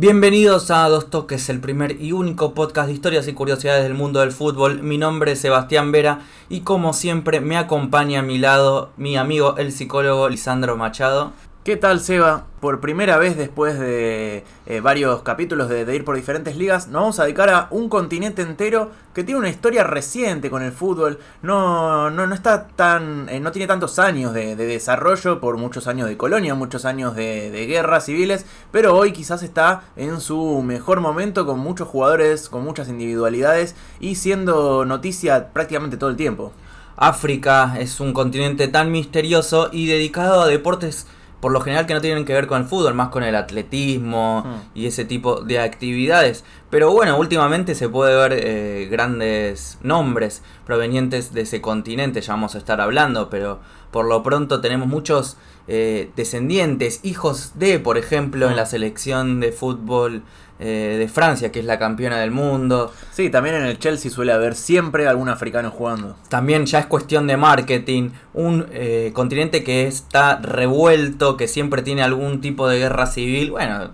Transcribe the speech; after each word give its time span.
Bienvenidos 0.00 0.70
a 0.70 0.88
Dos 0.88 1.10
Toques, 1.10 1.48
el 1.48 1.58
primer 1.58 2.00
y 2.00 2.12
único 2.12 2.54
podcast 2.54 2.86
de 2.86 2.94
historias 2.94 3.26
y 3.26 3.32
curiosidades 3.32 3.82
del 3.82 3.94
mundo 3.94 4.20
del 4.20 4.30
fútbol. 4.30 4.80
Mi 4.80 4.96
nombre 4.96 5.32
es 5.32 5.40
Sebastián 5.40 5.90
Vera 5.90 6.20
y 6.48 6.60
como 6.60 6.92
siempre 6.92 7.40
me 7.40 7.56
acompaña 7.56 8.20
a 8.20 8.22
mi 8.22 8.38
lado 8.38 8.92
mi 8.96 9.16
amigo 9.16 9.56
el 9.56 9.72
psicólogo 9.72 10.28
Lisandro 10.28 10.76
Machado. 10.76 11.32
¿Qué 11.68 11.76
tal, 11.76 12.00
Seba? 12.00 12.46
Por 12.60 12.80
primera 12.80 13.18
vez 13.18 13.36
después 13.36 13.78
de 13.78 14.42
eh, 14.64 14.80
varios 14.80 15.20
capítulos 15.20 15.68
de, 15.68 15.94
ir 15.94 16.02
por 16.02 16.16
diferentes 16.16 16.56
ligas, 16.56 16.88
nos 16.88 17.02
vamos 17.02 17.20
a 17.20 17.24
dedicar 17.24 17.50
a 17.50 17.68
un 17.70 17.90
continente 17.90 18.40
entero 18.40 18.90
que 19.12 19.22
tiene 19.22 19.38
una 19.38 19.50
historia 19.50 19.84
reciente 19.84 20.48
con 20.48 20.62
el 20.62 20.72
fútbol. 20.72 21.18
No, 21.42 22.08
no, 22.08 22.26
no 22.26 22.34
está 22.34 22.68
tan. 22.68 23.28
Eh, 23.28 23.38
no 23.40 23.52
tiene 23.52 23.66
tantos 23.66 23.98
años 23.98 24.32
de, 24.32 24.56
desarrollo, 24.56 25.40
por 25.40 25.58
muchos 25.58 25.88
años 25.88 26.08
de 26.08 26.16
colonia, 26.16 26.54
muchos 26.54 26.86
años 26.86 27.14
de, 27.14 27.50
de 27.50 27.66
guerras 27.66 28.06
civiles, 28.06 28.46
pero 28.72 28.96
hoy 28.96 29.12
quizás 29.12 29.42
está 29.42 29.82
en 29.94 30.22
su 30.22 30.62
mejor 30.62 31.00
momento 31.00 31.44
con 31.44 31.58
muchos 31.58 31.86
jugadores, 31.86 32.48
con 32.48 32.64
muchas 32.64 32.88
individualidades 32.88 33.76
y 34.00 34.14
siendo 34.14 34.86
noticia 34.86 35.48
prácticamente 35.52 35.98
todo 35.98 36.08
el 36.08 36.16
tiempo. 36.16 36.50
África 36.96 37.76
es 37.78 38.00
un 38.00 38.14
continente 38.14 38.68
tan 38.68 38.90
misterioso 38.90 39.68
y 39.70 39.86
dedicado 39.86 40.40
a 40.40 40.48
deportes 40.48 41.06
por 41.40 41.52
lo 41.52 41.60
general 41.60 41.86
que 41.86 41.94
no 41.94 42.00
tienen 42.00 42.24
que 42.24 42.32
ver 42.32 42.46
con 42.46 42.62
el 42.62 42.68
fútbol, 42.68 42.94
más 42.94 43.08
con 43.08 43.22
el 43.22 43.36
atletismo 43.36 44.44
mm. 44.44 44.78
y 44.78 44.86
ese 44.86 45.04
tipo 45.04 45.42
de 45.42 45.60
actividades. 45.60 46.44
Pero 46.70 46.92
bueno, 46.92 47.16
últimamente 47.16 47.74
se 47.74 47.88
puede 47.88 48.16
ver 48.16 48.32
eh, 48.32 48.88
grandes 48.90 49.78
nombres 49.82 50.42
provenientes 50.66 51.32
de 51.32 51.42
ese 51.42 51.60
continente, 51.60 52.20
ya 52.20 52.32
vamos 52.32 52.54
a 52.54 52.58
estar 52.58 52.80
hablando, 52.80 53.30
pero 53.30 53.60
por 53.90 54.06
lo 54.06 54.22
pronto 54.22 54.60
tenemos 54.60 54.88
muchos 54.88 55.36
eh, 55.68 56.10
descendientes, 56.16 57.00
hijos 57.04 57.52
de, 57.54 57.78
por 57.78 57.98
ejemplo, 57.98 58.46
en 58.46 58.54
mm. 58.54 58.56
la 58.56 58.66
selección 58.66 59.40
de 59.40 59.52
fútbol 59.52 60.22
eh, 60.60 60.96
de 60.98 61.08
Francia, 61.08 61.52
que 61.52 61.60
es 61.60 61.64
la 61.64 61.78
campeona 61.78 62.18
del 62.18 62.30
mundo. 62.30 62.92
Sí, 63.12 63.30
también 63.30 63.56
en 63.56 63.64
el 63.64 63.78
Chelsea 63.78 64.10
suele 64.10 64.32
haber 64.32 64.54
siempre 64.54 65.06
algún 65.06 65.28
africano 65.28 65.70
jugando. 65.70 66.16
También 66.28 66.66
ya 66.66 66.80
es 66.80 66.86
cuestión 66.86 67.26
de 67.26 67.36
marketing, 67.36 68.10
un 68.34 68.66
eh, 68.72 69.12
continente 69.14 69.62
que 69.62 69.86
está 69.86 70.38
revuelto, 70.40 71.36
que 71.36 71.48
siempre 71.48 71.82
tiene 71.82 72.02
algún 72.02 72.40
tipo 72.40 72.68
de 72.68 72.78
guerra 72.78 73.06
civil. 73.06 73.52
Bueno, 73.52 73.90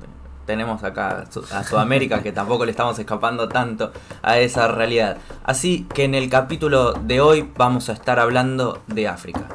tenemos 0.47 0.83
acá 0.85 1.25
a 1.53 1.65
Sudamérica 1.65 2.23
que 2.23 2.33
tampoco 2.33 2.65
le 2.65 2.70
estamos 2.70 2.98
escapando 2.98 3.48
tanto 3.48 3.92
a 4.23 4.39
esa 4.39 4.69
realidad. 4.69 5.19
Así 5.42 5.87
que 5.92 6.05
en 6.05 6.15
el 6.15 6.31
capítulo 6.31 6.92
de 6.92 7.20
hoy 7.20 7.51
vamos 7.57 7.89
a 7.89 7.92
estar 7.92 8.19
hablando 8.19 8.83
de 8.87 9.09
África. 9.09 9.48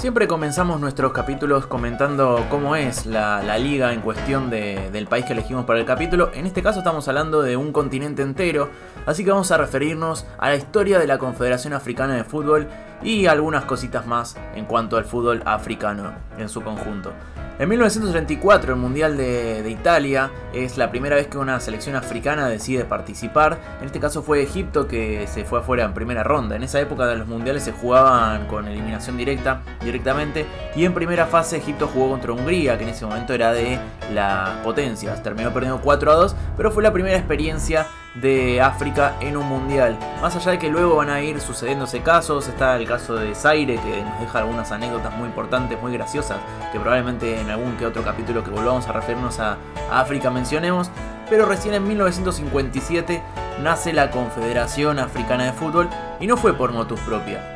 Siempre 0.00 0.26
comenzamos 0.26 0.80
nuestros 0.80 1.12
capítulos 1.12 1.66
comentando 1.66 2.46
cómo 2.48 2.74
es 2.74 3.04
la, 3.04 3.42
liga 3.58 3.92
en 3.92 4.00
cuestión 4.00 4.48
del 4.48 5.06
país 5.06 5.26
que 5.26 5.34
elegimos 5.34 5.66
para 5.66 5.78
el 5.78 5.84
capítulo. 5.84 6.30
En 6.32 6.46
este 6.46 6.62
caso 6.62 6.78
estamos 6.78 7.06
hablando 7.06 7.42
de 7.42 7.58
un 7.58 7.70
continente 7.70 8.22
entero, 8.22 8.70
así 9.04 9.24
que 9.24 9.30
vamos 9.30 9.50
a 9.50 9.58
referirnos 9.58 10.24
a 10.38 10.48
la 10.48 10.56
historia 10.56 10.98
de 10.98 11.06
la 11.06 11.18
Confederación 11.18 11.74
Africana 11.74 12.14
de 12.14 12.24
Fútbol 12.24 12.66
y 13.02 13.26
algunas 13.26 13.66
cositas 13.66 14.06
más 14.06 14.38
en 14.54 14.64
cuanto 14.64 14.96
al 14.96 15.04
fútbol 15.04 15.42
africano 15.44 16.14
en 16.38 16.48
su 16.48 16.62
conjunto. 16.62 17.12
En 17.60 17.68
1934, 17.68 18.72
el 18.72 18.80
Mundial 18.80 19.18
de, 19.18 19.68
Italia 19.68 20.30
es 20.54 20.78
la 20.78 20.90
primera 20.90 21.16
vez 21.16 21.26
que 21.26 21.36
una 21.36 21.60
selección 21.60 21.94
africana 21.94 22.48
decide 22.48 22.86
participar. 22.86 23.60
En 23.80 23.84
este 23.84 24.00
caso 24.00 24.22
fue 24.22 24.42
Egipto 24.42 24.88
que 24.88 25.26
se 25.26 25.44
fue 25.44 25.58
afuera 25.58 25.84
en 25.84 25.92
primera 25.92 26.22
ronda. 26.22 26.56
En 26.56 26.62
esa 26.62 26.80
época 26.80 27.14
los 27.14 27.28
mundiales 27.28 27.62
se 27.62 27.72
jugaban 27.72 28.46
con 28.46 28.66
eliminación 28.66 29.18
directa, 29.18 29.60
directamente. 29.84 30.46
Y 30.74 30.86
en 30.86 30.94
primera 30.94 31.26
fase 31.26 31.58
Egipto 31.58 31.86
jugó 31.86 32.08
contra 32.08 32.32
Hungría, 32.32 32.78
que 32.78 32.84
en 32.84 32.90
ese 32.90 33.04
momento 33.04 33.34
era 33.34 33.52
de 33.52 33.78
las 34.14 34.56
potencias. 34.64 35.22
Terminó 35.22 35.52
perdiendo 35.52 35.82
4 35.82 36.12
a 36.12 36.14
2, 36.14 36.36
pero 36.56 36.70
fue 36.70 36.82
la 36.82 36.94
primera 36.94 37.18
experiencia 37.18 37.86
de 38.14 38.60
África 38.60 39.16
en 39.20 39.36
un 39.36 39.46
mundial. 39.46 39.96
Más 40.20 40.34
allá 40.34 40.52
de 40.52 40.58
que 40.58 40.68
luego 40.68 40.96
van 40.96 41.10
a 41.10 41.22
ir 41.22 41.40
sucediéndose 41.40 42.00
casos, 42.02 42.48
está 42.48 42.76
el 42.76 42.86
caso 42.86 43.14
de 43.14 43.34
Zaire 43.34 43.76
que 43.76 44.02
nos 44.02 44.20
deja 44.20 44.40
algunas 44.40 44.72
anécdotas 44.72 45.16
muy 45.16 45.28
importantes, 45.28 45.80
muy 45.80 45.92
graciosas, 45.92 46.38
que 46.72 46.80
probablemente 46.80 47.40
en 47.40 47.50
algún 47.50 47.76
que 47.76 47.86
otro 47.86 48.02
capítulo 48.02 48.42
que 48.42 48.50
volvamos 48.50 48.88
a 48.88 48.92
referirnos 48.92 49.38
a, 49.38 49.58
África 49.90 50.30
mencionemos. 50.30 50.90
Pero 51.28 51.46
recién 51.46 51.74
en 51.74 51.86
1957 51.86 53.22
nace 53.62 53.92
la 53.92 54.10
Confederación 54.10 54.98
Africana 54.98 55.44
de 55.44 55.52
Fútbol 55.52 55.88
y 56.18 56.26
no 56.26 56.36
fue 56.36 56.54
por 56.54 56.72
motus 56.72 56.98
propia. 57.00 57.54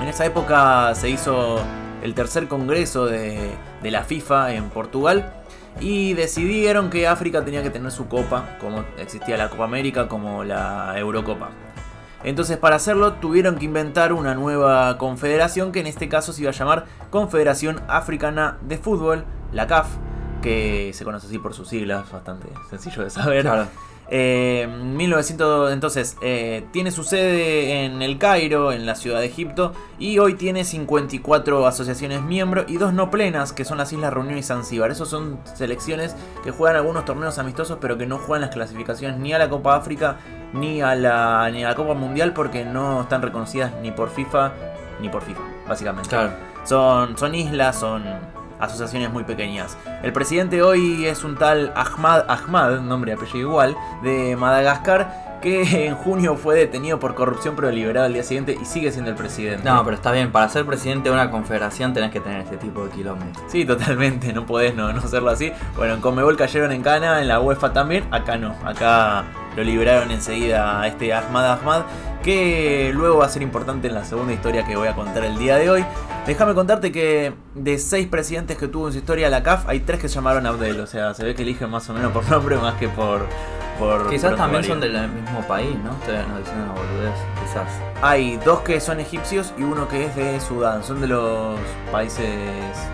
En 0.00 0.08
esa 0.08 0.24
época 0.26 0.92
se 0.94 1.08
hizo 1.08 1.60
el 2.02 2.14
tercer 2.14 2.48
congreso 2.48 3.06
de, 3.06 3.52
de 3.82 3.90
la 3.90 4.02
FIFA 4.02 4.54
en 4.54 4.70
Portugal 4.70 5.32
y 5.78 6.14
decidieron 6.14 6.90
que 6.90 7.06
África 7.06 7.44
tenía 7.44 7.62
que 7.62 7.70
tener 7.70 7.92
su 7.92 8.08
copa, 8.08 8.56
como 8.60 8.84
existía 8.98 9.36
la 9.36 9.48
Copa 9.48 9.64
América, 9.64 10.08
como 10.08 10.44
la 10.44 10.94
Eurocopa. 10.98 11.50
Entonces 12.24 12.58
para 12.58 12.76
hacerlo 12.76 13.14
tuvieron 13.14 13.56
que 13.56 13.64
inventar 13.64 14.12
una 14.12 14.34
nueva 14.34 14.98
confederación 14.98 15.72
que 15.72 15.80
en 15.80 15.86
este 15.86 16.08
caso 16.08 16.32
se 16.32 16.42
iba 16.42 16.50
a 16.50 16.54
llamar 16.54 16.84
Confederación 17.08 17.80
Africana 17.88 18.58
de 18.62 18.76
Fútbol, 18.76 19.24
la 19.52 19.66
CAF, 19.66 19.88
que 20.42 20.90
se 20.94 21.04
conoce 21.04 21.26
así 21.26 21.38
por 21.38 21.54
sus 21.54 21.68
siglas, 21.68 22.10
bastante 22.10 22.48
sencillo 22.68 23.04
de 23.04 23.10
saber. 23.10 23.44
1900, 23.44 23.89
eh, 24.10 24.68
entonces, 25.70 26.16
eh, 26.20 26.66
tiene 26.72 26.90
su 26.90 27.04
sede 27.04 27.84
en 27.84 28.02
el 28.02 28.18
Cairo, 28.18 28.72
en 28.72 28.84
la 28.84 28.94
ciudad 28.94 29.20
de 29.20 29.26
Egipto, 29.26 29.72
y 29.98 30.18
hoy 30.18 30.34
tiene 30.34 30.64
54 30.64 31.66
asociaciones 31.66 32.22
miembros 32.22 32.64
y 32.68 32.76
dos 32.76 32.92
no 32.92 33.10
plenas, 33.10 33.52
que 33.52 33.64
son 33.64 33.78
las 33.78 33.92
Islas 33.92 34.12
Reunión 34.12 34.38
y 34.38 34.42
Zanzíbar. 34.42 34.90
Esos 34.90 35.08
son 35.08 35.38
selecciones 35.54 36.16
que 36.42 36.50
juegan 36.50 36.76
algunos 36.76 37.04
torneos 37.04 37.38
amistosos, 37.38 37.78
pero 37.80 37.96
que 37.96 38.06
no 38.06 38.18
juegan 38.18 38.42
las 38.42 38.50
clasificaciones 38.50 39.18
ni 39.18 39.32
a 39.32 39.38
la 39.38 39.48
Copa 39.48 39.76
África 39.76 40.16
ni 40.52 40.82
a 40.82 40.94
la, 40.94 41.48
ni 41.50 41.64
a 41.64 41.68
la 41.68 41.74
Copa 41.76 41.94
Mundial 41.94 42.32
porque 42.32 42.64
no 42.64 43.02
están 43.02 43.22
reconocidas 43.22 43.72
ni 43.82 43.92
por 43.92 44.10
FIFA 44.10 44.52
ni 45.00 45.08
por 45.08 45.22
FIFA, 45.22 45.40
básicamente. 45.68 46.16
Son, 46.64 47.16
son 47.16 47.34
islas, 47.34 47.78
son 47.78 48.04
asociaciones 48.60 49.10
muy 49.10 49.24
pequeñas. 49.24 49.76
El 50.02 50.12
presidente 50.12 50.62
hoy 50.62 51.06
es 51.06 51.24
un 51.24 51.36
tal 51.36 51.72
Ahmad 51.74 52.24
Ahmad, 52.28 52.80
nombre 52.80 53.12
y 53.12 53.14
apellido 53.14 53.48
igual, 53.48 53.76
de 54.02 54.36
Madagascar, 54.36 55.38
que 55.40 55.86
en 55.86 55.94
junio 55.94 56.36
fue 56.36 56.56
detenido 56.56 56.98
por 56.98 57.14
corrupción 57.14 57.54
pero 57.56 57.70
liberado 57.70 58.06
al 58.06 58.12
día 58.12 58.22
siguiente 58.22 58.56
y 58.60 58.64
sigue 58.64 58.92
siendo 58.92 59.10
el 59.10 59.16
presidente. 59.16 59.68
No, 59.68 59.82
pero 59.84 59.96
está 59.96 60.12
bien, 60.12 60.32
para 60.32 60.48
ser 60.48 60.64
presidente 60.66 61.08
de 61.08 61.14
una 61.14 61.30
confederación 61.30 61.92
tenés 61.92 62.10
que 62.10 62.20
tener 62.20 62.42
este 62.42 62.56
tipo 62.56 62.84
de 62.84 62.90
kilómetros. 62.90 63.44
Sí, 63.48 63.64
totalmente, 63.64 64.32
no 64.32 64.46
podés 64.46 64.74
no, 64.74 64.92
no 64.92 64.98
hacerlo 64.98 65.30
así. 65.30 65.52
Bueno, 65.76 65.94
en 65.94 66.00
Comebol 66.00 66.36
cayeron 66.36 66.72
en 66.72 66.82
cana, 66.82 67.20
en 67.20 67.28
la 67.28 67.40
UEFA 67.40 67.72
también, 67.72 68.04
acá 68.10 68.36
no, 68.36 68.54
acá 68.64 69.24
lo 69.56 69.64
liberaron 69.64 70.10
enseguida 70.10 70.80
a 70.80 70.86
este 70.86 71.12
Ahmad 71.12 71.52
Ahmad, 71.52 71.82
que 72.22 72.90
luego 72.94 73.18
va 73.18 73.26
a 73.26 73.28
ser 73.28 73.42
importante 73.42 73.88
en 73.88 73.94
la 73.94 74.04
segunda 74.04 74.32
historia 74.32 74.64
que 74.64 74.76
voy 74.76 74.88
a 74.88 74.94
contar 74.94 75.24
el 75.24 75.38
día 75.38 75.56
de 75.56 75.70
hoy. 75.70 75.84
Déjame 76.26 76.54
contarte 76.54 76.92
que 76.92 77.32
de 77.54 77.78
seis 77.78 78.06
presidentes 78.06 78.58
que 78.58 78.68
tuvo 78.68 78.88
en 78.88 78.92
su 78.92 78.98
historia 78.98 79.30
la 79.30 79.42
CAF, 79.42 79.68
hay 79.68 79.80
tres 79.80 80.00
que 80.00 80.08
se 80.08 80.16
llamaron 80.16 80.46
Abdel, 80.46 80.80
o 80.80 80.86
sea, 80.86 81.14
se 81.14 81.24
ve 81.24 81.34
que 81.34 81.42
eligen 81.42 81.70
más 81.70 81.88
o 81.88 81.94
menos 81.94 82.12
por 82.12 82.28
nombre 82.30 82.56
más 82.56 82.74
que 82.74 82.88
por... 82.88 83.26
por 83.78 84.08
quizás 84.10 84.36
también 84.36 84.62
son 84.62 84.80
del 84.80 84.92
mismo 85.08 85.40
país, 85.48 85.74
¿no? 85.82 85.92
Ustedes 85.92 86.28
nos 86.28 86.38
dicen 86.38 86.58
una 86.60 86.72
boludez, 86.72 87.14
quizás. 87.42 87.68
Hay 88.02 88.36
dos 88.44 88.60
que 88.60 88.80
son 88.80 89.00
egipcios 89.00 89.54
y 89.58 89.62
uno 89.62 89.88
que 89.88 90.04
es 90.04 90.14
de 90.14 90.38
Sudán, 90.40 90.84
son 90.84 91.00
de 91.00 91.08
los 91.08 91.58
países, 91.90 92.28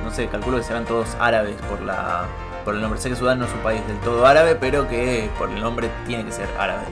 no 0.04 0.10
sé, 0.10 0.28
calculo 0.28 0.58
que 0.58 0.62
serán 0.62 0.84
todos 0.84 1.16
árabes 1.18 1.56
por 1.68 1.82
la 1.82 2.26
por 2.66 2.74
el 2.74 2.82
nombre. 2.82 3.00
Sé 3.00 3.08
que 3.08 3.16
Sudán 3.16 3.38
no 3.38 3.46
es 3.46 3.52
un 3.54 3.60
país 3.60 3.80
del 3.86 3.96
todo 4.00 4.26
árabe, 4.26 4.56
pero 4.56 4.88
que 4.88 5.30
por 5.38 5.48
el 5.48 5.60
nombre 5.60 5.88
tiene 6.06 6.24
que 6.24 6.32
ser 6.32 6.48
árabe. 6.58 6.82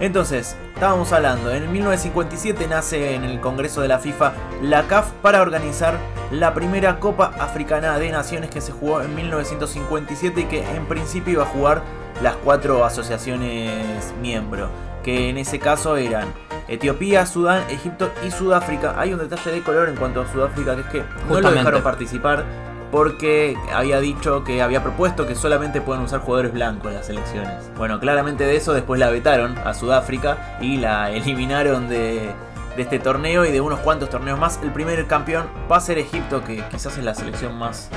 Entonces, 0.00 0.56
estábamos 0.74 1.12
hablando, 1.12 1.52
en 1.52 1.70
1957 1.70 2.66
nace 2.66 3.14
en 3.14 3.24
el 3.24 3.38
Congreso 3.38 3.82
de 3.82 3.88
la 3.88 3.98
FIFA 3.98 4.32
la 4.62 4.84
CAF 4.84 5.10
para 5.20 5.42
organizar 5.42 5.98
la 6.30 6.54
primera 6.54 6.98
Copa 7.00 7.34
Africana 7.38 7.98
de 7.98 8.10
Naciones 8.10 8.48
que 8.48 8.62
se 8.62 8.72
jugó 8.72 9.02
en 9.02 9.14
1957 9.14 10.40
y 10.40 10.44
que 10.44 10.64
en 10.74 10.86
principio 10.86 11.34
iba 11.34 11.42
a 11.42 11.46
jugar 11.46 11.82
las 12.22 12.36
cuatro 12.36 12.82
asociaciones 12.86 14.14
miembro, 14.22 14.70
que 15.02 15.28
en 15.28 15.36
ese 15.36 15.58
caso 15.58 15.98
eran 15.98 16.28
Etiopía, 16.66 17.26
Sudán, 17.26 17.64
Egipto 17.68 18.10
y 18.26 18.30
Sudáfrica. 18.30 18.94
Hay 18.96 19.12
un 19.12 19.18
detalle 19.18 19.50
de 19.50 19.60
color 19.60 19.90
en 19.90 19.96
cuanto 19.96 20.22
a 20.22 20.32
Sudáfrica 20.32 20.76
que 20.76 20.80
es 20.80 20.86
que 20.86 21.04
no 21.28 21.40
lo 21.42 21.50
dejaron 21.50 21.82
participar 21.82 22.69
porque 22.90 23.56
había 23.72 24.00
dicho 24.00 24.44
que 24.44 24.62
había 24.62 24.82
propuesto 24.82 25.26
que 25.26 25.34
solamente 25.34 25.80
pueden 25.80 26.02
usar 26.02 26.20
jugadores 26.20 26.52
blancos 26.52 26.90
en 26.90 26.96
las 26.96 27.08
elecciones. 27.08 27.70
Bueno, 27.76 28.00
claramente 28.00 28.44
de 28.44 28.56
eso 28.56 28.72
después 28.72 28.98
la 28.98 29.10
vetaron 29.10 29.56
a 29.58 29.74
Sudáfrica 29.74 30.58
y 30.60 30.76
la 30.78 31.10
eliminaron 31.10 31.88
de, 31.88 32.30
este 32.76 32.98
torneo 32.98 33.44
y 33.44 33.52
de 33.52 33.60
unos 33.60 33.80
cuantos 33.80 34.08
torneos 34.08 34.38
más. 34.38 34.58
El 34.62 34.72
primer 34.72 35.06
campeón 35.06 35.46
va 35.70 35.76
a 35.76 35.80
ser 35.80 35.98
Egipto, 35.98 36.42
que 36.42 36.64
quizás 36.70 36.96
es 36.96 37.04
la 37.04 37.14
selección 37.14 37.56
más, 37.58 37.90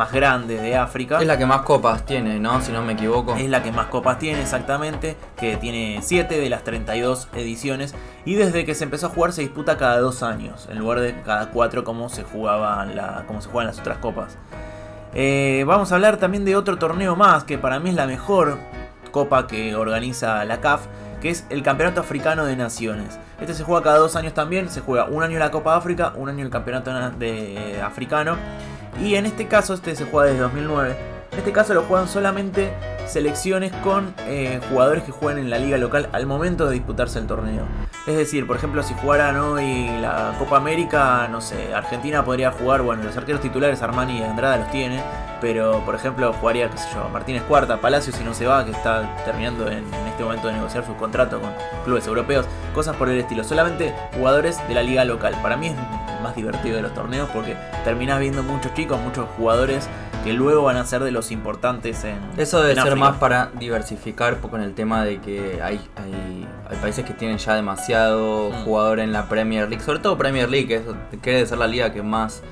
más 0.00 0.12
grande 0.12 0.56
de 0.56 0.76
África. 0.76 1.20
Es 1.20 1.26
la 1.26 1.36
que 1.36 1.44
más 1.44 1.60
copas 1.60 2.06
tiene, 2.06 2.40
¿no? 2.40 2.62
Si 2.62 2.72
no 2.72 2.82
me 2.82 2.94
equivoco. 2.94 3.36
Es 3.36 3.50
la 3.50 3.62
que 3.62 3.70
más 3.70 3.88
copas 3.88 4.18
tiene, 4.18 4.40
exactamente, 4.40 5.14
que 5.36 5.58
tiene 5.58 5.98
7 6.00 6.40
de 6.40 6.48
las 6.48 6.64
32 6.64 7.28
ediciones. 7.34 7.94
Y 8.24 8.32
desde 8.32 8.64
que 8.64 8.74
se 8.74 8.84
empezó 8.84 9.08
a 9.08 9.10
jugar 9.10 9.34
se 9.34 9.42
disputa 9.42 9.76
cada 9.76 10.00
dos 10.00 10.22
años, 10.22 10.68
en 10.70 10.78
lugar 10.78 11.00
de 11.00 11.20
cada 11.20 11.50
cuatro 11.50 11.84
como 11.84 12.08
se, 12.08 12.22
jugaba 12.22 12.86
la, 12.86 13.24
como 13.26 13.42
se 13.42 13.50
juegan 13.50 13.66
las 13.66 13.78
otras 13.78 13.98
copas. 13.98 14.38
Eh, 15.12 15.64
vamos 15.66 15.92
a 15.92 15.96
hablar 15.96 16.16
también 16.16 16.46
de 16.46 16.56
otro 16.56 16.78
torneo 16.78 17.14
más, 17.14 17.44
que 17.44 17.58
para 17.58 17.78
mí 17.78 17.90
es 17.90 17.94
la 17.94 18.06
mejor 18.06 18.56
copa 19.10 19.46
que 19.46 19.74
organiza 19.74 20.42
la 20.46 20.62
CAF, 20.62 20.86
que 21.20 21.28
es 21.28 21.44
el 21.50 21.62
Campeonato 21.62 22.00
Africano 22.00 22.46
de 22.46 22.56
Naciones. 22.56 23.18
Este 23.38 23.52
se 23.52 23.64
juega 23.64 23.82
cada 23.82 23.98
dos 23.98 24.16
años 24.16 24.32
también, 24.32 24.70
se 24.70 24.80
juega 24.80 25.04
un 25.04 25.22
año 25.22 25.38
la 25.38 25.50
Copa 25.50 25.76
África, 25.76 26.14
un 26.16 26.30
año 26.30 26.42
el 26.42 26.50
Campeonato 26.50 26.90
de 27.18 27.82
Africano. 27.84 28.38
Y 29.02 29.14
en 29.14 29.26
este 29.26 29.48
caso, 29.48 29.74
este 29.74 29.96
se 29.96 30.04
juega 30.04 30.28
desde 30.28 30.42
2009. 30.42 30.96
En 31.32 31.38
este 31.38 31.52
caso 31.52 31.74
lo 31.74 31.82
juegan 31.82 32.08
solamente 32.08 32.72
selecciones 33.10 33.72
con 33.82 34.14
eh, 34.20 34.60
jugadores 34.70 35.02
que 35.02 35.10
juegan 35.10 35.38
en 35.38 35.50
la 35.50 35.58
liga 35.58 35.76
local 35.76 36.08
al 36.12 36.26
momento 36.26 36.66
de 36.66 36.74
disputarse 36.74 37.18
el 37.18 37.26
torneo. 37.26 37.64
Es 38.06 38.16
decir, 38.16 38.46
por 38.46 38.56
ejemplo, 38.56 38.82
si 38.82 38.94
jugaran 38.94 39.36
hoy 39.36 39.88
la 40.00 40.34
Copa 40.38 40.56
América, 40.56 41.28
no 41.30 41.40
sé, 41.40 41.74
Argentina 41.74 42.24
podría 42.24 42.52
jugar, 42.52 42.82
bueno, 42.82 43.02
los 43.02 43.16
arqueros 43.16 43.40
titulares 43.42 43.82
Armani 43.82 44.18
y 44.18 44.22
Andrada 44.22 44.58
los 44.58 44.70
tiene, 44.70 45.02
pero 45.40 45.84
por 45.84 45.94
ejemplo 45.94 46.32
jugaría, 46.34 46.70
qué 46.70 46.78
sé 46.78 46.88
yo, 46.94 47.08
Martínez 47.08 47.42
Cuarta, 47.42 47.80
Palacio 47.80 48.12
si 48.12 48.22
no 48.22 48.32
se 48.32 48.46
va, 48.46 48.64
que 48.64 48.70
está 48.70 49.22
terminando 49.24 49.68
en, 49.68 49.78
en 49.92 50.06
este 50.06 50.22
momento 50.22 50.48
de 50.48 50.54
negociar 50.54 50.86
su 50.86 50.94
contrato 50.96 51.40
con 51.40 51.50
clubes 51.84 52.06
europeos, 52.06 52.46
cosas 52.74 52.96
por 52.96 53.08
el 53.08 53.18
estilo. 53.18 53.42
Solamente 53.42 53.94
jugadores 54.16 54.56
de 54.68 54.74
la 54.74 54.82
liga 54.82 55.04
local. 55.04 55.34
Para 55.42 55.56
mí 55.56 55.68
es 55.68 55.74
más 56.22 56.36
divertido 56.36 56.76
de 56.76 56.82
los 56.82 56.94
torneos 56.94 57.28
porque 57.30 57.56
terminás 57.84 58.20
viendo 58.20 58.42
muchos 58.42 58.72
chicos, 58.74 59.00
muchos 59.00 59.26
jugadores 59.36 59.88
que 60.24 60.32
luego 60.34 60.62
van 60.62 60.76
a 60.76 60.84
ser 60.84 61.02
de 61.02 61.10
los 61.12 61.30
importantes 61.30 62.04
en. 62.04 62.18
Eso 62.36 62.58
debe 62.60 62.72
en 62.72 62.76
ser 62.76 62.88
África. 62.92 63.08
más 63.10 63.16
para 63.18 63.50
diversificar 63.58 64.38
con 64.40 64.60
el 64.62 64.74
tema 64.74 65.04
de 65.04 65.18
que 65.18 65.60
hay, 65.62 65.80
hay, 65.96 66.46
hay 66.68 66.76
países 66.82 67.04
que 67.04 67.14
tienen 67.14 67.38
ya 67.38 67.54
demasiado 67.54 68.50
Mm. 68.50 68.64
jugador 68.64 69.00
en 69.00 69.12
la 69.12 69.28
Premier 69.28 69.68
League, 69.68 69.82
sobre 69.84 69.98
todo 70.00 70.18
Premier 70.18 70.48
League, 70.50 70.66
que 70.68 70.76
es, 70.76 70.82
que 71.22 71.30
debe 71.32 71.46
ser 71.46 71.58
la 71.58 71.66
liga 71.66 71.92
que 71.92 72.02
más 72.02 72.42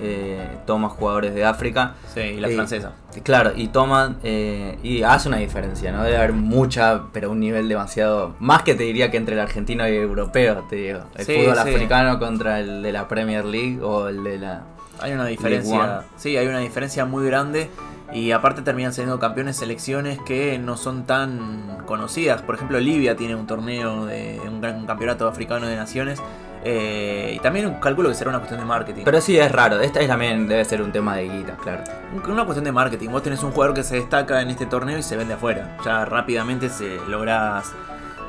eh, 0.00 0.46
toma 0.66 0.90
jugadores 0.90 1.34
de 1.34 1.44
África. 1.44 1.94
Sí, 2.12 2.20
y 2.20 2.36
la 2.40 2.48
Eh, 2.48 2.54
francesa. 2.54 2.92
Claro, 3.22 3.52
y 3.56 3.68
toman 3.68 4.18
eh, 4.22 4.78
y 4.82 5.02
hace 5.02 5.28
una 5.28 5.38
diferencia, 5.38 5.90
¿no? 5.90 6.02
Debe 6.04 6.18
haber 6.18 6.32
mucha, 6.34 7.04
pero 7.14 7.30
un 7.30 7.40
nivel 7.40 7.66
demasiado. 7.66 8.34
Más 8.38 8.62
que 8.62 8.74
te 8.74 8.82
diría 8.82 9.10
que 9.10 9.16
entre 9.16 9.34
el 9.36 9.40
argentino 9.40 9.88
y 9.88 9.92
el 9.92 10.02
europeo, 10.02 10.64
te 10.68 10.76
digo. 10.76 11.00
El 11.14 11.24
Sí, 11.24 11.34
fútbol 11.40 11.54
sí. 11.54 11.60
africano 11.70 12.18
contra 12.18 12.60
el 12.60 12.82
de 12.82 12.92
la 12.92 13.08
Premier 13.08 13.46
League 13.46 13.80
o 13.82 14.08
el 14.08 14.22
de 14.22 14.38
la. 14.38 14.62
Hay 15.00 15.12
una 15.12 15.24
diferencia. 15.26 16.02
Sí, 16.16 16.36
hay 16.36 16.46
una 16.46 16.58
diferencia 16.60 17.04
muy 17.04 17.26
grande. 17.26 17.70
Y 18.12 18.30
aparte 18.30 18.62
terminan 18.62 18.92
siendo 18.92 19.18
campeones 19.18 19.56
selecciones 19.56 20.18
que 20.24 20.58
no 20.58 20.76
son 20.76 21.04
tan 21.06 21.78
conocidas. 21.86 22.40
Por 22.42 22.54
ejemplo, 22.54 22.78
Libia 22.78 23.16
tiene 23.16 23.34
un 23.34 23.46
torneo 23.48 24.06
de 24.06 24.40
un, 24.46 24.60
gran- 24.60 24.76
un 24.76 24.86
campeonato 24.86 25.26
africano 25.26 25.66
de 25.66 25.74
naciones. 25.76 26.20
eh, 26.68 27.32
y 27.36 27.38
también 27.40 27.74
calculo 27.80 28.08
que 28.08 28.14
será 28.16 28.30
una 28.30 28.38
cuestión 28.38 28.58
de 28.60 28.66
marketing. 28.66 29.02
Pero 29.04 29.20
sí 29.20 29.38
es 29.38 29.52
raro, 29.52 29.78
esta 29.80 30.00
es 30.00 30.08
también 30.08 30.48
debe 30.48 30.64
ser 30.64 30.82
un 30.82 30.90
tema 30.90 31.14
de 31.16 31.28
guita, 31.28 31.56
claro. 31.62 31.84
Una 32.28 32.44
cuestión 32.44 32.64
de 32.64 32.72
marketing. 32.72 33.08
Vos 33.10 33.22
tenés 33.22 33.42
un 33.44 33.52
jugador 33.52 33.74
que 33.74 33.84
se 33.84 33.96
destaca 33.96 34.40
en 34.40 34.50
este 34.50 34.66
torneo 34.66 34.98
y 34.98 35.02
se 35.02 35.16
vende 35.16 35.34
afuera. 35.34 35.76
Ya 35.84 36.04
rápidamente 36.04 36.68
se 36.70 36.96
lográs 37.08 37.72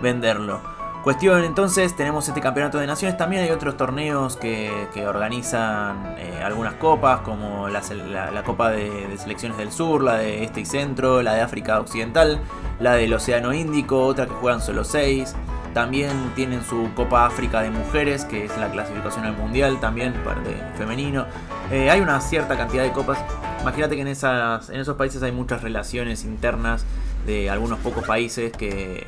venderlo. 0.01 0.61
Cuestión 1.03 1.43
entonces, 1.45 1.95
tenemos 1.95 2.27
este 2.27 2.41
campeonato 2.41 2.79
de 2.79 2.87
naciones. 2.87 3.17
También 3.17 3.43
hay 3.43 3.51
otros 3.51 3.77
torneos 3.77 4.35
que, 4.35 4.87
que 4.93 5.07
organizan 5.07 6.15
eh, 6.17 6.41
algunas 6.43 6.73
copas, 6.73 7.21
como 7.21 7.69
la, 7.69 7.81
la- 8.33 8.43
Copa 8.43 8.71
de, 8.71 9.07
Selecciones 9.17 9.57
del 9.57 9.71
Sur, 9.71 10.03
la 10.03 10.17
de 10.17 10.43
Este 10.43 10.61
y 10.61 10.65
Centro, 10.65 11.21
la 11.21 11.33
de 11.35 11.41
África 11.41 11.79
Occidental, 11.79 12.41
la 12.81 12.93
del 12.93 13.13
Océano 13.13 13.53
Índico, 13.53 14.03
otra 14.05 14.25
que 14.25 14.33
juegan 14.33 14.59
solo 14.61 14.83
6. 14.83 15.33
También 15.73 16.11
tienen 16.35 16.63
su 16.65 16.89
Copa 16.93 17.25
África 17.25 17.61
de 17.61 17.69
Mujeres, 17.69 18.25
que 18.25 18.43
es 18.45 18.57
la 18.57 18.69
clasificación 18.69 19.25
al 19.25 19.37
Mundial, 19.37 19.79
también 19.79 20.11
parte 20.25 20.57
femenino. 20.77 21.25
Eh, 21.71 21.89
hay 21.89 22.01
una 22.01 22.19
cierta 22.19 22.57
cantidad 22.57 22.83
de 22.83 22.91
copas. 22.91 23.19
Imagínate 23.61 23.95
que 23.95 24.01
en, 24.01 24.07
esas, 24.07 24.69
en 24.69 24.79
esos 24.81 24.97
países 24.97 25.23
hay 25.23 25.31
muchas 25.31 25.61
relaciones 25.61 26.25
internas 26.25 26.83
de 27.27 27.49
algunos 27.49 27.77
pocos 27.79 28.07
países 28.07 28.51
que, 28.51 29.05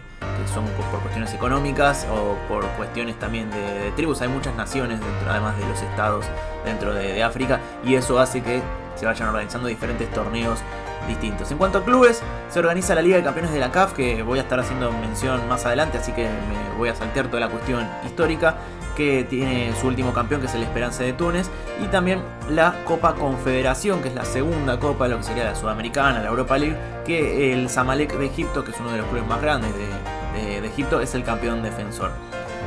son 0.53 0.65
por 0.65 1.01
cuestiones 1.01 1.33
económicas 1.33 2.07
o 2.11 2.35
por 2.47 2.65
cuestiones 2.71 3.17
también 3.19 3.49
de, 3.51 3.91
tribus. 3.95 4.21
Hay 4.21 4.29
muchas 4.29 4.55
naciones, 4.55 4.99
además 5.27 5.57
de 5.57 5.65
los 5.67 5.81
estados 5.81 6.25
dentro 6.65 6.93
de, 6.93 7.13
de 7.13 7.23
África, 7.23 7.59
y 7.83 7.95
eso 7.95 8.19
hace 8.19 8.41
que 8.41 8.61
se 8.95 9.05
vayan 9.05 9.29
organizando 9.29 9.67
diferentes 9.67 10.09
torneos 10.11 10.59
distintos. 11.07 11.51
En 11.51 11.57
cuanto 11.57 11.79
a 11.79 11.85
clubes, 11.85 12.21
se 12.49 12.59
organiza 12.59 12.95
la 12.95 13.01
Liga 13.01 13.17
de 13.17 13.23
Campeones 13.23 13.51
de 13.51 13.59
la 13.59 13.71
CAF, 13.71 13.93
que 13.93 14.21
voy 14.23 14.39
a 14.39 14.43
estar 14.43 14.59
haciendo 14.59 14.91
mención 14.91 15.47
más 15.47 15.65
adelante, 15.65 15.97
así 15.97 16.11
que 16.11 16.23
me 16.23 16.77
voy 16.77 16.89
a 16.89 16.95
saltear 16.95 17.27
toda 17.27 17.39
la 17.39 17.49
cuestión 17.49 17.87
histórica, 18.05 18.57
que 18.99 19.23
tiene 19.23 19.71
su 19.79 19.87
último 19.87 20.11
campeón, 20.13 20.41
que 20.41 20.47
es 20.47 20.55
el 20.55 20.63
Esperanza 20.63 21.03
de 21.03 21.13
Túnez, 21.13 21.49
y 21.81 21.87
también 21.87 22.21
la 22.49 22.83
Copa 22.83 23.15
Confederación, 23.15 24.01
que 24.01 24.09
es 24.09 24.13
la 24.13 24.25
segunda 24.25 24.77
copa, 24.77 25.07
lo 25.07 25.15
que 25.19 25.23
sería 25.23 25.45
la 25.45 25.55
Sudamericana, 25.55 26.21
la 26.21 26.27
Europa 26.27 26.57
League, 26.57 26.75
que 27.05 27.53
el 27.53 27.69
Zamalek 27.69 28.17
de 28.17 28.25
Egipto, 28.25 28.65
que 28.65 28.71
es 28.71 28.79
uno 28.81 28.91
de 28.91 28.97
los 28.97 29.07
clubes 29.07 29.25
más 29.25 29.41
grandes 29.41 29.71
de, 29.73 30.41
de- 30.41 30.59
de 30.59 30.67
Egipto, 30.67 30.99
es 30.99 31.15
el 31.15 31.23
campeón 31.23 31.63
defensor. 31.63 32.11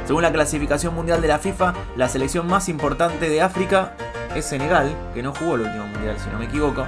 Según 0.06 0.22
la 0.22 0.32
clasificación 0.32 0.94
mundial 0.94 1.20
de 1.20 1.28
la 1.28 1.38
FIFA, 1.38 1.74
la 1.96 2.08
selección 2.08 2.46
más 2.46 2.70
importante 2.70 3.28
de 3.28 3.42
África 3.42 3.92
es 4.34 4.46
Senegal, 4.46 4.90
que 5.12 5.22
no 5.22 5.34
jugó 5.34 5.56
el 5.56 5.60
último 5.62 5.86
mundial, 5.86 6.16
si 6.18 6.30
no 6.30 6.38
me 6.38 6.46
equivoco, 6.46 6.86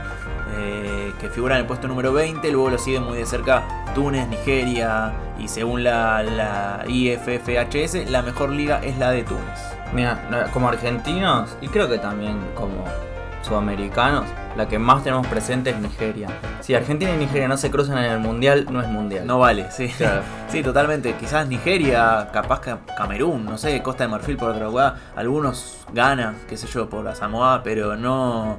eh, 0.56 1.12
que 1.20 1.28
figura 1.28 1.54
en 1.56 1.62
el 1.62 1.66
puesto 1.66 1.88
número 1.88 2.12
20, 2.12 2.50
luego 2.50 2.70
lo 2.70 2.78
siguen 2.78 3.04
muy 3.04 3.18
de 3.18 3.26
cerca 3.26 3.84
Túnez, 3.94 4.28
Nigeria, 4.28 5.12
y 5.38 5.48
según 5.48 5.84
la, 5.84 6.22
la 6.22 6.84
IFFHS, 6.86 8.10
la 8.10 8.22
mejor 8.22 8.50
liga 8.50 8.80
es 8.82 8.98
la 8.98 9.10
de 9.10 9.22
Túnez. 9.22 9.60
Mira, 9.92 10.48
como 10.52 10.68
argentinos, 10.68 11.56
y 11.60 11.68
creo 11.68 11.88
que 11.88 11.98
también 11.98 12.38
como 12.54 12.84
sudamericanos, 13.42 14.24
la 14.56 14.68
que 14.68 14.78
más 14.78 15.02
tenemos 15.02 15.26
presente 15.26 15.70
es 15.70 15.78
Nigeria. 15.78 16.28
Si 16.60 16.74
Argentina 16.74 17.12
y 17.12 17.18
Nigeria 17.18 17.48
no 17.48 17.56
se 17.56 17.70
cruzan 17.70 17.98
en 17.98 18.10
el 18.10 18.18
mundial, 18.20 18.66
no 18.70 18.80
es 18.80 18.88
mundial. 18.88 19.26
No 19.26 19.38
vale, 19.38 19.70
sí. 19.70 19.88
Claro. 19.88 20.22
Sí, 20.48 20.62
totalmente. 20.62 21.14
Quizás 21.14 21.48
Nigeria, 21.48 22.28
capaz 22.32 22.60
que 22.60 22.76
Camerún, 22.96 23.44
no 23.44 23.58
sé, 23.58 23.82
Costa 23.82 24.04
de 24.04 24.08
Marfil 24.08 24.36
por 24.36 24.50
otra 24.50 24.66
lugar. 24.66 24.94
Algunos 25.16 25.84
ganan, 25.92 26.36
qué 26.48 26.56
sé 26.56 26.68
yo, 26.68 26.88
por 26.88 27.04
la 27.04 27.16
Samoa, 27.16 27.62
pero 27.64 27.96
no. 27.96 28.56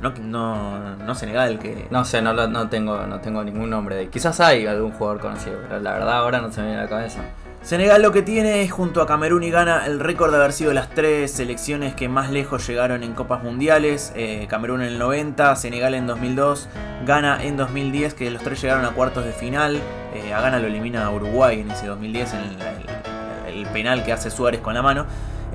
No, 0.00 0.10
no, 0.20 0.96
no 0.96 1.14
Senegal, 1.14 1.58
que. 1.58 1.86
No 1.90 2.04
sé, 2.04 2.20
no, 2.22 2.32
no, 2.34 2.68
tengo, 2.68 3.06
no 3.06 3.20
tengo 3.20 3.42
ningún 3.42 3.70
nombre 3.70 3.96
de 3.96 4.08
Quizás 4.08 4.38
hay 4.40 4.66
algún 4.66 4.92
jugador 4.92 5.20
conocido, 5.20 5.58
pero 5.68 5.80
la 5.80 5.92
verdad 5.94 6.18
ahora 6.18 6.40
no 6.40 6.52
se 6.52 6.60
me 6.60 6.66
viene 6.68 6.80
a 6.80 6.84
la 6.84 6.90
cabeza. 6.90 7.20
Senegal 7.62 8.00
lo 8.00 8.12
que 8.12 8.22
tiene 8.22 8.62
es 8.62 8.70
junto 8.70 9.02
a 9.02 9.06
Camerún 9.08 9.42
y 9.42 9.50
Ghana 9.50 9.86
el 9.86 9.98
récord 9.98 10.30
de 10.30 10.36
haber 10.36 10.52
sido 10.52 10.72
las 10.72 10.88
tres 10.90 11.32
selecciones 11.32 11.94
que 11.96 12.08
más 12.08 12.30
lejos 12.30 12.64
llegaron 12.68 13.02
en 13.02 13.12
copas 13.14 13.42
mundiales. 13.42 14.12
Eh, 14.14 14.46
Camerún 14.48 14.82
en 14.82 14.88
el 14.88 14.98
90, 15.00 15.56
Senegal 15.56 15.94
en 15.94 16.06
2002, 16.06 16.68
Ghana 17.06 17.42
en 17.42 17.56
2010, 17.56 18.14
que 18.14 18.30
los 18.30 18.40
tres 18.42 18.62
llegaron 18.62 18.84
a 18.84 18.90
cuartos 18.90 19.24
de 19.24 19.32
final. 19.32 19.80
Eh, 20.14 20.32
a 20.32 20.40
Ghana 20.42 20.60
lo 20.60 20.68
elimina 20.68 21.10
Uruguay 21.10 21.60
en 21.60 21.70
ese 21.72 21.88
2010 21.88 22.34
en 22.34 22.40
el, 22.40 22.50
el- 22.62 23.56
el 23.62 23.66
penal 23.68 24.04
que 24.04 24.12
hace 24.12 24.30
Suárez 24.30 24.60
con 24.60 24.74
la 24.74 24.82
mano. 24.82 25.06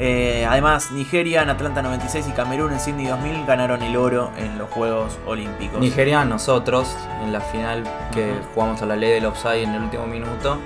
Eh, 0.04 0.48
además, 0.50 0.92
Nigeria 0.92 1.44
en 1.44 1.52
Atlanta 1.52 1.84
96 1.84 2.30
y 2.30 2.32
Camerún 2.32 2.74
en 2.74 2.80
Sydney 2.80 3.06
2000 3.06 3.46
ganaron 3.46 3.84
el 3.84 3.96
oro 3.96 4.32
en 4.36 4.58
los 4.58 4.68
Juegos 4.72 5.20
Olímpicos. 5.28 5.80
Nigeria, 5.80 6.26
nosotros, 6.26 6.98
en 7.24 7.32
la 7.32 7.40
final 7.40 7.84
que 8.12 8.34
jugamos 8.56 8.82
a 8.82 8.88
la 8.88 8.96
ley 8.96 9.12
del 9.12 9.28
offside 9.28 9.62
en 9.62 9.76
el 9.76 9.84
último 9.84 10.08
minuto. 10.08 10.58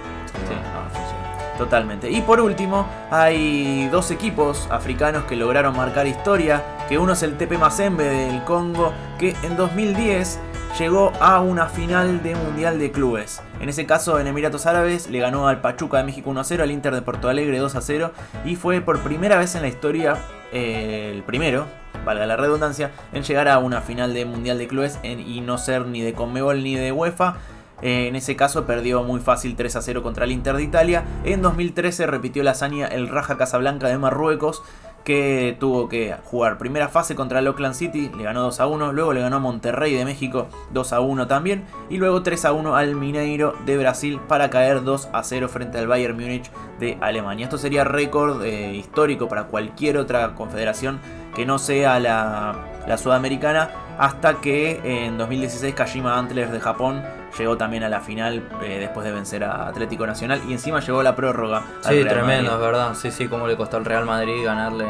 Sí, 0.48 0.56
no, 0.56 0.89
funcionó. 0.89 1.58
Totalmente. 1.58 2.10
Y 2.10 2.22
por 2.22 2.39
último, 2.39 2.88
hay 3.12 3.89
dos 3.89 4.10
equipos 4.10 4.70
africanos 4.72 5.25
que 5.25 5.36
lograron 5.36 5.75
marcar 5.75 6.08
historia, 6.08 6.63
que 6.88 6.98
uno 6.98 7.12
es 7.12 7.22
el 7.22 7.38
TP 7.38 7.58
Mazembe 7.58 8.06
del 8.06 8.42
Congo, 8.46 8.94
que 9.20 9.36
en 9.44 9.58
2010 9.58 10.39
llegó 10.79 11.13
a 11.22 11.39
una 11.39 11.67
final 11.67 12.22
de 12.22 12.36
Mundial 12.36 12.79
de 12.79 12.91
Clubes. 12.91 13.41
En 13.62 13.70
ese 13.70 13.86
caso, 13.86 14.20
en 14.20 14.27
Emiratos 14.27 14.65
Árabes 14.65 15.10
le 15.10 15.20
ganó 15.20 15.48
al 15.48 15.62
Pachuca 15.62 15.98
de 15.98 16.03
México 16.03 16.29
1-0, 16.32 16.62
al 16.62 16.72
Inter 16.72 16.94
de 16.94 17.01
Porto 17.01 17.29
Alegre 17.29 17.62
2-0, 17.62 18.12
y 18.44 18.55
fue 18.55 18.82
por 18.82 19.00
primera 19.00 19.38
vez 19.38 19.55
en 19.55 19.62
la 19.62 19.70
historia, 19.70 20.17
eh, 20.51 21.12
el 21.15 21.24
primero, 21.24 21.65
valga 22.03 22.25
la 22.25 22.36
redundancia, 22.36 22.91
en 23.13 23.24
llegar 23.24 23.48
a 23.48 23.60
una 23.60 23.82
final 23.82 24.13
de 24.13 24.25
Mundial 24.25 24.58
de 24.58 24.67
Clubes 24.67 25.00
y 25.03 25.39
no 25.41 25.58
ser 25.58 25.86
ni 25.86 26.01
de 26.01 26.13
Conmebol 26.13 26.62
ni 26.62 26.75
de 26.75 26.91
UEFA. 26.91 27.38
Eh, 27.82 28.08
en 28.08 28.15
ese 28.15 28.36
caso 28.36 28.65
perdió 28.65 29.03
muy 29.03 29.20
fácil 29.20 29.55
3 29.55 29.75
a 29.75 29.82
0 29.82 30.03
contra 30.03 30.25
el 30.25 30.32
Inter 30.32 30.55
de 30.55 30.63
Italia. 30.63 31.05
En 31.24 31.41
2013 31.41 32.08
repitió 32.08 32.44
la 32.44 32.51
hazaña 32.51 32.88
el 32.88 33.08
Raja 33.08 33.38
Casablanca 33.38 33.88
de 33.88 33.98
Marruecos, 33.98 34.63
que 35.06 35.56
tuvo 35.60 35.88
que 35.88 36.16
jugar 36.26 36.58
primera 36.58 36.90
fase 36.90 37.16
contra 37.16 37.40
el 37.40 37.48
Oakland 37.48 37.76
City, 37.76 38.12
le 38.18 38.24
ganó 38.24 38.42
2 38.42 38.60
a 38.60 38.68
1, 38.68 38.92
luego 38.92 39.14
le 39.14 39.22
ganó 39.22 39.38
a 39.38 39.40
Monterrey 39.40 39.94
de 39.94 40.04
México 40.04 40.48
2 40.72 40.94
a 40.94 41.00
1 41.00 41.28
también, 41.28 41.64
y 41.90 41.98
luego 41.98 42.24
3 42.24 42.46
a 42.46 42.54
1 42.54 42.76
al 42.76 42.96
Mineiro 42.96 43.54
de 43.66 43.78
Brasil 43.78 44.20
para 44.28 44.50
caer 44.50 44.84
2 44.84 45.10
a 45.14 45.24
0 45.24 45.48
frente 45.48 45.78
al 45.78 45.88
Bayern 45.88 46.16
Múnich 46.16 46.52
de 46.80 46.98
Alemania. 47.02 47.46
Esto 47.46 47.60
sería 47.60 47.84
récord 47.84 48.44
eh, 48.44 48.74
histórico 48.74 49.28
para 49.28 49.46
cualquier 49.46 49.98
otra 49.98 50.34
confederación 50.34 51.00
que 51.36 51.46
no 51.46 51.60
sea 51.60 52.00
la, 52.00 52.98
sudamericana, 52.98 53.70
hasta 54.00 54.42
que 54.42 54.82
en 54.84 55.18
2016 55.18 55.76
Kashima 55.76 56.18
Antlers 56.18 56.52
de 56.52 56.60
Japón 56.60 57.04
llegó 57.38 57.58
también 57.58 57.84
a 57.84 57.89
la 57.89 58.01
final 58.01 58.50
eh, 58.63 58.80
después 58.80 59.06
de 59.06 59.12
vencer 59.12 59.44
a 59.44 59.68
Atlético 59.68 60.06
Nacional 60.08 60.42
y 60.48 60.54
encima 60.54 60.80
llegó 60.80 61.04
la 61.04 61.15
prórroga. 61.15 61.63
Sí, 61.82 62.04
tremendo, 62.04 62.54
es 62.54 62.60
verdad. 62.60 62.94
Sí, 62.96 63.12
sí, 63.12 63.27
como 63.27 63.48
le 63.48 63.56
costó 63.56 63.77
al 63.77 63.86
Real 63.86 64.06
Madrid 64.06 64.44
ganarle 64.44 64.88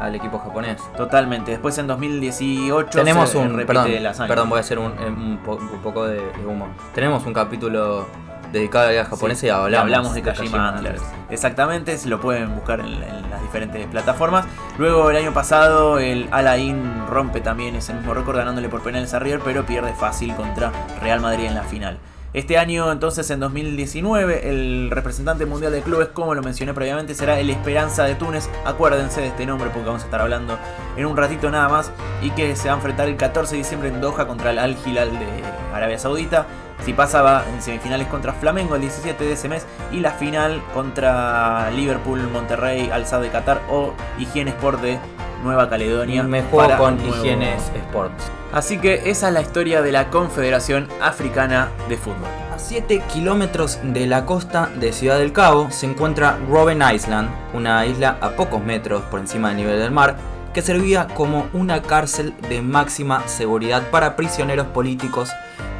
al 0.00 0.14
equipo 0.14 0.38
japonés. 0.38 0.80
Totalmente. 0.96 1.52
Después 1.52 1.76
en 1.78 1.86
2018 1.86 2.90
tenemos 2.90 3.34
un 3.34 3.64
perdón, 3.66 3.88
perdón, 4.26 4.48
voy 4.48 4.56
a 4.58 4.60
hacer 4.60 4.78
un, 4.78 5.38
poco 5.44 6.06
de, 6.06 6.20
humo. 6.46 6.68
Tenemos 6.94 7.24
un 7.26 7.34
capítulo 7.34 8.06
dedicado 8.52 8.84
a 8.84 8.86
la 8.86 8.92
liga 8.92 9.04
japonesa 9.04 9.46
y 9.46 9.50
hablamos, 9.50 10.14
de 10.14 10.22
Kashima, 10.22 10.68
Antlers. 10.68 11.02
Exactamente, 11.30 11.96
se 11.98 12.08
lo 12.08 12.20
pueden 12.20 12.54
buscar 12.54 12.80
en, 12.80 13.00
las 13.00 13.42
diferentes 13.42 13.86
plataformas. 13.86 14.46
Luego 14.78 15.10
el 15.10 15.16
año 15.16 15.32
pasado 15.32 15.98
el 15.98 16.28
Alain 16.32 17.06
rompe 17.08 17.40
también 17.40 17.76
ese 17.76 17.94
mismo 17.94 18.14
récord 18.14 18.36
ganándole 18.36 18.68
por 18.68 18.82
penales 18.82 19.14
a 19.14 19.18
River, 19.18 19.40
pero 19.44 19.64
pierde 19.64 19.92
fácil 19.94 20.34
contra 20.34 20.72
Real 21.00 21.20
Madrid 21.20 21.46
en 21.46 21.54
la 21.54 21.62
final. 21.62 21.98
Este 22.32 22.58
año, 22.58 22.92
entonces, 22.92 23.28
en 23.30 23.40
2019, 23.40 24.48
el 24.48 24.88
representante 24.92 25.46
mundial 25.46 25.72
de 25.72 25.82
clubes, 25.82 26.08
como 26.08 26.32
lo 26.32 26.42
mencioné 26.42 26.72
previamente, 26.72 27.12
será 27.16 27.40
el 27.40 27.50
Esperanza 27.50 28.04
de 28.04 28.14
Túnez. 28.14 28.48
Acuérdense 28.64 29.20
de 29.20 29.26
este 29.26 29.46
nombre 29.46 29.68
porque 29.70 29.88
vamos 29.88 30.02
a 30.02 30.04
estar 30.04 30.20
hablando 30.20 30.56
en 30.96 31.06
un 31.06 31.16
ratito 31.16 31.50
nada 31.50 31.68
más. 31.68 31.90
Y 32.22 32.30
que 32.30 32.54
se 32.54 32.68
va 32.68 32.74
a 32.74 32.76
enfrentar 32.76 33.08
el 33.08 33.16
14 33.16 33.56
de 33.56 33.58
diciembre 33.58 33.88
en 33.88 34.00
Doha 34.00 34.28
contra 34.28 34.52
el 34.52 34.60
Al 34.60 34.76
Hilal 34.86 35.10
de 35.10 35.26
Arabia 35.74 35.98
Saudita. 35.98 36.46
Si 36.84 36.92
pasaba 36.92 37.44
en 37.52 37.60
semifinales 37.62 38.08
contra 38.08 38.32
Flamengo 38.32 38.74
el 38.74 38.80
17 38.80 39.24
de 39.24 39.32
ese 39.32 39.48
mes. 39.48 39.66
Y 39.92 40.00
la 40.00 40.12
final 40.12 40.62
contra 40.72 41.70
Liverpool, 41.70 42.28
Monterrey, 42.32 42.90
Al 42.90 43.04
de 43.04 43.28
Qatar 43.28 43.60
o 43.70 43.92
Higiene 44.18 44.50
Sport 44.50 44.80
de 44.80 44.98
Nueva 45.42 45.68
Caledonia. 45.68 46.22
Me 46.22 46.42
juego 46.42 46.76
con 46.76 46.98
Higienes 47.00 47.70
Sports. 47.74 48.30
Así 48.52 48.78
que 48.78 49.10
esa 49.10 49.28
es 49.28 49.34
la 49.34 49.40
historia 49.40 49.82
de 49.82 49.92
la 49.92 50.10
Confederación 50.10 50.88
Africana 51.00 51.70
de 51.88 51.96
Fútbol. 51.96 52.28
A 52.52 52.58
7 52.58 53.02
kilómetros 53.12 53.78
de 53.82 54.06
la 54.06 54.26
costa 54.26 54.70
de 54.74 54.92
Ciudad 54.92 55.18
del 55.18 55.32
Cabo 55.32 55.70
se 55.70 55.86
encuentra 55.86 56.38
Robben 56.48 56.82
Island, 56.82 57.30
una 57.54 57.86
isla 57.86 58.18
a 58.20 58.30
pocos 58.30 58.62
metros 58.62 59.02
por 59.04 59.20
encima 59.20 59.48
del 59.48 59.58
nivel 59.58 59.78
del 59.78 59.92
mar, 59.92 60.16
que 60.52 60.62
servía 60.62 61.06
como 61.14 61.46
una 61.52 61.80
cárcel 61.80 62.34
de 62.48 62.60
máxima 62.60 63.26
seguridad 63.28 63.88
para 63.90 64.16
prisioneros 64.16 64.66
políticos 64.66 65.30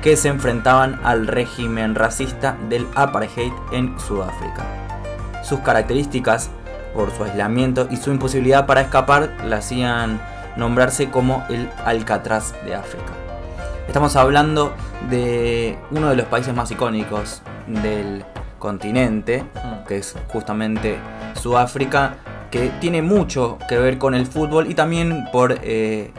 que 0.02 0.16
se 0.16 0.28
enfrentaban 0.28 0.98
al 1.04 1.26
régimen 1.26 1.94
racista 1.94 2.56
del 2.68 2.86
apartheid 2.94 3.52
en 3.72 3.98
Sudáfrica. 4.00 4.64
Sus 5.42 5.60
características 5.60 6.50
por 6.94 7.10
su 7.10 7.24
aislamiento 7.24 7.86
y 7.90 7.96
su 7.96 8.10
imposibilidad 8.10 8.66
para 8.66 8.80
escapar 8.80 9.36
la 9.44 9.56
hacían 9.56 10.20
nombrarse 10.56 11.10
como 11.10 11.44
el 11.48 11.68
Alcatraz 11.84 12.54
de 12.64 12.74
África. 12.74 13.12
Estamos 13.86 14.16
hablando 14.16 14.72
de 15.08 15.78
uno 15.90 16.10
de 16.10 16.16
los 16.16 16.26
países 16.26 16.54
más 16.54 16.70
icónicos 16.70 17.42
del 17.66 18.24
continente, 18.58 19.42
mm. 19.42 19.86
que 19.86 19.98
es 19.98 20.14
justamente 20.28 20.98
Sudáfrica, 21.34 22.16
que 22.50 22.70
tiene 22.80 23.02
mucho 23.02 23.58
que 23.68 23.78
ver 23.78 23.98
con 23.98 24.14
el 24.14 24.26
fútbol 24.26 24.70
y 24.70 24.74
también 24.74 25.24
por 25.32 25.58
eh, 25.62 26.12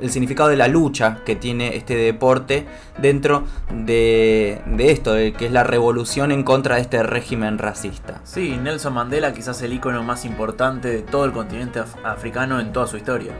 el 0.00 0.10
significado 0.10 0.48
de 0.48 0.56
la 0.56 0.68
lucha 0.68 1.18
que 1.24 1.36
tiene 1.36 1.76
este 1.76 1.96
deporte 1.96 2.66
dentro 2.98 3.44
de, 3.72 4.62
esto, 4.78 5.14
de 5.14 5.32
que 5.32 5.46
es 5.46 5.52
la 5.52 5.64
revolución 5.64 6.32
en 6.32 6.42
contra 6.42 6.76
de 6.76 6.82
este 6.82 7.02
régimen 7.02 7.58
racista. 7.58 8.20
Sí, 8.24 8.58
Nelson 8.62 8.94
Mandela 8.94 9.32
quizás 9.32 9.60
el 9.62 9.72
icono 9.72 10.02
más 10.02 10.24
importante 10.24 10.88
de 10.88 11.02
todo 11.02 11.24
el 11.24 11.32
continente 11.32 11.82
africano 12.04 12.60
en 12.60 12.72
toda 12.72 12.86
su 12.86 12.96
historia. 12.96 13.32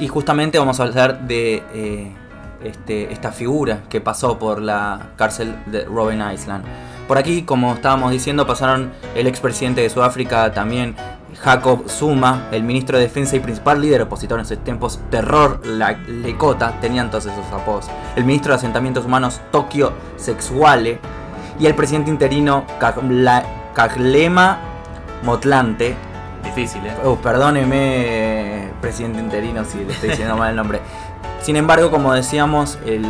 Y 0.00 0.08
justamente 0.08 0.58
vamos 0.58 0.80
a 0.80 0.84
hablar 0.84 1.26
de 1.26 1.62
eh, 1.74 2.12
este, 2.62 3.12
esta 3.12 3.32
figura 3.32 3.82
que 3.88 4.00
pasó 4.00 4.38
por 4.38 4.60
la 4.60 5.10
cárcel 5.16 5.54
de 5.66 5.84
Robben 5.84 6.22
Island. 6.32 6.64
Por 7.06 7.16
aquí, 7.16 7.42
como 7.42 7.74
estábamos 7.74 8.10
diciendo, 8.10 8.46
pasaron 8.46 8.92
el 9.14 9.26
expresidente 9.26 9.80
de 9.80 9.88
Sudáfrica 9.88 10.52
también 10.52 10.94
Jacob 11.40 11.88
Zuma, 11.88 12.48
el 12.52 12.62
ministro 12.62 12.98
de 12.98 13.04
Defensa 13.04 13.36
y 13.36 13.40
principal 13.40 13.80
líder 13.80 14.02
opositor 14.02 14.38
en 14.38 14.46
esos 14.46 14.58
tiempos, 14.64 15.00
Terror 15.10 15.60
la 15.66 15.92
Lekota, 15.92 16.80
tenían 16.80 17.10
todos 17.10 17.26
esos 17.26 17.46
apodos. 17.52 17.86
El 18.16 18.24
ministro 18.24 18.52
de 18.52 18.56
Asentamientos 18.56 19.04
Humanos, 19.04 19.40
Tokio 19.50 19.92
Sexuale, 20.16 20.98
y 21.58 21.66
el 21.66 21.74
presidente 21.74 22.10
interino, 22.10 22.64
Kaglema 23.74 24.58
Motlante. 25.24 25.96
Difícil, 26.44 26.86
¿eh? 26.86 26.94
Oh, 27.04 27.16
perdóneme, 27.16 28.70
presidente 28.80 29.18
interino, 29.20 29.64
si 29.64 29.84
le 29.84 29.92
estoy 29.92 30.10
diciendo 30.10 30.36
mal 30.36 30.50
el 30.50 30.56
nombre. 30.56 30.80
Sin 31.42 31.56
embargo, 31.56 31.90
como 31.90 32.14
decíamos, 32.14 32.78
el 32.86 33.04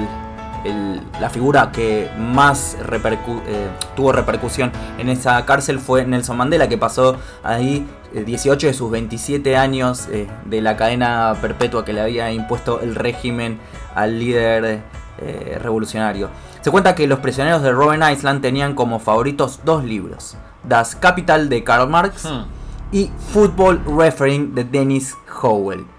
la 1.20 1.30
figura 1.30 1.70
que 1.72 2.10
más 2.18 2.76
eh, 2.76 3.68
tuvo 3.96 4.12
repercusión 4.12 4.72
en 4.98 5.08
esa 5.08 5.44
cárcel 5.44 5.78
fue 5.78 6.04
Nelson 6.04 6.36
Mandela, 6.36 6.68
que 6.68 6.78
pasó 6.78 7.16
ahí 7.42 7.86
18 8.12 8.66
eh, 8.66 8.70
de 8.70 8.74
sus 8.74 8.90
27 8.90 9.56
años 9.56 10.08
eh, 10.10 10.26
de 10.44 10.60
la 10.60 10.76
cadena 10.76 11.36
perpetua 11.40 11.84
que 11.84 11.92
le 11.92 12.00
había 12.00 12.32
impuesto 12.32 12.80
el 12.80 12.94
régimen 12.94 13.58
al 13.94 14.18
líder 14.18 14.82
revolucionario. 15.60 16.30
Se 16.60 16.70
cuenta 16.70 16.94
que 16.94 17.08
los 17.08 17.18
prisioneros 17.18 17.62
de 17.62 17.72
Robben 17.72 18.02
Island 18.08 18.40
tenían 18.40 18.74
como 18.76 19.00
favoritos 19.00 19.60
dos 19.64 19.82
libros: 19.82 20.36
Das 20.62 20.94
Capital 20.94 21.48
de 21.48 21.64
Karl 21.64 21.88
Marx 21.88 22.24
hmm. 22.24 22.94
y 22.94 23.10
Football 23.32 23.82
Refereeing 23.84 24.54
de 24.54 24.62
Dennis 24.62 25.16
Howell. 25.42 25.97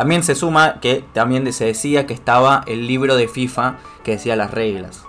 También 0.00 0.22
se 0.22 0.34
suma 0.34 0.80
que 0.80 1.04
también 1.12 1.52
se 1.52 1.66
decía 1.66 2.06
que 2.06 2.14
estaba 2.14 2.64
el 2.66 2.86
libro 2.86 3.16
de 3.16 3.28
FIFA 3.28 3.76
que 4.02 4.12
decía 4.12 4.34
las 4.34 4.50
reglas. 4.50 5.04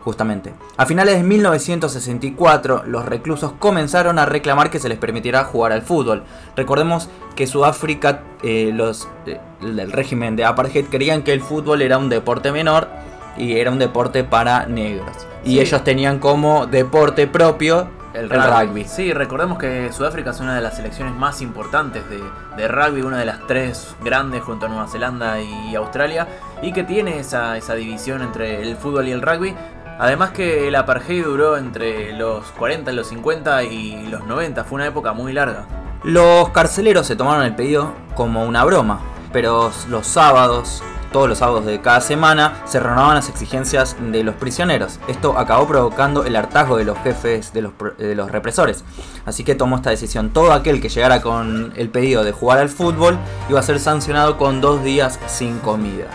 Justamente. 0.00 0.52
A 0.76 0.84
finales 0.84 1.16
de 1.16 1.22
1964, 1.22 2.82
los 2.84 3.06
reclusos 3.06 3.52
comenzaron 3.58 4.18
a 4.18 4.26
reclamar 4.26 4.68
que 4.68 4.78
se 4.78 4.90
les 4.90 4.98
permitiera 4.98 5.44
jugar 5.44 5.72
al 5.72 5.80
fútbol. 5.80 6.24
Recordemos 6.54 7.08
que 7.34 7.46
Sudáfrica, 7.46 8.24
eh, 8.42 8.72
los, 8.74 9.08
eh, 9.24 9.40
el 9.62 9.90
régimen 9.90 10.36
de 10.36 10.44
apartheid, 10.44 10.84
creían 10.90 11.22
que 11.22 11.32
el 11.32 11.40
fútbol 11.40 11.80
era 11.80 11.96
un 11.96 12.10
deporte 12.10 12.52
menor 12.52 12.88
y 13.38 13.56
era 13.56 13.70
un 13.70 13.78
deporte 13.78 14.22
para 14.22 14.66
negros. 14.66 15.26
Y 15.46 15.60
ellos 15.60 15.82
tenían 15.82 16.18
como 16.18 16.66
deporte 16.66 17.26
propio 17.26 17.88
el, 18.16 18.30
rugby. 18.30 18.84
Sí, 18.84 19.12
recordemos 19.12 19.58
que 19.58 19.92
Sudáfrica 19.92 20.30
es 20.30 20.40
una 20.40 20.54
de 20.54 20.60
las 20.62 20.76
selecciones 20.76 21.14
más 21.14 21.42
importantes 21.42 22.02
de, 22.08 22.68
rugby, 22.68 23.02
una 23.02 23.18
de 23.18 23.26
las 23.26 23.46
tres 23.46 23.94
grandes 24.02 24.42
junto 24.42 24.66
a 24.66 24.68
Nueva 24.68 24.88
Zelanda 24.88 25.40
y 25.40 25.74
Australia, 25.74 26.26
y 26.62 26.72
que 26.72 26.84
tiene 26.84 27.18
esa, 27.18 27.56
esa 27.56 27.74
división 27.74 28.22
entre 28.22 28.62
el 28.62 28.76
fútbol 28.76 29.08
y 29.08 29.12
el 29.12 29.22
rugby. 29.22 29.54
Además 29.98 30.30
que 30.30 30.68
el 30.68 30.74
apartheid 30.74 31.24
duró 31.24 31.56
entre 31.56 32.12
los 32.12 32.44
40, 32.52 32.92
los 32.92 33.08
50 33.08 33.62
y 33.64 34.06
los 34.08 34.26
90, 34.26 34.64
fue 34.64 34.76
una 34.76 34.86
época 34.86 35.12
muy 35.12 35.32
larga. 35.32 35.66
Los 36.02 36.50
carceleros 36.50 37.06
se 37.06 37.16
tomaron 37.16 37.44
el 37.44 37.54
pedido 37.54 37.92
como 38.14 38.44
una 38.44 38.64
broma, 38.64 39.00
pero 39.32 39.70
los 39.88 40.06
sábados 40.06 40.82
todos 41.12 41.28
los 41.28 41.38
sábados 41.38 41.64
de 41.64 41.80
cada 41.80 42.00
semana 42.00 42.62
se 42.64 42.80
renovaban 42.80 43.16
las 43.16 43.28
exigencias 43.28 43.96
de 44.00 44.22
los 44.22 44.34
prisioneros. 44.34 44.98
Esto 45.08 45.38
acabó 45.38 45.66
provocando 45.66 46.24
el 46.24 46.36
hartazgo 46.36 46.76
de 46.76 46.84
los 46.84 46.98
jefes 46.98 47.52
de 47.52 47.62
los, 47.62 48.30
represores. 48.30 48.84
Así 49.24 49.44
que 49.44 49.54
tomó 49.54 49.76
esta 49.76 49.90
decisión. 49.90 50.30
Todo 50.30 50.52
aquel 50.52 50.80
que 50.80 50.88
llegara 50.88 51.22
con 51.22 51.72
el 51.76 51.88
pedido 51.88 52.24
de 52.24 52.32
jugar 52.32 52.58
al 52.58 52.68
fútbol 52.68 53.18
iba 53.48 53.60
a 53.60 53.62
ser 53.62 53.80
sancionado 53.80 54.36
con 54.36 54.60
dos 54.60 54.82
días 54.82 55.18
sin 55.26 55.58
comida. 55.58 56.06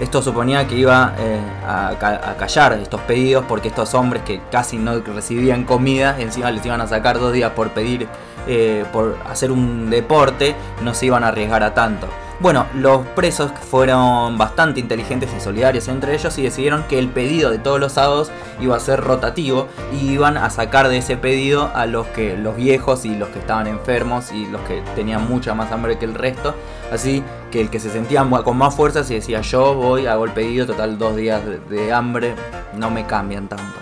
Esto 0.00 0.20
suponía 0.20 0.66
que 0.66 0.74
iba 0.74 1.14
eh, 1.18 1.40
a, 1.66 2.34
callar 2.38 2.72
estos 2.72 3.00
pedidos 3.02 3.44
porque 3.46 3.68
estos 3.68 3.94
hombres 3.94 4.22
que 4.24 4.40
casi 4.50 4.76
no 4.76 4.98
recibían 5.00 5.64
comida, 5.64 6.16
encima 6.18 6.50
les 6.50 6.64
iban 6.66 6.80
a 6.80 6.86
sacar 6.86 7.20
dos 7.20 7.32
días 7.32 7.52
por 7.52 7.70
pedir, 7.70 8.08
eh, 8.48 8.84
por 8.92 9.16
hacer 9.28 9.52
un 9.52 9.90
deporte, 9.90 10.56
no 10.82 10.94
se 10.94 11.06
iban 11.06 11.22
a 11.22 11.28
arriesgar 11.28 11.62
a 11.62 11.74
tanto. 11.74 12.08
Bueno, 12.42 12.66
los 12.74 13.06
presos 13.06 13.52
fueron 13.70 14.36
bastante 14.36 14.80
inteligentes 14.80 15.30
y 15.32 15.40
solidarios 15.40 15.86
entre 15.86 16.12
ellos 16.12 16.36
y 16.38 16.42
decidieron 16.42 16.82
que 16.88 16.98
el 16.98 17.08
pedido 17.08 17.52
de 17.52 17.60
todos 17.60 17.78
los 17.78 17.92
sábados 17.92 18.32
iba 18.60 18.76
a 18.76 18.80
ser 18.80 18.98
rotativo 18.98 19.68
y 19.92 20.10
iban 20.10 20.36
a 20.36 20.50
sacar 20.50 20.88
de 20.88 20.98
ese 20.98 21.16
pedido 21.16 21.70
a 21.72 21.86
los 21.86 22.08
que 22.08 22.36
los 22.36 22.56
viejos 22.56 23.04
y 23.04 23.14
los 23.14 23.28
que 23.28 23.38
estaban 23.38 23.68
enfermos 23.68 24.32
y 24.32 24.46
los 24.46 24.60
que 24.62 24.82
tenían 24.96 25.28
mucha 25.28 25.54
más 25.54 25.70
hambre 25.70 25.98
que 25.98 26.04
el 26.04 26.14
resto. 26.14 26.52
Así 26.92 27.22
que 27.52 27.60
el 27.60 27.70
que 27.70 27.78
se 27.78 27.90
sentía 27.90 28.28
con 28.44 28.56
más 28.56 28.74
fuerza 28.74 29.04
se 29.04 29.14
decía 29.14 29.40
yo 29.42 29.74
voy, 29.74 30.06
hago 30.06 30.24
el 30.24 30.32
pedido, 30.32 30.66
total 30.66 30.98
dos 30.98 31.14
días 31.14 31.42
de, 31.70 31.92
hambre, 31.92 32.34
no 32.74 32.90
me 32.90 33.06
cambian 33.06 33.46
tanto. 33.46 33.78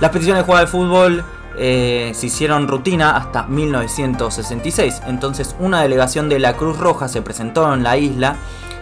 Las 0.00 0.12
peticiones 0.12 0.44
de 0.44 0.46
jugar 0.46 0.60
al 0.60 0.68
fútbol 0.68 1.24
eh, 1.58 2.12
se 2.14 2.26
hicieron 2.26 2.68
rutina 2.68 3.16
hasta 3.16 3.44
1966. 3.44 5.02
Entonces 5.06 5.56
una 5.58 5.82
delegación 5.82 6.28
de 6.28 6.38
la 6.38 6.54
Cruz 6.54 6.78
Roja 6.78 7.08
se 7.08 7.22
presentó 7.22 7.72
en 7.74 7.82
la 7.82 7.96
isla 7.96 8.36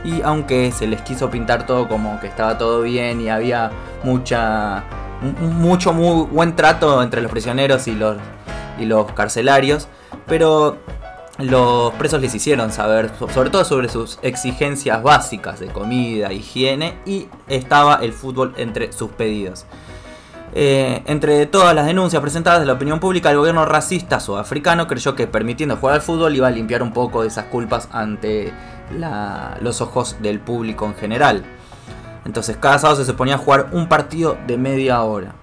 y 0.04 0.23
aunque 0.23 0.73
se 0.73 0.87
les 0.87 1.02
quiso 1.02 1.30
pintar 1.30 1.66
todo 1.66 1.88
como 1.88 2.21
que 2.21 2.26
estaba 2.26 2.59
todo 2.59 2.83
bien 2.83 3.21
y 3.21 3.28
había 3.28 3.71
mucha 4.04 4.85
mucho 5.40 5.95
muy 5.95 6.26
buen 6.26 6.54
trato 6.54 7.02
entre 7.02 7.23
los 7.23 7.30
prisioneros 7.30 7.88
y 7.88 7.92
los 7.92 8.16
y 8.78 8.85
los 8.85 9.11
carcelarios, 9.12 9.88
pero 10.26 10.76
los 11.38 11.92
presos 11.95 12.21
les 12.21 12.35
hicieron 12.35 12.73
saber, 12.73 13.11
sobre 13.33 13.50
todo 13.50 13.64
sobre 13.64 13.88
sus 13.88 14.18
exigencias 14.23 15.02
básicas 15.02 15.61
de 15.61 15.66
comida, 15.68 16.33
higiene 16.33 16.95
y 17.04 17.28
estaba 17.47 17.97
el 17.97 18.12
fútbol 18.12 18.54
entre 18.56 18.92
sus 18.92 19.11
pedidos. 19.11 19.66
Eh, 20.59 21.03
entre 21.05 21.45
todas 21.45 21.75
las 21.75 21.85
denuncias 21.85 22.23
presentadas 22.23 22.61
de 22.61 22.65
la 22.65 22.73
opinión 22.73 22.99
pública, 22.99 23.31
el 23.31 23.37
gobierno 23.37 23.67
racista 23.67 24.21
sudafricano 24.21 24.87
creyó 24.87 25.15
que 25.15 25.27
permitiendo 25.27 25.77
jugar 25.77 25.97
al 25.97 26.01
fútbol 26.01 26.35
iba 26.35 26.49
a 26.49 26.51
limpiar 26.51 26.83
un 26.83 26.95
poco 26.95 27.21
de 27.21 27.29
esas 27.29 27.45
culpas 27.45 27.91
ante 27.93 28.55
los 29.61 29.83
ojos 29.83 30.17
del 30.23 30.41
público 30.41 30.87
en 30.87 30.95
general. 30.95 31.45
Entonces 32.25 32.57
cada 32.57 32.79
sábado 32.79 32.99
se 32.99 33.05
suponía 33.05 33.35
a 33.35 33.39
jugar 33.39 33.69
un 33.73 33.87
partido 33.87 34.39
de 34.47 34.57
media 34.57 35.03
hora. 35.03 35.35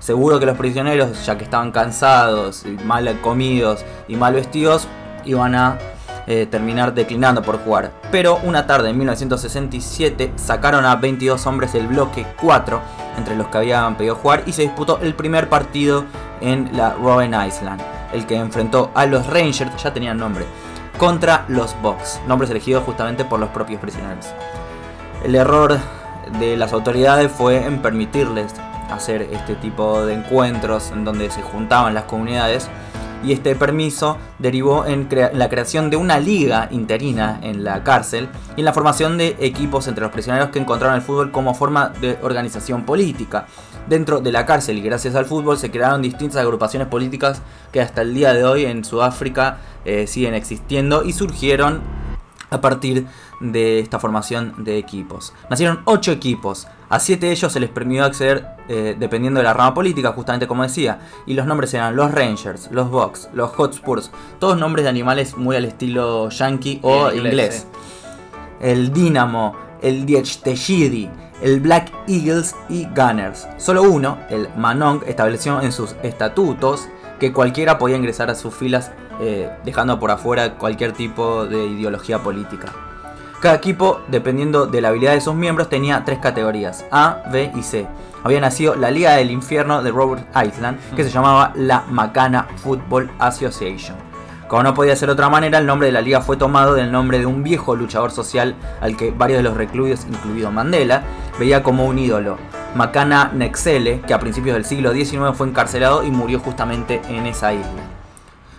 Seguro 0.00 0.40
que 0.40 0.46
los 0.46 0.58
prisioneros, 0.58 1.24
ya 1.24 1.38
que 1.38 1.44
estaban 1.44 1.70
cansados, 1.70 2.66
y 2.66 2.70
mal 2.84 3.20
comidos 3.20 3.84
y 4.08 4.16
mal 4.16 4.34
vestidos, 4.34 4.88
iban 5.24 5.54
a 5.54 5.78
eh, 6.26 6.46
terminar 6.50 6.94
declinando 6.94 7.42
por 7.42 7.58
jugar. 7.58 7.92
Pero 8.10 8.38
una 8.44 8.66
tarde 8.66 8.90
en 8.90 8.98
1967 8.98 10.32
sacaron 10.36 10.84
a 10.84 10.96
22 10.96 11.46
hombres 11.46 11.72
del 11.72 11.88
bloque 11.88 12.26
4, 12.40 12.80
entre 13.18 13.36
los 13.36 13.48
que 13.48 13.58
habían 13.58 13.96
pedido 13.96 14.14
jugar, 14.14 14.44
y 14.46 14.52
se 14.52 14.62
disputó 14.62 14.98
el 15.02 15.14
primer 15.14 15.48
partido 15.48 16.04
en 16.40 16.76
la 16.76 16.94
Robben 16.94 17.34
Island, 17.34 17.80
el 18.12 18.26
que 18.26 18.36
enfrentó 18.36 18.90
a 18.94 19.06
los 19.06 19.26
Rangers, 19.26 19.82
ya 19.82 19.92
tenían 19.92 20.18
nombre, 20.18 20.44
contra 20.98 21.44
los 21.48 21.74
Bucks, 21.82 22.20
nombres 22.26 22.50
elegidos 22.50 22.84
justamente 22.84 23.24
por 23.24 23.40
los 23.40 23.50
propios 23.50 23.80
prisioneros. 23.80 24.26
El 25.24 25.34
error 25.34 25.78
de 26.38 26.56
las 26.56 26.72
autoridades 26.72 27.30
fue 27.30 27.64
en 27.64 27.82
permitirles 27.82 28.54
hacer 28.90 29.22
este 29.32 29.54
tipo 29.56 30.04
de 30.04 30.14
encuentros 30.14 30.90
en 30.90 31.04
donde 31.04 31.30
se 31.30 31.42
juntaban 31.42 31.94
las 31.94 32.04
comunidades 32.04 32.68
y 33.24 33.32
este 33.32 33.54
permiso 33.54 34.18
derivó 34.38 34.86
en, 34.86 35.08
la 35.32 35.48
creación 35.48 35.90
de 35.90 35.96
una 35.96 36.18
liga 36.18 36.68
interina 36.70 37.38
en 37.42 37.64
la 37.64 37.84
cárcel 37.84 38.28
y 38.56 38.60
en 38.60 38.64
la 38.64 38.72
formación 38.72 39.18
de 39.18 39.36
equipos 39.40 39.88
entre 39.88 40.02
los 40.02 40.12
prisioneros 40.12 40.50
que 40.50 40.58
encontraron 40.58 40.96
el 40.96 41.02
fútbol 41.02 41.30
como 41.30 41.54
forma 41.54 41.88
de 42.00 42.18
organización 42.22 42.84
política. 42.84 43.46
Dentro 43.88 44.20
de 44.20 44.32
la 44.32 44.46
cárcel 44.46 44.78
y 44.78 44.82
gracias 44.82 45.14
al 45.14 45.24
fútbol 45.24 45.58
se 45.58 45.70
crearon 45.70 46.02
distintas 46.02 46.40
agrupaciones 46.40 46.88
políticas 46.88 47.42
que 47.72 47.80
hasta 47.80 48.02
el 48.02 48.14
día 48.14 48.32
de 48.32 48.44
hoy 48.44 48.64
en 48.64 48.84
Sudáfrica 48.84 49.58
eh, 49.84 50.06
siguen 50.06 50.34
existiendo 50.34 51.02
y 51.04 51.12
surgieron 51.12 51.80
a 52.50 52.60
partir 52.60 53.06
de 53.06 53.06
esta 53.80 53.98
formación 53.98 54.54
de 54.58 54.78
equipos. 54.78 55.32
Nacieron 55.50 55.80
8 55.84 56.12
equipos, 56.12 56.68
a 56.88 57.00
7 57.00 57.26
de 57.26 57.32
ellos 57.32 57.52
se 57.52 57.58
les 57.58 57.70
permitió 57.70 58.04
acceder 58.04 58.46
eh, 58.68 58.94
dependiendo 58.98 59.40
de 59.40 59.44
la 59.44 59.54
rama 59.54 59.74
política, 59.74 60.12
justamente 60.12 60.46
como 60.46 60.62
decía, 60.62 61.00
y 61.26 61.34
los 61.34 61.46
nombres 61.46 61.72
eran 61.74 61.96
los 61.96 62.12
Rangers, 62.12 62.68
los 62.70 62.90
Bucks, 62.90 63.30
los 63.32 63.50
Hotspurs, 63.52 64.10
todos 64.38 64.58
nombres 64.58 64.84
de 64.84 64.90
animales 64.90 65.36
muy 65.36 65.56
al 65.56 65.64
estilo 65.64 66.28
yankee 66.28 66.80
o 66.82 67.10
inglés. 67.10 67.66
El 68.60 68.92
Dynamo, 68.92 69.56
el 69.80 70.06
Diechtejidi, 70.06 71.10
el 71.42 71.60
Black 71.60 71.92
Eagles 72.06 72.54
y 72.68 72.86
Gunners. 72.86 73.48
Solo 73.56 73.82
uno, 73.82 74.18
el 74.30 74.48
Manong, 74.56 75.02
estableció 75.06 75.60
en 75.60 75.72
sus 75.72 75.96
estatutos 76.02 76.88
que 77.18 77.32
cualquiera 77.32 77.78
podía 77.78 77.96
ingresar 77.96 78.30
a 78.30 78.34
sus 78.34 78.54
filas 78.54 78.92
eh, 79.20 79.50
dejando 79.64 79.98
por 79.98 80.10
afuera 80.10 80.58
cualquier 80.58 80.92
tipo 80.92 81.46
de 81.46 81.66
ideología 81.66 82.22
política. 82.22 82.91
Cada 83.42 83.56
equipo, 83.56 84.02
dependiendo 84.06 84.66
de 84.66 84.80
la 84.80 84.90
habilidad 84.90 85.14
de 85.14 85.20
sus 85.20 85.34
miembros, 85.34 85.68
tenía 85.68 86.04
tres 86.04 86.20
categorías, 86.20 86.84
A, 86.92 87.24
B 87.32 87.50
y 87.56 87.64
C. 87.64 87.88
Había 88.22 88.38
nacido 88.38 88.76
la 88.76 88.92
Liga 88.92 89.16
del 89.16 89.32
Infierno 89.32 89.82
de 89.82 89.90
Robert 89.90 90.24
Island, 90.30 90.78
que 90.94 91.02
se 91.02 91.10
llamaba 91.10 91.52
la 91.56 91.82
Macana 91.90 92.46
Football 92.58 93.10
Association. 93.18 93.96
Como 94.46 94.62
no 94.62 94.74
podía 94.74 94.94
ser 94.94 95.08
de 95.08 95.14
otra 95.14 95.28
manera, 95.28 95.58
el 95.58 95.66
nombre 95.66 95.88
de 95.88 95.92
la 95.92 96.02
liga 96.02 96.20
fue 96.20 96.36
tomado 96.36 96.74
del 96.74 96.92
nombre 96.92 97.18
de 97.18 97.26
un 97.26 97.42
viejo 97.42 97.74
luchador 97.74 98.12
social 98.12 98.54
al 98.80 98.96
que 98.96 99.10
varios 99.10 99.38
de 99.38 99.42
los 99.42 99.56
recluidos, 99.56 100.06
incluido 100.08 100.52
Mandela, 100.52 101.02
veía 101.40 101.64
como 101.64 101.86
un 101.86 101.98
ídolo, 101.98 102.38
Macana 102.76 103.32
Nexele, 103.34 104.02
que 104.02 104.14
a 104.14 104.20
principios 104.20 104.54
del 104.54 104.64
siglo 104.64 104.92
XIX 104.92 105.34
fue 105.34 105.48
encarcelado 105.48 106.04
y 106.04 106.12
murió 106.12 106.38
justamente 106.38 107.02
en 107.08 107.26
esa 107.26 107.52
isla. 107.52 107.91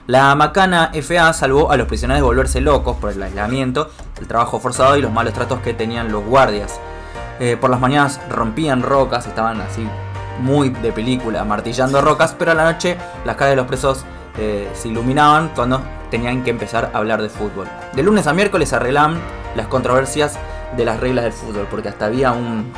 La 0.05 0.35
macana 0.35 0.91
FA 0.93 1.31
salvó 1.31 1.71
a 1.71 1.77
los 1.77 1.87
prisioneros 1.87 2.19
de 2.19 2.25
volverse 2.25 2.59
locos 2.59 2.97
por 2.97 3.11
el 3.11 3.23
aislamiento, 3.23 3.89
el 4.19 4.27
trabajo 4.27 4.59
forzado 4.59 4.97
y 4.97 5.01
los 5.01 5.13
malos 5.13 5.33
tratos 5.33 5.61
que 5.61 5.73
tenían 5.73 6.11
los 6.11 6.25
guardias. 6.25 6.77
Eh, 7.39 7.55
por 7.59 7.69
las 7.69 7.79
mañanas 7.79 8.19
rompían 8.29 8.81
rocas, 8.81 9.27
estaban 9.27 9.61
así 9.61 9.87
muy 10.41 10.69
de 10.69 10.91
película, 10.91 11.45
martillando 11.45 12.01
rocas, 12.01 12.35
pero 12.37 12.51
a 12.51 12.53
la 12.53 12.69
noche 12.69 12.97
las 13.23 13.37
caras 13.37 13.51
de 13.51 13.55
los 13.55 13.65
presos 13.65 14.03
eh, 14.37 14.69
se 14.73 14.89
iluminaban 14.89 15.51
cuando 15.55 15.79
tenían 16.11 16.43
que 16.43 16.49
empezar 16.49 16.91
a 16.93 16.97
hablar 16.97 17.21
de 17.21 17.29
fútbol. 17.29 17.67
De 17.93 18.03
lunes 18.03 18.27
a 18.27 18.33
miércoles 18.33 18.73
arreglaban 18.73 19.21
las 19.55 19.67
controversias 19.67 20.37
de 20.75 20.83
las 20.83 20.99
reglas 20.99 21.23
del 21.23 21.33
fútbol, 21.33 21.65
porque 21.71 21.87
hasta 21.87 22.07
había 22.07 22.33
un 22.33 22.73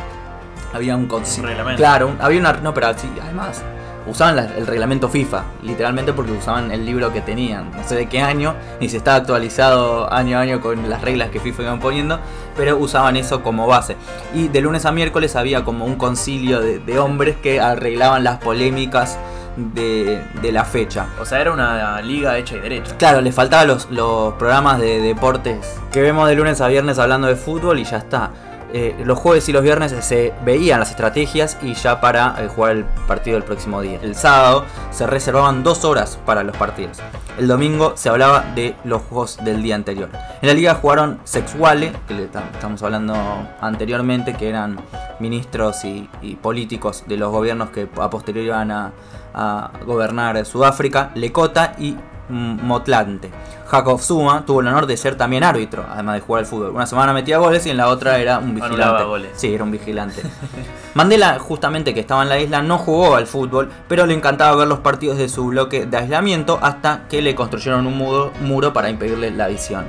había 0.74 0.96
un, 0.96 1.10
reglamento. 1.10 1.78
Claro, 1.78 2.12
había 2.20 2.40
una 2.40 2.54
no, 2.54 2.74
pero 2.74 2.94
sí, 3.00 3.10
además 3.20 3.64
usaban 4.08 4.38
el 4.38 4.68
reglamento 4.68 5.10
FIFA, 5.10 5.44
literalmente 5.64 6.14
porque 6.14 6.32
usaban 6.32 6.72
el 6.72 6.86
libro 6.86 7.12
que 7.12 7.22
tenían. 7.22 7.72
No 7.72 7.84
sé 7.84 7.96
de 7.96 8.08
qué 8.08 8.22
año, 8.22 8.56
ni 8.80 8.90
si 8.90 8.98
estaba 8.98 9.18
actualizado 9.18 10.12
año 10.12 10.38
a 10.38 10.42
año 10.42 10.62
con 10.62 10.90
las 10.90 11.02
reglas 11.02 11.30
que 11.30 11.40
FIFA 11.40 11.64
iban 11.64 11.80
poniendo, 11.80 12.20
pero 12.56 12.78
usaban 12.78 13.18
eso 13.18 13.44
como 13.44 13.68
base. 13.68 13.96
Y 14.34 14.48
de 14.48 14.62
lunes 14.62 14.86
a 14.86 14.92
miércoles 14.92 15.36
había 15.36 15.64
como 15.64 15.86
un 15.86 15.96
concilio 15.96 16.62
de, 16.62 17.00
hombres 17.00 17.36
que 17.42 17.60
arreglaban 17.60 18.24
las 18.24 18.38
polémicas. 18.38 19.18
De, 19.58 20.22
la 20.52 20.66
fecha. 20.66 21.08
O 21.18 21.24
sea, 21.24 21.40
era 21.40 21.54
una 21.54 22.02
liga 22.02 22.38
hecha 22.38 22.58
y 22.58 22.60
derecha. 22.60 22.98
Claro, 22.98 23.22
le 23.22 23.32
faltaban 23.32 23.70
los, 23.70 23.90
los 23.90 24.34
programas 24.34 24.82
de 24.82 25.00
deportes 25.00 25.80
que 25.94 26.02
vemos 26.02 26.28
de 26.28 26.36
lunes 26.36 26.60
a 26.60 26.68
viernes 26.68 27.00
hablando 27.00 27.30
de 27.30 27.38
fútbol 27.38 27.80
y 27.80 27.86
ya 27.86 28.00
está. 28.00 28.32
Eh, 28.78 28.94
los 29.06 29.18
jueves 29.18 29.48
y 29.48 29.54
los 29.54 29.64
viernes 29.64 29.96
se 30.02 30.34
veían 30.44 30.82
las 30.82 30.90
estrategias 30.90 31.58
y 31.62 31.76
ya 31.76 32.02
para 32.02 32.36
eh, 32.40 32.50
jugar 32.54 32.74
el 32.74 32.84
partido 33.08 33.38
del 33.38 33.46
próximo 33.46 33.80
día. 33.80 34.02
El 34.02 34.16
sábado 34.16 34.66
se 34.92 35.08
reservaban 35.08 35.64
dos 35.64 35.86
horas 35.86 36.20
para 36.26 36.44
los 36.44 36.58
partidos. 36.58 36.98
El 37.38 37.48
domingo 37.48 37.94
se 37.96 38.10
hablaba 38.10 38.42
de 38.54 38.76
los 38.84 39.02
juegos 39.04 39.38
del 39.46 39.64
día 39.64 39.76
anterior. 39.76 40.10
En 40.42 40.50
la 40.50 40.54
liga 40.54 40.76
jugaron 40.76 41.22
Sexuale, 41.24 41.94
que 42.06 42.16
le 42.16 42.24
estamos 42.26 42.84
hablando 42.84 43.16
anteriormente, 43.62 44.34
que 44.34 44.50
eran 44.50 44.78
ministros 45.22 45.86
y, 45.86 46.10
políticos 46.42 47.06
de 47.08 47.16
los 47.16 47.32
gobiernos 47.32 47.70
que 47.70 47.88
a 47.96 48.10
posteriori 48.10 48.48
iban 48.48 48.72
a, 48.72 48.92
a 49.34 49.72
gobernar 49.86 50.46
Sudáfrica, 50.46 51.12
Lecota 51.16 51.76
y 51.80 51.96
Motlante. 52.30 53.32
Jacob 53.68 54.00
Zuma 54.00 54.46
tuvo 54.46 54.62
el 54.62 54.68
honor 54.68 54.86
de 54.86 54.96
ser 54.96 55.16
también 55.16 55.44
árbitro, 55.44 55.86
además 55.90 56.16
de 56.16 56.22
jugar 56.22 56.42
al 56.42 56.46
fútbol. 56.46 56.70
Una 56.72 56.86
semana 56.86 57.14
metía 57.14 57.40
goles 57.40 57.66
y 57.66 57.72
en 57.72 57.78
la 57.78 57.88
otra 57.88 58.20
era 58.20 58.38
un 58.40 58.54
vigilante. 58.54 59.30
Sí, 59.36 59.54
era 59.54 59.64
un 59.64 59.72
vigilante. 59.72 60.22
Mandela, 60.94 61.40
justamente 61.40 61.94
que 61.94 62.00
estaba 62.00 62.24
en 62.24 62.30
la 62.30 62.40
isla, 62.40 62.62
no 62.62 62.78
jugó 62.78 63.16
al 63.16 63.28
fútbol, 63.28 63.72
pero 63.88 64.06
le 64.06 64.14
encantaba 64.14 64.56
ver 64.56 64.68
los 64.68 64.80
partidos 64.80 65.18
de 65.18 65.30
su 65.30 65.48
bloque 65.48 65.86
de 65.86 65.98
aislamiento 65.98 66.60
hasta 66.62 67.08
que 67.10 67.22
le 67.22 67.34
construyeron 67.36 67.88
un 67.88 67.98
muro, 67.98 68.74
para 68.74 68.90
impedirle 68.90 69.32
la 69.32 69.48
visión. 69.48 69.86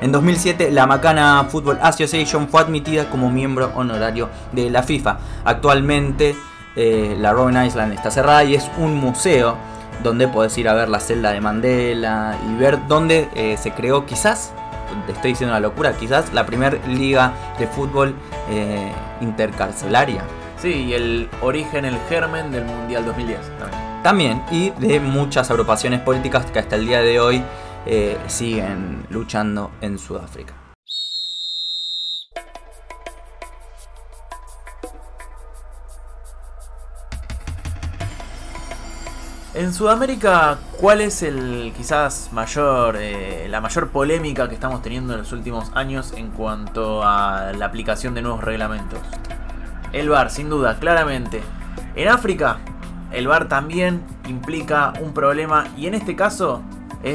En 0.00 0.12
2007, 0.12 0.70
la 0.70 0.86
Macana 0.86 1.46
Football 1.48 1.78
Association 1.82 2.48
fue 2.48 2.60
admitida 2.60 3.08
como 3.10 3.30
miembro 3.30 3.72
honorario 3.74 4.28
de 4.52 4.70
la 4.70 4.82
FIFA. 4.82 5.18
Actualmente, 5.44 6.36
eh, 6.76 7.16
la 7.18 7.32
Robben 7.32 7.64
Island 7.64 7.92
está 7.94 8.10
cerrada 8.10 8.44
y 8.44 8.54
es 8.54 8.70
un 8.78 8.96
museo 8.96 9.56
donde 10.02 10.28
podés 10.28 10.56
ir 10.58 10.68
a 10.68 10.74
ver 10.74 10.88
la 10.88 11.00
celda 11.00 11.32
de 11.32 11.40
Mandela 11.40 12.36
y 12.48 12.56
ver 12.56 12.86
dónde 12.88 13.28
eh, 13.34 13.56
se 13.58 13.72
creó 13.72 14.06
quizás, 14.06 14.52
te 15.06 15.12
estoy 15.12 15.32
diciendo 15.32 15.52
una 15.52 15.60
locura, 15.60 15.92
quizás 15.96 16.32
la 16.32 16.46
primera 16.46 16.78
liga 16.86 17.32
de 17.58 17.66
fútbol 17.66 18.14
eh, 18.48 18.92
intercarcelaria. 19.20 20.22
Sí, 20.60 20.72
y 20.72 20.94
el 20.94 21.28
origen, 21.42 21.84
el 21.84 21.98
germen 22.08 22.50
del 22.50 22.64
Mundial 22.64 23.04
2010 23.04 23.40
también. 23.58 24.02
También, 24.02 24.42
y 24.50 24.70
de 24.70 25.00
muchas 25.00 25.50
agrupaciones 25.50 26.00
políticas 26.00 26.46
que 26.46 26.58
hasta 26.58 26.76
el 26.76 26.86
día 26.86 27.00
de 27.00 27.20
hoy 27.20 27.42
eh, 27.86 28.18
siguen 28.26 29.06
luchando 29.10 29.70
en 29.80 29.98
Sudáfrica. 29.98 30.63
En 39.54 39.72
Sudamérica, 39.72 40.58
¿cuál 40.80 41.00
es 41.00 41.22
el 41.22 41.72
quizás 41.76 42.30
mayor, 42.32 42.96
eh, 42.98 43.46
la 43.48 43.60
mayor 43.60 43.90
polémica 43.90 44.48
que 44.48 44.54
estamos 44.54 44.82
teniendo 44.82 45.12
en 45.12 45.20
los 45.20 45.30
últimos 45.30 45.70
años 45.76 46.12
en 46.16 46.32
cuanto 46.32 47.04
a 47.04 47.52
la 47.56 47.66
aplicación 47.66 48.14
de 48.14 48.22
nuevos 48.22 48.42
reglamentos? 48.42 48.98
El 49.92 50.08
VAR, 50.08 50.32
sin 50.32 50.50
duda, 50.50 50.80
claramente. 50.80 51.40
En 51.94 52.08
África, 52.08 52.58
el 53.12 53.28
VAR 53.28 53.46
también 53.46 54.02
implica 54.26 54.92
un 55.00 55.14
problema 55.14 55.68
y 55.76 55.86
en 55.86 55.94
este 55.94 56.16
caso 56.16 56.60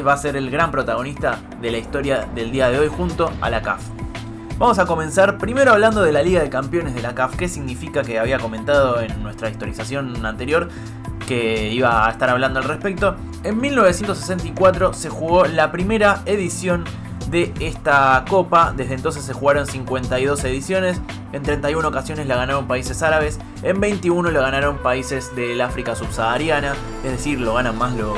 va 0.07 0.13
a 0.13 0.17
ser 0.17 0.37
el 0.37 0.49
gran 0.49 0.71
protagonista 0.71 1.39
de 1.59 1.71
la 1.71 1.77
historia 1.77 2.25
del 2.35 2.51
día 2.51 2.69
de 2.69 2.79
hoy 2.79 2.87
junto 2.87 3.29
a 3.41 3.49
la 3.49 3.61
CAF. 3.61 3.81
Vamos 4.57 4.79
a 4.79 4.85
comenzar 4.85 5.37
primero 5.37 5.73
hablando 5.73 6.03
de 6.03 6.13
la 6.13 6.21
Liga 6.21 6.41
de 6.41 6.49
Campeones 6.49 6.95
de 6.95 7.01
la 7.01 7.15
CAF, 7.15 7.35
que 7.35 7.49
significa 7.49 8.01
que 8.03 8.17
había 8.17 8.39
comentado 8.39 9.01
en 9.01 9.21
nuestra 9.23 9.49
historización 9.49 10.25
anterior 10.25 10.69
que 11.29 11.71
iba 11.71 12.07
a 12.07 12.09
estar 12.09 12.27
hablando 12.27 12.59
al 12.59 12.65
respecto. 12.65 13.15
En 13.43 13.61
1964 13.61 14.93
se 14.93 15.09
jugó 15.09 15.45
la 15.45 15.71
primera 15.71 16.23
edición 16.25 16.85
de 17.29 17.53
esta 17.59 18.25
copa. 18.27 18.73
Desde 18.75 18.95
entonces 18.95 19.23
se 19.23 19.33
jugaron 19.33 19.67
52 19.67 20.43
ediciones. 20.45 20.99
En 21.31 21.43
31 21.43 21.87
ocasiones 21.87 22.25
la 22.25 22.35
ganaron 22.35 22.65
países 22.65 23.03
árabes. 23.03 23.37
En 23.61 23.79
21 23.79 24.31
la 24.31 24.41
ganaron 24.41 24.79
países 24.79 25.35
del 25.35 25.61
África 25.61 25.95
subsahariana. 25.95 26.73
Es 27.05 27.11
decir, 27.11 27.39
lo 27.39 27.53
ganan 27.53 27.77
más 27.77 27.93
los 27.93 28.17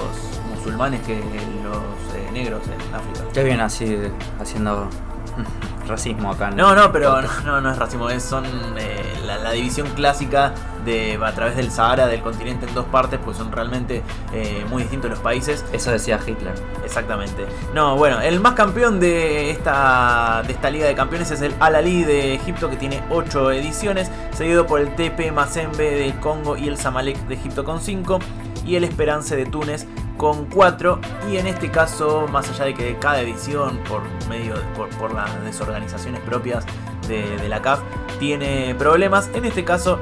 musulmanes 0.56 1.02
que 1.02 1.16
los 1.18 2.16
eh, 2.16 2.32
negros 2.32 2.62
en 2.64 2.96
África. 2.96 3.30
Qué 3.34 3.44
bien 3.44 3.60
así 3.60 3.98
haciendo 4.40 4.88
racismo 5.86 6.32
acá. 6.32 6.50
No, 6.50 6.74
no, 6.76 6.94
pero 6.94 7.22
no, 7.44 7.60
no, 7.60 7.72
es 7.72 7.78
racismo, 7.78 8.10
es, 8.10 8.24
son 8.24 8.46
eh, 8.78 9.01
la, 9.38 9.52
división 9.52 9.88
clásica 9.96 10.54
de 10.86 11.20
a 11.22 11.32
través 11.34 11.56
del 11.56 11.72
Sahara 11.72 12.08
del 12.08 12.22
continente 12.22 12.66
en 12.66 12.74
dos 12.74 12.86
partes, 12.86 13.20
pues 13.24 13.38
son 13.38 13.52
realmente 13.52 14.02
eh, 14.34 14.66
muy 14.70 14.84
distintos 14.84 15.10
los 15.12 15.20
países. 15.20 15.66
Eso 15.72 15.92
decía 15.92 16.20
Hitler. 16.26 16.54
Exactamente. 16.84 17.46
No, 17.74 17.98
bueno, 17.98 18.22
el 18.22 18.40
más 18.40 18.54
campeón 18.54 19.00
de 19.00 19.52
esta, 19.52 20.44
de 20.46 20.54
esta 20.54 20.70
liga 20.70 20.88
de 20.88 20.96
campeones 20.96 21.32
es 21.32 21.42
el 21.42 21.54
Al 21.60 21.76
Ali 21.76 22.04
de 22.04 22.36
Egipto, 22.36 22.70
que 22.70 22.78
tiene 22.78 23.04
8 23.10 23.52
ediciones, 23.52 24.10
seguido 24.34 24.66
por 24.66 24.82
el 24.82 24.96
TP 24.96 25.32
Mazembe 25.32 25.92
de 25.92 26.14
Congo 26.20 26.58
y 26.58 26.68
el 26.68 26.78
Zamalek 26.78 27.18
de 27.28 27.36
Egipto 27.36 27.64
con 27.64 27.82
5, 27.82 28.20
y 28.66 28.76
el 28.76 28.84
Esperance 28.84 29.36
de 29.36 29.46
Túnez 29.46 29.88
con 30.18 30.46
4 30.46 31.00
y 31.32 31.38
en 31.38 31.48
este 31.48 31.72
caso, 31.72 32.28
más 32.28 32.50
allá 32.50 32.66
de 32.66 32.74
que 32.74 32.96
cada 32.98 33.22
edición, 33.22 33.80
por 33.90 34.02
medio 34.30 34.54
por, 34.76 34.90
por 34.90 35.14
las 35.14 35.44
desorganizaciones 35.44 36.22
propias 36.22 36.66
de, 37.12 37.50
la 37.50 37.62
CAF, 37.62 37.82
tiene 38.20 38.76
problemas, 38.76 39.30
en 39.34 39.46
este 39.46 39.64
caso 39.64 40.00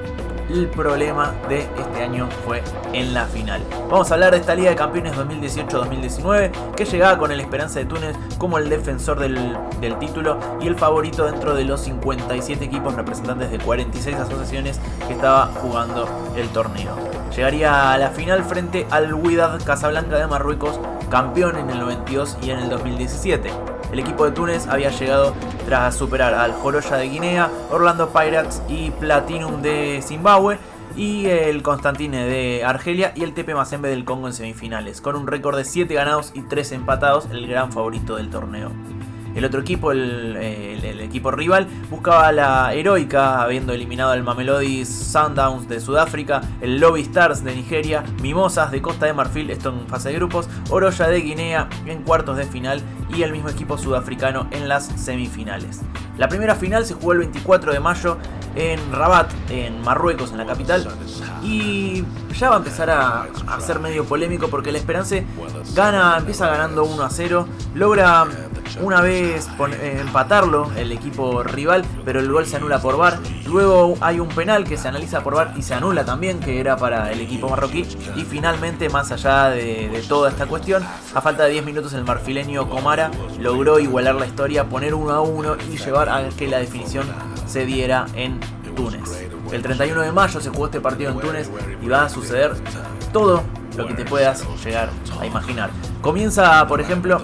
el 0.50 0.68
problema 0.68 1.34
de 1.48 1.60
este 1.60 2.04
año 2.04 2.28
fue 2.46 2.64
en 2.94 3.14
la 3.14 3.26
final. 3.26 3.62
Vamos 3.90 4.10
a 4.10 4.16
hablar 4.16 4.32
de 4.32 4.38
esta 4.38 4.56
Liga 4.56 4.72
de 4.72 4.76
Campeones 4.76 5.16
2018-2019 5.16 6.52
que 6.76 6.86
llegaba 6.86 7.18
con 7.18 7.32
el 7.32 7.40
Esperanza 7.40 7.80
de 7.80 7.86
Túnez 7.86 8.16
como 8.38 8.58
el 8.58 8.70
defensor 8.70 9.20
del, 9.20 9.58
título 10.00 10.40
y 10.60 10.68
el 10.68 10.76
favorito 10.76 11.26
dentro 11.26 11.54
de 11.54 11.66
los 11.66 11.82
57 11.82 12.66
equipos 12.66 12.96
representantes 12.96 13.52
de 13.52 13.60
46 13.60 14.16
asociaciones 14.16 14.80
que 15.08 15.14
estaba 15.14 15.48
jugando 15.62 16.08
el 16.36 16.50
torneo. 16.50 16.96
Llegaría 17.36 17.94
a 17.94 17.98
la 17.98 18.10
final 18.10 18.44
frente 18.44 18.88
al 18.90 19.14
Wydad 19.14 19.64
Casablanca 19.64 20.18
de 20.18 20.28
Marruecos, 20.28 20.80
campeón 21.10 21.58
en 21.58 21.70
el 21.70 21.80
92 21.80 22.38
y 22.42 22.50
en 22.50 22.60
el 22.60 22.70
2017. 22.70 23.79
El 23.92 24.00
equipo 24.00 24.26
de 24.26 24.32
Túnez 24.32 24.68
había 24.68 24.92
llegado 24.92 25.34
tras 25.66 25.96
superar 25.96 26.34
al 26.34 26.54
Joroya 26.54 26.98
de 26.98 27.10
Guinea, 27.10 27.50
Orlando 27.72 28.10
Pirates 28.10 28.62
y 28.70 28.92
Platinum 28.92 29.62
de 29.62 30.02
Zimbabue 30.04 30.60
y 30.96 31.26
el 31.26 31.64
Constantine 31.64 32.26
de 32.26 32.64
Argelia 32.64 33.14
y 33.16 33.24
el 33.24 33.34
TP 33.34 33.56
Mazembe 33.56 33.90
del 33.90 34.06
Congo 34.06 34.28
en 34.28 34.34
semifinales, 34.34 35.02
con 35.02 35.16
un 35.16 35.28
récord 35.28 35.58
de 35.58 35.64
7 35.64 35.92
ganados 35.94 36.32
y 36.36 36.42
3 36.42 36.74
empatados, 36.74 37.28
el 37.32 37.48
gran 37.48 37.72
favorito 37.72 38.16
del 38.16 38.30
torneo. 38.30 38.72
El 39.36 39.46
otro 39.46 39.62
equipo, 39.62 39.92
el, 39.92 40.36
equipo 41.02 41.32
rival, 41.32 41.68
buscaba 41.90 42.32
la 42.32 42.74
heroica, 42.74 43.42
habiendo 43.42 43.74
eliminado 43.74 44.12
al 44.12 44.24
Mamelodi 44.24 44.86
Sundowns 44.86 45.70
de 45.70 45.80
Sudáfrica, 45.80 46.42
el 46.62 46.80
Lobby 46.80 47.02
Stars 47.02 47.44
de 47.44 47.56
Nigeria, 47.56 48.04
Mimosas 48.22 48.72
de 48.72 48.82
Costa 48.82 49.06
de 49.06 49.14
Marfil, 49.14 49.50
esto 49.50 49.70
en 49.70 49.88
fase 49.88 50.10
de 50.10 50.16
grupos, 50.16 50.50
Oroya 50.70 51.08
de 51.08 51.22
Guinea 51.22 51.70
en 51.86 52.02
cuartos 52.04 52.38
de 52.38 52.46
final 52.46 52.82
y 53.10 53.24
el 53.24 53.32
mismo 53.32 53.50
equipo 53.50 53.78
sudafricano 53.78 54.48
en 54.52 54.68
las 54.68 54.86
semifinales. 54.86 55.82
La 56.18 56.28
primera 56.28 56.56
final 56.56 56.86
se 56.86 56.94
jugó 56.94 57.14
el 57.14 57.20
24 57.20 57.72
de 57.72 57.80
mayo 57.80 58.18
en 58.56 58.92
Rabat, 58.92 59.32
en 59.50 59.82
Marruecos, 59.82 60.32
en 60.32 60.38
la 60.38 60.46
capital, 60.46 60.88
y 61.44 62.04
ya 62.38 62.50
va 62.50 62.56
a 62.56 62.58
empezar 62.58 62.90
a, 62.90 63.28
ser 63.60 63.80
medio 63.80 64.06
polémico 64.06 64.50
porque 64.50 64.72
la 64.72 64.78
Esperanza 64.80 65.18
gana, 65.76 66.18
empieza 66.18 66.48
ganando 66.48 66.84
1 66.84 67.04
a 67.04 67.10
0, 67.10 67.48
logra 67.76 68.28
una 68.82 69.02
vez 69.02 69.48
eh, 69.82 69.98
empatarlo 70.02 70.72
el 70.78 70.92
equipo 70.92 71.44
rival, 71.44 71.84
pero 72.06 72.20
el 72.20 72.32
gol 72.32 72.46
se 72.46 72.58
anula 72.58 72.80
por 72.82 72.98
VAR. 72.98 73.20
Luego 73.46 73.98
hay 74.02 74.20
un 74.20 74.30
penal 74.30 74.64
que 74.64 74.78
se 74.78 74.88
analiza 74.88 75.22
por 75.22 75.36
VAR 75.36 75.54
y 75.58 75.62
se 75.62 75.74
anula 75.74 76.06
también, 76.06 76.40
que 76.40 76.60
era 76.60 76.78
para 76.78 77.12
el 77.12 77.20
equipo 77.20 77.50
marroquí. 77.50 77.86
Y 78.16 78.22
finalmente, 78.24 78.90
más 78.90 79.12
allá 79.12 79.50
de, 79.50 80.04
toda 80.08 80.30
esta 80.30 80.46
cuestión, 80.46 80.84
a 81.14 81.22
falta 81.22 81.44
de 81.44 81.52
10 81.52 81.66
minutos 81.66 81.94
el 81.94 82.04
marfileño 82.04 82.70
Logró 83.40 83.80
igualar 83.80 84.16
la 84.16 84.26
historia, 84.26 84.66
poner 84.66 84.94
uno 84.94 85.12
a 85.12 85.22
uno 85.22 85.56
y 85.72 85.78
llevar 85.78 86.10
a 86.10 86.28
que 86.30 86.48
la 86.48 86.60
definición 86.60 87.08
se 87.48 87.66
diera 87.66 88.06
en 88.16 88.40
Túnez. 88.76 89.30
El 89.52 89.62
31 89.62 90.02
de 90.02 90.12
mayo 90.12 90.40
se 90.40 90.50
jugó 90.50 90.66
este 90.66 90.82
partido 90.82 91.12
en 91.12 91.20
Túnez 91.20 91.50
y 91.82 91.88
va 91.88 92.04
a 92.04 92.10
suceder 92.10 92.54
todo 93.12 93.44
lo 93.78 93.88
que 93.88 93.94
te 93.94 94.06
puedas 94.06 94.46
llegar 94.64 94.90
a 95.20 95.26
imaginar. 95.26 95.70
Comienza, 96.02 96.68
por 96.68 96.82
ejemplo, 96.82 97.22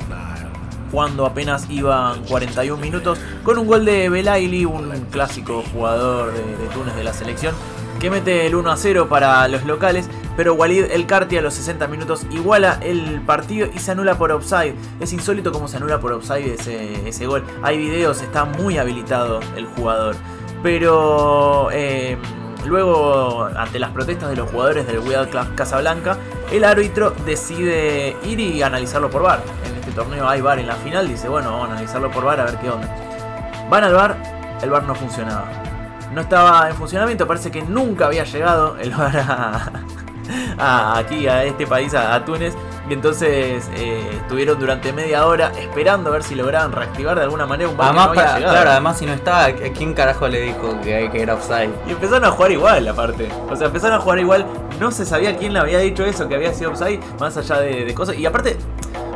cuando 0.91 1.25
apenas 1.25 1.69
iban 1.69 2.23
41 2.23 2.81
minutos, 2.81 3.19
con 3.43 3.57
un 3.57 3.67
gol 3.67 3.85
de 3.85 4.09
Belaili, 4.09 4.65
un 4.65 4.89
clásico 5.11 5.63
jugador 5.73 6.33
de, 6.33 6.67
Túnez 6.73 6.95
de 6.95 7.03
la 7.03 7.13
selección, 7.13 7.53
que 7.99 8.09
mete 8.09 8.45
el 8.45 8.55
1 8.55 8.71
a 8.71 8.77
0 8.77 9.07
para 9.09 9.47
los 9.47 9.65
locales, 9.65 10.09
pero 10.35 10.53
Walid 10.53 10.85
El 10.91 11.05
Carti 11.07 11.37
a 11.37 11.41
los 11.41 11.53
60 11.53 11.87
minutos 11.87 12.25
iguala 12.31 12.79
el 12.81 13.21
partido 13.21 13.67
y 13.73 13.79
se 13.79 13.91
anula 13.91 14.17
por 14.17 14.31
offside. 14.31 14.75
Es 14.99 15.13
insólito 15.13 15.51
cómo 15.51 15.67
se 15.67 15.77
anula 15.77 15.99
por 15.99 16.11
offside 16.11 16.53
ese, 16.53 17.07
ese 17.07 17.25
gol. 17.25 17.43
Hay 17.63 17.77
videos, 17.77 18.21
está 18.21 18.45
muy 18.45 18.77
habilitado 18.77 19.39
el 19.55 19.65
jugador. 19.65 20.15
Pero 20.63 21.69
eh, 21.71 22.17
luego, 22.65 23.45
ante 23.55 23.79
las 23.79 23.91
protestas 23.91 24.29
de 24.29 24.35
los 24.35 24.49
jugadores 24.49 24.87
del 24.87 24.99
Wydad 24.99 25.29
Casablanca, 25.55 26.17
el 26.51 26.63
árbitro 26.63 27.11
decide 27.25 28.15
ir 28.25 28.39
y 28.39 28.61
analizarlo 28.61 29.09
por 29.09 29.21
VAR 29.21 29.41
torneo 29.95 30.27
hay 30.27 30.41
bar 30.41 30.59
en 30.59 30.67
la 30.67 30.75
final, 30.75 31.07
dice, 31.07 31.29
bueno, 31.29 31.51
vamos 31.51 31.69
a 31.69 31.71
analizarlo 31.71 32.11
por 32.11 32.25
bar 32.25 32.39
a 32.41 32.45
ver 32.45 32.57
qué 32.57 32.69
onda. 32.69 32.87
Van 33.69 33.83
al 33.83 33.93
bar, 33.93 34.17
el 34.61 34.69
bar 34.69 34.83
no 34.83 34.93
funcionaba. 34.93 35.47
No 36.13 36.21
estaba 36.21 36.69
en 36.69 36.75
funcionamiento, 36.75 37.25
parece 37.25 37.49
que 37.49 37.63
nunca 37.63 38.05
había 38.05 38.25
llegado 38.25 38.77
el 38.77 38.91
bar 38.91 39.17
a, 39.17 39.71
aquí, 40.57 41.27
a 41.27 41.43
este 41.43 41.67
país, 41.67 41.93
a, 41.93 42.23
Túnez. 42.25 42.53
Y 42.87 42.93
entonces 42.93 43.67
eh, 43.75 44.07
estuvieron 44.21 44.59
durante 44.59 44.93
media 44.93 45.25
hora 45.25 45.51
esperando 45.59 46.09
a 46.09 46.13
ver 46.13 46.23
si 46.23 46.35
lograban 46.35 46.71
reactivar 46.71 47.15
de 47.17 47.23
alguna 47.23 47.47
manera 47.47 47.67
un 47.67 47.81
además, 47.81 48.13
no 48.13 48.21
había 48.21 48.35
Claro, 48.37 48.69
además 48.69 48.99
si 48.99 49.07
no 49.07 49.13
estaba, 49.13 49.51
¿quién 49.51 49.95
carajo 49.95 50.27
le 50.27 50.41
dijo 50.41 50.79
que, 50.83 51.09
que 51.11 51.21
era 51.21 51.33
offside? 51.33 51.71
Y 51.87 51.91
empezaron 51.91 52.25
a 52.25 52.31
jugar 52.31 52.51
igual, 52.51 52.87
aparte. 52.87 53.27
O 53.49 53.55
sea, 53.55 53.67
empezaron 53.67 53.97
a 53.97 54.01
jugar 54.01 54.19
igual. 54.19 54.45
No 54.79 54.91
se 54.91 55.03
sabía 55.03 55.35
quién 55.35 55.53
le 55.53 55.59
había 55.59 55.79
dicho 55.79 56.05
eso, 56.05 56.27
que 56.27 56.35
había 56.35 56.53
sido 56.53 56.71
offside, 56.71 56.99
más 57.19 57.35
allá 57.37 57.59
de, 57.59 57.85
de 57.85 57.93
cosas. 57.95 58.17
Y 58.17 58.25
aparte, 58.27 58.57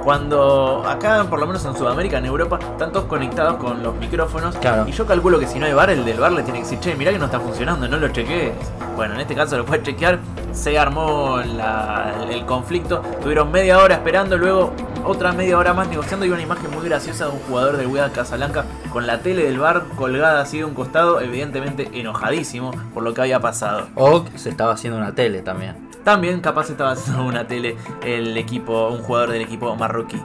cuando 0.03 0.83
acá, 0.87 1.25
por 1.29 1.39
lo 1.39 1.47
menos 1.47 1.63
en 1.65 1.75
Sudamérica, 1.75 2.17
en 2.17 2.25
Europa, 2.25 2.59
están 2.59 2.91
todos 2.91 3.05
conectados 3.05 3.57
con 3.57 3.83
los 3.83 3.95
micrófonos. 3.95 4.55
Y 4.87 4.91
yo 4.91 5.05
calculo 5.05 5.39
que 5.39 5.47
si 5.47 5.59
no 5.59 5.65
hay 5.65 5.73
bar, 5.73 5.89
el 5.89 6.05
del 6.05 6.19
bar 6.19 6.31
le 6.31 6.43
tiene 6.43 6.59
que 6.59 6.65
decir, 6.65 6.79
che, 6.79 6.95
mirá 6.95 7.11
que 7.11 7.19
no 7.19 7.25
está 7.25 7.39
funcionando, 7.39 7.87
no 7.87 7.97
lo 7.97 8.07
chequees. 8.09 8.53
Bueno, 8.95 9.13
en 9.15 9.21
este 9.21 9.35
caso 9.35 9.57
lo 9.57 9.65
puedes 9.65 9.83
chequear. 9.83 10.19
Se 10.51 10.77
armó 10.79 11.39
el 11.39 12.45
conflicto. 12.45 13.01
Tuvieron 13.21 13.51
media 13.51 13.77
hora 13.79 13.95
esperando, 13.95 14.37
luego 14.37 14.73
otra 15.05 15.31
media 15.31 15.57
hora 15.57 15.73
más 15.73 15.87
negociando 15.87 16.25
y 16.25 16.29
una 16.29 16.41
imagen 16.41 16.71
muy 16.71 16.83
graciosa 16.85 17.25
de 17.25 17.31
un 17.31 17.39
jugador 17.39 17.77
del 17.77 17.87
Wydad 17.87 18.11
Casablanca 18.11 18.65
con 18.91 19.07
la 19.07 19.19
tele 19.19 19.43
del 19.43 19.59
bar 19.59 19.83
colgada 19.95 20.41
así 20.41 20.57
de 20.57 20.65
un 20.65 20.73
costado, 20.73 21.21
evidentemente 21.21 21.89
enojadísimo 21.93 22.71
por 22.93 23.03
lo 23.03 23.13
que 23.13 23.21
había 23.21 23.39
pasado. 23.39 23.87
O 23.95 24.25
se 24.35 24.49
estaba 24.49 24.73
haciendo 24.73 24.97
una 24.97 25.13
tele 25.13 25.41
también. 25.41 25.88
También 26.09 26.41
capaz 26.41 26.71
estaba 26.71 26.93
haciendo 26.93 27.23
una 27.23 27.45
tele 27.45 27.77
el 28.03 28.35
equipo, 28.35 28.87
un 28.87 29.03
jugador 29.03 29.29
del 29.29 29.43
equipo 29.43 29.75
marroquí. 29.75 30.19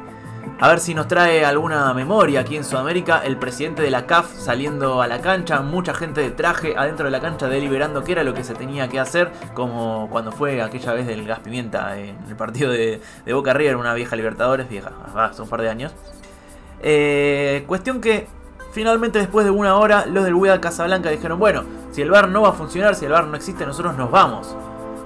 A 0.58 0.68
ver 0.70 0.80
si 0.80 0.94
nos 0.94 1.08
trae 1.08 1.44
alguna 1.44 1.92
memoria 1.92 2.40
aquí 2.40 2.56
en 2.56 2.64
Sudamérica. 2.64 3.20
El 3.22 3.36
presidente 3.36 3.82
de 3.82 3.90
la 3.90 4.06
CAF 4.06 4.32
saliendo 4.34 5.02
a 5.02 5.06
la 5.08 5.20
cancha, 5.20 5.60
mucha 5.60 5.92
gente 5.92 6.22
de 6.22 6.30
traje 6.30 6.74
adentro 6.74 7.04
de 7.04 7.10
la 7.10 7.20
cancha 7.20 7.48
deliberando 7.48 8.02
qué 8.02 8.12
era 8.12 8.24
lo 8.24 8.32
que 8.32 8.44
se 8.44 8.54
tenía 8.54 8.88
que 8.88 8.98
hacer, 8.98 9.30
como 9.52 10.08
cuando 10.10 10.32
fue 10.32 10.62
aquella 10.62 10.94
vez 10.94 11.06
del 11.06 11.26
gas 11.26 11.40
pimienta 11.40 11.98
en 11.98 12.16
el 12.26 12.34
partido 12.34 12.72
de, 12.72 13.02
Boca 13.30 13.52
River, 13.52 13.76
una 13.76 13.92
vieja 13.92 14.16
Libertadores, 14.16 14.66
vieja, 14.70 14.90
hace 15.14 15.42
un 15.42 15.50
par 15.50 15.60
de 15.60 15.68
años. 15.68 15.92
Eh, 16.80 17.64
cuestión 17.66 18.00
que 18.00 18.26
finalmente 18.72 19.18
después 19.18 19.44
de 19.44 19.50
una 19.50 19.76
hora 19.76 20.06
los 20.06 20.24
del 20.24 20.32
Wydad 20.32 20.60
Casablanca 20.60 21.10
dijeron, 21.10 21.38
bueno, 21.38 21.62
si 21.92 22.00
el 22.00 22.10
bar 22.10 22.30
no 22.30 22.40
va 22.40 22.48
a 22.48 22.52
funcionar, 22.52 22.94
si 22.94 23.04
el 23.04 23.12
bar 23.12 23.26
no 23.26 23.36
existe, 23.36 23.66
nosotros 23.66 23.98
nos 23.98 24.10
vamos. 24.10 24.56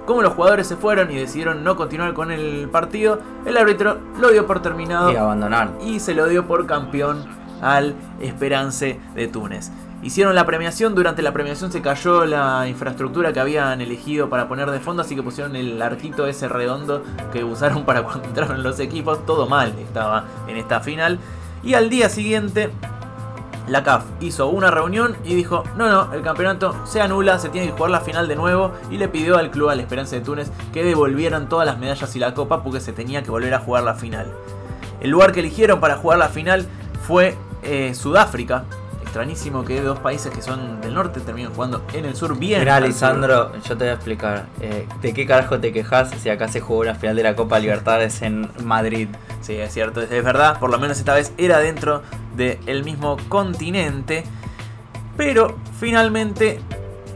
Como 0.09 0.23
los 0.23 0.33
jugadores 0.33 0.66
se 0.66 0.77
fueron 0.77 1.11
y 1.11 1.16
decidieron 1.16 1.62
no 1.62 1.77
continuar 1.77 2.14
con 2.14 2.31
el 2.31 2.71
partido, 2.71 3.21
el 3.44 3.59
árbitro 3.59 3.99
lo 4.18 4.31
dio 4.31 4.47
por 4.47 4.62
terminado 4.62 5.12
y 5.12 5.16
abandonaron. 5.16 5.75
Y 5.83 6.01
se 6.01 6.14
lo 6.14 6.27
dio 6.29 6.47
por 6.47 6.64
campeón 6.64 7.27
al 7.61 7.94
Esperance 8.18 8.99
de 9.14 9.29
Túnez. 9.29 9.71
Hicieron 10.03 10.35
la 10.35 10.47
premiación, 10.47 10.94
durante 10.94 11.21
la 11.21 11.35
premiación 11.35 11.71
se 11.71 11.83
cayó 11.83 12.25
la 12.25 12.66
infraestructura 12.66 13.35
que 13.35 13.40
habían 13.40 13.83
elegido 13.83 14.31
para 14.31 14.49
poner 14.49 14.71
de 14.71 14.81
fondo, 14.81 15.03
así 15.03 15.14
que 15.14 15.23
pusieron 15.23 15.55
el 15.57 15.83
arquito 15.83 16.27
ese 16.27 16.49
redondo 16.49 17.03
que 17.31 17.44
usaron 17.44 17.85
para 17.85 18.03
cuando 18.05 18.29
entraron 18.29 18.62
los 18.62 18.81
equipos, 18.81 19.27
todo 19.27 19.47
mal 19.47 19.75
estaba 19.79 20.25
en 20.47 20.57
esta 20.57 20.81
final. 20.81 21.18
Y 21.62 21.75
al 21.75 21.90
día 21.90 22.09
siguiente 22.09 22.71
la 23.68 23.83
CAF 23.83 24.04
hizo 24.20 24.48
una 24.48 24.70
reunión 24.70 25.16
y 25.24 25.35
dijo, 25.35 25.64
no, 25.76 25.88
no, 25.88 26.12
el 26.12 26.22
campeonato 26.22 26.74
se 26.87 27.00
anula, 27.00 27.38
se 27.38 27.48
tiene 27.50 27.68
que 27.68 27.72
jugar 27.72 27.90
la 27.90 28.00
final 28.00 28.28
de 28.28 28.37
nuevo 28.37 28.72
y 28.90 28.96
le 28.96 29.09
pidió 29.09 29.37
al 29.37 29.50
club, 29.50 29.68
a 29.68 29.74
la 29.74 29.83
Esperanza 29.83 30.16
de 30.16 30.22
Túnez, 30.22 30.50
que 30.72 30.85
devolvieran 30.85 31.48
todas 31.48 31.66
las 31.66 31.78
medallas 31.78 32.14
y 32.16 32.18
la 32.18 32.35
copa 32.35 32.62
porque 32.62 32.81
se 32.81 32.92
tenía 32.92 33.22
que 33.22 33.31
volver 33.31 33.54
a 33.54 33.61
jugar 33.61 33.85
la 33.85 33.94
final. 33.94 34.33
El 35.00 35.11
lugar 35.11 35.33
que 35.33 35.40
eligieron 35.40 35.81
para 35.81 35.96
jugar 35.96 36.18
la 36.18 36.28
final 36.28 36.66
fue 37.07 37.37
eh, 37.62 37.94
Sudáfrica, 37.94 38.64
extrañísimo 39.09 39.64
que 39.64 39.81
dos 39.81 39.99
países 40.01 40.31
que 40.33 40.42
son 40.42 40.83
del 40.83 40.92
norte 40.92 41.21
terminan 41.21 41.53
jugando 41.55 41.83
en 41.94 42.05
el 42.05 42.14
sur 42.14 42.38
bien. 42.38 42.61
Mira, 42.61 42.79
Lisandro, 42.79 43.53
yo 43.62 43.77
te 43.77 43.85
voy 43.85 43.88
a 43.88 43.92
explicar. 43.94 44.47
Eh, 44.61 44.87
¿De 45.01 45.14
qué 45.14 45.27
carajo 45.27 45.59
te 45.59 45.73
quejas 45.73 46.11
si 46.11 46.29
acá 46.29 46.47
se 46.49 46.61
jugó 46.61 46.85
la 46.85 46.94
final 46.94 47.16
de 47.16 47.23
la 47.23 47.35
Copa 47.35 47.59
Libertades 47.59 48.21
en 48.21 48.51
Madrid? 48.62 49.09
Sí, 49.40 49.55
es 49.55 49.73
cierto, 49.73 50.03
es 50.03 50.25
verdad. 50.25 50.59
Por 50.59 50.71
lo 50.71 50.79
menos 50.79 50.99
esta 50.99 51.14
vez 51.14 51.33
era 51.38 51.59
dentro 51.59 52.03
del 52.37 52.85
mismo 52.85 53.16
continente. 53.31 54.25
Pero 55.16 55.57
finalmente, 55.81 56.61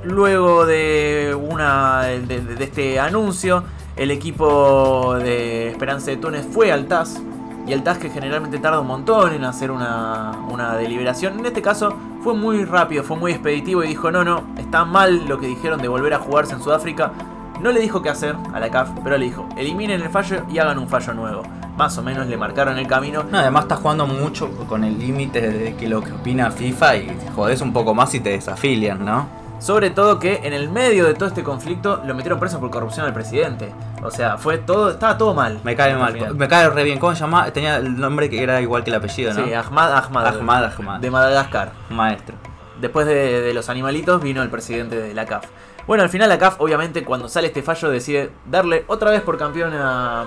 luego 0.03 0.65
de, 0.65 1.37
una, 1.39 2.05
de, 2.05 2.57
este 2.59 2.99
anuncio, 2.99 3.65
el 3.97 4.11
equipo 4.11 5.17
de 5.19 5.69
Esperanza 5.69 6.11
de 6.11 6.17
Túnez 6.17 6.47
fue 6.51 6.73
al 6.73 6.87
TAS 6.87 7.21
y 7.67 7.73
el 7.73 7.83
TAS 7.83 7.99
que 7.99 8.11
generalmente 8.11 8.59
tarda 8.59 8.81
un 8.81 8.87
montón 8.87 9.33
en 9.35 9.45
hacer 9.45 9.71
una, 9.71 10.33
una, 10.51 10.77
deliberación. 10.77 11.39
En 11.39 11.47
este 11.47 11.63
caso 11.63 11.95
fue 12.23 12.35
muy 12.35 12.65
rápido, 12.65 13.05
fue 13.05 13.17
muy 13.17 13.33
expeditivo 13.33 13.85
y 13.85 13.89
dijo, 13.89 14.11
no, 14.11 14.25
no, 14.25 14.45
está 14.59 14.85
mal 14.85 15.27
lo 15.29 15.39
que 15.39 15.47
dijeron 15.47 15.81
de 15.81 15.89
volver 15.89 16.15
a 16.15 16.19
jugarse 16.19 16.55
en 16.55 16.63
Sudáfrica. 16.63 17.13
No 17.61 17.71
le 17.71 17.81
dijo 17.81 18.03
qué 18.03 18.11
hacer 18.11 18.35
a 18.53 18.59
la 18.59 18.71
CAF, 18.71 18.91
pero 19.05 19.17
le 19.17 19.27
dijo, 19.27 19.49
eliminen 19.57 20.01
el 20.03 20.09
fallo 20.09 20.43
y 20.51 20.59
hagan 20.59 20.79
un 20.79 20.89
fallo 20.89 21.15
nuevo. 21.15 21.43
Más 21.77 21.97
o 21.97 22.03
menos 22.03 22.27
le 22.27 22.37
marcaron 22.37 22.79
el 22.79 22.87
camino. 22.87 23.25
además 23.33 23.65
está 23.65 23.77
jugando 23.77 24.07
mucho 24.07 24.51
con 24.67 24.85
el 24.85 24.99
límite 24.99 25.41
de 25.41 25.77
que 25.77 25.89
lo 25.89 26.03
que 26.03 26.13
opina 26.13 26.51
FIFA 26.51 26.97
y 26.97 27.19
jodés 27.35 27.61
un 27.61 27.73
poco 27.73 27.95
más 27.95 28.13
y 28.15 28.21
te 28.21 28.31
desafilian, 28.31 29.05
¿no? 29.05 29.27
Sobre 29.59 29.91
todo 29.91 30.19
que 30.19 30.41
en 30.43 30.53
el 30.53 30.69
medio 30.69 31.07
de 31.07 31.15
todo 31.15 31.29
este 31.29 31.45
conflicto 31.45 32.03
lo 32.05 32.17
metieron 32.17 32.41
preso 32.41 32.59
por 32.59 32.71
corrupción 32.71 33.07
al 33.07 33.15
presidente. 33.15 33.73
O 34.03 34.11
sea, 34.11 34.37
fue 34.37 34.59
todo, 34.59 34.91
estaba 34.91 35.17
todo 35.17 35.33
mal. 35.33 35.61
Me 35.63 35.77
cae 35.77 35.95
mal, 35.95 36.35
me 36.35 36.49
cae 36.49 36.69
re 36.69 36.83
bien. 36.83 36.99
¿Cómo 36.99 37.15
se 37.15 37.21
llama? 37.21 37.51
Tenía 37.53 37.77
el 37.77 37.99
nombre 37.99 38.29
que 38.29 38.43
era 38.43 38.61
igual 38.61 38.83
que 38.83 38.91
el 38.91 38.97
apellido, 38.97 39.33
¿no? 39.33 39.45
Sí, 39.45 39.53
Ahmad 39.53 39.93
Ahmad. 39.93 40.27
Ahmad 40.27 40.65
Ahmad. 40.65 41.01
De 41.01 41.11
Madagascar. 41.11 41.73
Maestro. 41.89 42.35
Después 42.81 43.07
de, 43.07 43.53
los 43.55 43.69
animalitos 43.69 44.21
vino 44.21 44.43
el 44.43 44.51
presidente 44.51 44.97
de 44.97 45.15
la 45.15 45.25
CAF. 45.25 45.47
Bueno, 45.87 46.03
al 46.03 46.09
final 46.09 46.29
la 46.29 46.39
CAF, 46.39 46.61
obviamente, 46.61 47.05
cuando 47.05 47.29
sale 47.29 47.47
este 47.47 47.63
fallo, 47.63 47.91
decide 47.91 48.31
darle 48.51 48.85
otra 48.89 49.11
vez 49.13 49.21
por 49.21 49.39
campeón 49.39 49.73
a, 49.75 50.25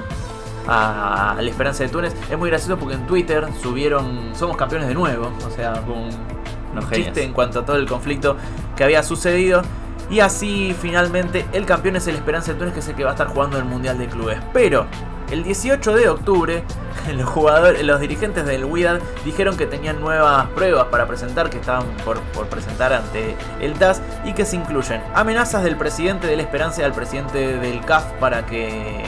a, 0.68 1.36
la 1.38 1.50
Esperanza 1.50 1.84
de 1.84 1.90
Túnez. 1.90 2.16
Es 2.30 2.38
muy 2.38 2.50
gracioso 2.50 2.78
porque 2.78 2.96
en 2.96 3.06
Twitter 3.08 3.46
subieron 3.62 4.34
Somos 4.36 4.56
campeones 4.56 4.88
de 4.88 4.94
nuevo. 4.94 5.34
O 5.46 5.50
sea, 5.50 5.74
con 5.82 5.98
un 5.98 6.92
chiste 6.92 7.24
en 7.24 7.34
cuanto 7.34 7.60
a 7.60 7.66
todo 7.66 7.76
el 7.76 7.88
conflicto 7.88 8.38
que 8.78 8.86
había 8.86 9.04
sucedido. 9.04 9.62
Y 10.10 10.20
así 10.20 10.76
finalmente 10.80 11.46
el 11.52 11.66
campeón 11.66 11.96
es 11.96 12.08
el 12.08 12.16
Esperanza 12.16 12.54
de 12.54 12.60
Túnez, 12.60 12.74
que 12.74 12.80
es 12.80 12.88
el 12.88 12.96
que 12.96 13.04
va 13.04 13.12
a 13.12 13.14
estar 13.14 13.28
jugando 13.28 13.58
el 13.58 13.66
Mundial 13.66 13.98
de 13.98 14.08
Clubes. 14.08 14.40
Pero 14.54 14.86
el 15.32 15.44
18 15.44 15.96
de 15.96 16.10
octubre, 16.10 16.64
los 17.16 17.28
jugadores, 17.28 17.84
los 17.84 18.00
dirigentes 18.00 18.46
del 18.46 18.66
WIDAD 18.66 19.00
dijeron 19.24 19.58
que 19.58 19.66
tenían 19.66 20.00
nuevas 20.00 20.48
pruebas 20.50 20.86
para 20.86 21.08
presentar, 21.08 21.50
que 21.50 21.58
estaban 21.58 21.86
por, 22.04 22.20
presentar 22.48 22.94
ante 22.94 23.36
el 23.60 23.74
TAS 23.74 24.02
y 24.24 24.34
que 24.34 24.46
se 24.46 24.56
incluyen 24.56 25.02
amenazas 25.16 25.64
del 25.64 25.76
presidente 25.76 26.28
del 26.28 26.40
Esperanza 26.40 26.86
al 26.86 26.94
presidente 26.94 27.58
del 27.58 27.82
CAF 27.82 28.06
para 28.20 28.46
que 28.46 29.04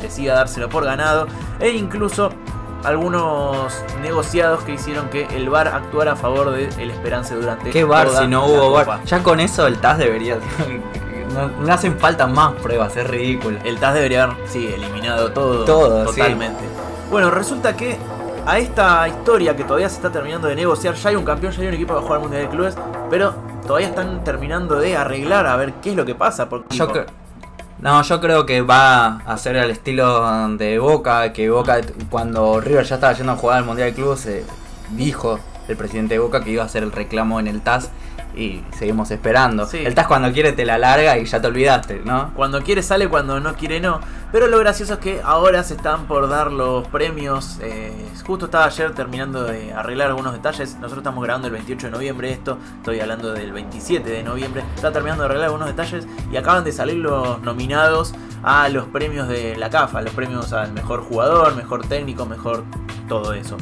decida 0.00 0.34
dárselo 0.34 0.68
por 0.68 0.84
ganado 0.84 1.26
e 1.58 1.70
incluso 1.70 2.32
algunos 2.84 3.84
negociados 4.00 4.62
que 4.64 4.72
hicieron 4.72 5.08
que 5.08 5.24
el 5.36 5.48
VAR 5.50 5.68
actuara 5.68 6.12
a 6.12 6.16
favor 6.16 6.50
de 6.50 6.68
el 6.82 6.90
Esperanza 6.90 7.34
durante 7.34 7.70
¿Qué 7.70 7.84
VAR 7.84 8.08
si 8.08 8.26
no 8.26 8.46
hubo 8.46 8.72
VAR? 8.72 9.04
Ya 9.04 9.22
con 9.22 9.40
eso 9.40 9.66
el 9.66 9.78
TAS 9.78 9.98
debería 9.98 10.38
no, 11.60 11.72
hacen 11.72 11.98
falta 11.98 12.26
más 12.26 12.54
pruebas, 12.54 12.96
es 12.96 13.06
ridículo. 13.06 13.58
El 13.64 13.78
TAS 13.78 13.94
debería 13.94 14.24
haber, 14.24 14.36
sí, 14.46 14.66
eliminado 14.66 15.32
todo. 15.32 15.64
Todo, 15.64 16.04
totalmente. 16.04 16.60
Bueno, 17.10 17.30
resulta 17.30 17.76
que 17.76 17.98
a 18.46 18.58
esta 18.58 19.06
historia 19.08 19.56
que 19.56 19.64
todavía 19.64 19.88
se 19.88 19.96
está 19.96 20.10
terminando 20.10 20.48
de 20.48 20.56
negociar, 20.56 20.94
ya 20.94 21.10
hay 21.10 21.16
un 21.16 21.24
campeón, 21.24 21.52
ya 21.52 21.62
hay 21.62 21.68
un 21.68 21.74
equipo 21.74 21.94
que 21.94 22.00
jugar 22.00 22.16
al 22.16 22.20
Mundial 22.22 22.42
de 22.42 22.48
Clubes, 22.48 22.76
pero 23.08 23.34
todavía 23.66 23.88
están 23.88 24.24
terminando 24.24 24.76
de 24.76 24.96
arreglar 24.96 25.46
a 25.46 25.56
ver 25.56 25.74
qué 25.74 25.90
es 25.90 25.96
lo 25.96 26.04
que 26.04 26.14
pasa. 26.14 26.48
Porque, 26.48 26.76
yo, 26.76 26.88
no, 27.82 28.02
yo 28.02 28.20
creo 28.20 28.46
que 28.46 28.60
va 28.60 29.18
a 29.26 29.36
ser 29.38 29.56
al 29.58 29.70
estilo 29.70 30.48
de 30.56 30.78
Boca, 30.78 31.32
que 31.32 31.48
Boca 31.50 31.80
cuando 32.10 32.60
River 32.60 32.84
ya 32.84 32.96
estaba 32.96 33.12
yendo 33.14 33.32
a 33.32 33.36
jugar 33.36 33.58
al 33.58 33.64
Mundial 33.64 33.90
de 33.90 33.94
Clubes, 33.94 34.26
eh, 34.26 34.44
dijo 34.90 35.38
el 35.68 35.76
presidente 35.76 36.14
de 36.14 36.20
Boca 36.20 36.42
que 36.42 36.50
iba 36.50 36.62
a 36.62 36.66
hacer 36.66 36.82
el 36.82 36.92
reclamo 36.92 37.40
en 37.40 37.46
el 37.46 37.60
TAS 37.60 37.90
y 38.36 38.62
seguimos 38.76 39.10
esperando. 39.10 39.68
El 39.72 39.94
TAS 39.94 40.06
cuando 40.06 40.32
quiere 40.32 40.52
te 40.52 40.64
la 40.64 40.78
larga 40.78 41.18
y 41.18 41.24
ya 41.24 41.40
te 41.40 41.46
olvidaste, 41.46 42.02
¿no? 42.04 42.32
Cuando 42.34 42.62
quiere 42.62 42.82
sale, 42.82 43.08
cuando 43.08 43.40
no 43.40 43.54
quiere 43.54 43.80
no. 43.80 44.00
Pero 44.32 44.46
lo 44.46 44.58
gracioso 44.58 44.94
es 44.94 44.98
que 45.00 45.20
ahora 45.24 45.64
se 45.64 45.74
están 45.74 46.06
por 46.06 46.28
dar 46.28 46.52
los 46.52 46.86
premios. 46.88 47.58
Eh, 47.62 47.92
justo 48.24 48.44
estaba 48.44 48.66
ayer 48.66 48.94
terminando 48.94 49.42
de 49.44 49.72
arreglar 49.72 50.08
algunos 50.08 50.32
detalles. 50.32 50.74
Nosotros 50.76 50.98
estamos 50.98 51.24
grabando 51.24 51.48
el 51.48 51.52
28 51.52 51.88
de 51.88 51.90
noviembre 51.90 52.32
esto. 52.32 52.58
Estoy 52.76 53.00
hablando 53.00 53.32
del 53.32 53.52
27 53.52 54.08
de 54.08 54.22
noviembre. 54.22 54.62
Está 54.76 54.92
terminando 54.92 55.24
de 55.24 55.30
arreglar 55.30 55.46
algunos 55.46 55.66
detalles 55.66 56.06
y 56.30 56.36
acaban 56.36 56.62
de 56.62 56.72
salir 56.72 56.98
los 56.98 57.42
nominados 57.42 58.14
a 58.44 58.68
los 58.68 58.86
premios 58.86 59.26
de 59.26 59.56
la 59.56 59.68
CAFA. 59.68 60.00
Los 60.02 60.14
premios 60.14 60.52
al 60.52 60.72
mejor 60.72 61.02
jugador, 61.02 61.56
mejor 61.56 61.86
técnico, 61.86 62.24
mejor 62.24 62.62
todo 63.08 63.32
eso. 63.32 63.56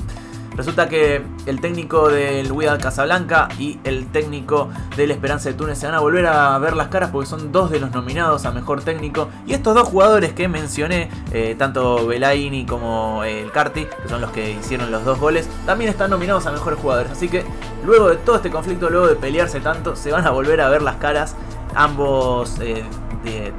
Resulta 0.59 0.89
que 0.89 1.23
el 1.47 1.61
técnico 1.61 2.09
del 2.09 2.51
Wydad 2.51 2.81
Casablanca 2.81 3.49
y 3.61 3.79
el 3.85 4.09
técnico 4.09 4.69
del 4.97 5.13
Esperanza 5.13 5.51
de 5.51 5.55
Túnez 5.55 5.79
se 5.79 5.87
van 5.87 5.95
a 5.95 6.01
volver 6.01 6.27
a 6.27 6.59
ver 6.59 6.75
las 6.75 6.89
caras 6.89 7.11
porque 7.13 7.31
son 7.31 7.53
dos 7.53 7.71
de 7.71 7.79
los 7.79 7.93
nominados 7.93 8.45
a 8.45 8.51
mejor 8.51 8.83
técnico. 8.83 9.29
Y 9.47 9.55
estos 9.55 9.73
dos 9.77 9.87
jugadores 9.87 10.33
que 10.33 10.49
mencioné, 10.49 11.11
eh, 11.31 11.55
tanto 11.57 12.09
Belaini 12.09 12.67
como 12.67 13.23
el 13.23 13.53
Carti, 13.53 13.85
que 13.85 14.09
son 14.09 14.21
los 14.21 14.33
que 14.33 14.51
hicieron 14.51 14.91
los 14.91 15.05
dos 15.05 15.21
goles, 15.21 15.49
también 15.65 15.91
están 15.91 16.11
nominados 16.11 16.45
a 16.47 16.51
mejores 16.51 16.81
jugadores. 16.81 17.13
Así 17.13 17.29
que 17.29 17.45
luego 17.87 18.09
de 18.09 18.17
todo 18.17 18.35
este 18.35 18.51
conflicto, 18.51 18.91
luego 18.91 19.07
de 19.07 19.15
pelearse 19.15 19.61
tanto, 19.61 19.95
se 19.95 20.11
van 20.11 20.27
a 20.27 20.31
volver 20.31 20.61
a 20.61 20.69
ver 20.69 20.83
las 20.83 20.97
caras 20.97 21.37
ambos 21.77 22.57
eh, 22.61 22.83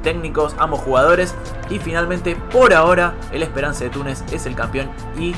técnicos, 0.02 0.54
ambos 0.58 0.80
jugadores. 0.80 1.34
Y 1.70 1.78
finalmente, 1.78 2.36
por 2.52 2.74
ahora, 2.74 3.14
el 3.32 3.42
Esperanza 3.42 3.84
de 3.84 3.90
Túnez 3.90 4.22
es 4.30 4.44
el 4.44 4.54
campeón 4.54 4.90
y 5.18 5.34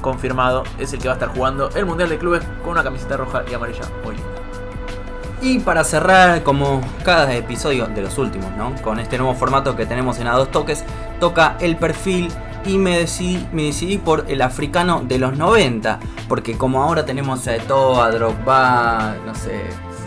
confirmado, 0.00 0.64
es 0.78 0.92
el 0.92 1.00
que 1.00 1.08
va 1.08 1.14
a 1.14 1.16
estar 1.16 1.30
jugando 1.30 1.70
el 1.74 1.86
Mundial 1.86 2.08
de 2.08 2.18
Clubes 2.18 2.42
con 2.62 2.72
una 2.72 2.82
camiseta 2.82 3.16
roja 3.16 3.42
y 3.50 3.54
amarilla 3.54 3.82
muy 4.04 4.14
linda. 4.14 4.30
Y 5.42 5.58
para 5.60 5.84
cerrar, 5.84 6.42
como 6.42 6.82
cada 7.02 7.34
episodio 7.34 7.86
de 7.86 8.02
los 8.02 8.18
últimos, 8.18 8.54
¿no? 8.56 8.74
Con 8.82 8.98
este 8.98 9.16
nuevo 9.16 9.34
formato 9.34 9.74
que 9.74 9.86
tenemos 9.86 10.18
en 10.18 10.26
A 10.26 10.34
dos 10.34 10.50
toques, 10.50 10.84
toca 11.18 11.56
el 11.60 11.76
perfil 11.76 12.30
y 12.66 12.76
me 12.76 12.98
decidí, 12.98 13.46
me 13.52 13.62
decidí 13.64 13.96
por 13.96 14.26
el 14.28 14.42
africano 14.42 15.02
de 15.02 15.18
los 15.18 15.38
90. 15.38 15.98
Porque 16.28 16.58
como 16.58 16.82
ahora 16.82 17.06
tenemos 17.06 17.46
a 17.48 17.56
Eto'o, 17.56 18.02
a 18.02 18.10
Drogba, 18.10 19.16
no 19.24 19.34
sé, 19.34 19.62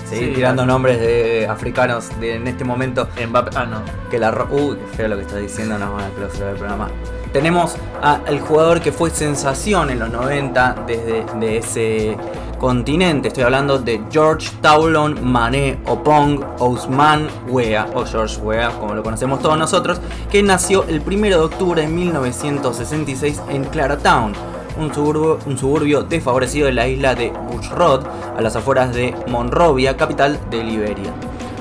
seguir 0.08 0.36
tirando 0.36 0.66
nombres 0.68 1.00
de 1.00 1.48
africanos 1.48 2.10
de, 2.20 2.36
en 2.36 2.48
este 2.48 2.64
momento. 2.64 3.08
Mbappé, 3.28 3.58
ah, 3.58 3.66
no. 3.66 3.82
Que 4.12 4.20
la. 4.20 4.32
Uy, 4.52 4.78
qué 4.78 4.98
feo 4.98 5.08
lo 5.08 5.16
que 5.16 5.24
estás 5.24 5.40
diciendo, 5.40 5.80
no 5.80 5.94
van 5.94 6.06
a 6.06 6.10
clausurar 6.10 6.52
el 6.52 6.58
programa. 6.58 6.90
Tenemos 7.34 7.76
al 8.04 8.40
jugador 8.42 8.80
que 8.80 8.92
fue 8.92 9.10
sensación 9.10 9.90
en 9.90 9.98
los 9.98 10.12
90 10.12 10.84
desde 10.86 11.26
de 11.40 11.58
ese 11.58 12.18
continente. 12.60 13.30
Estoy 13.30 13.44
hablando 13.44 13.80
de 13.80 14.04
George 14.12 14.52
Taulon 14.62 15.18
Mané 15.26 15.80
Opong 15.88 16.44
Ousmane 16.60 17.26
Wea, 17.50 17.88
o 17.96 18.06
George 18.06 18.40
Wea, 18.40 18.70
como 18.80 18.94
lo 18.94 19.02
conocemos 19.02 19.42
todos 19.42 19.58
nosotros, 19.58 20.00
que 20.32 20.44
nació 20.44 20.84
el 20.84 21.02
1 21.02 21.22
de 21.28 21.36
octubre 21.36 21.82
de 21.82 21.88
1966 21.88 23.42
en 23.50 23.64
Claratown, 23.66 24.34
un 24.78 24.94
suburbio, 24.94 25.40
un 25.48 25.58
suburbio 25.58 26.04
desfavorecido 26.04 26.68
de 26.68 26.74
la 26.74 26.88
isla 26.88 27.16
de 27.16 27.32
Bushrod, 27.32 28.06
a 28.38 28.42
las 28.42 28.56
afueras 28.56 28.94
de 28.94 29.16
Monrovia, 29.28 29.98
capital 29.98 30.40
de 30.52 30.64
Liberia. 30.64 31.12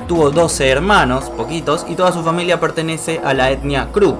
Tuvo 0.07 0.29
12 0.29 0.69
hermanos, 0.69 1.31
poquitos, 1.31 1.85
y 1.89 1.95
toda 1.95 2.11
su 2.11 2.21
familia 2.21 2.59
pertenece 2.59 3.21
a 3.23 3.33
la 3.33 3.49
etnia 3.49 3.87
Kru. 3.91 4.17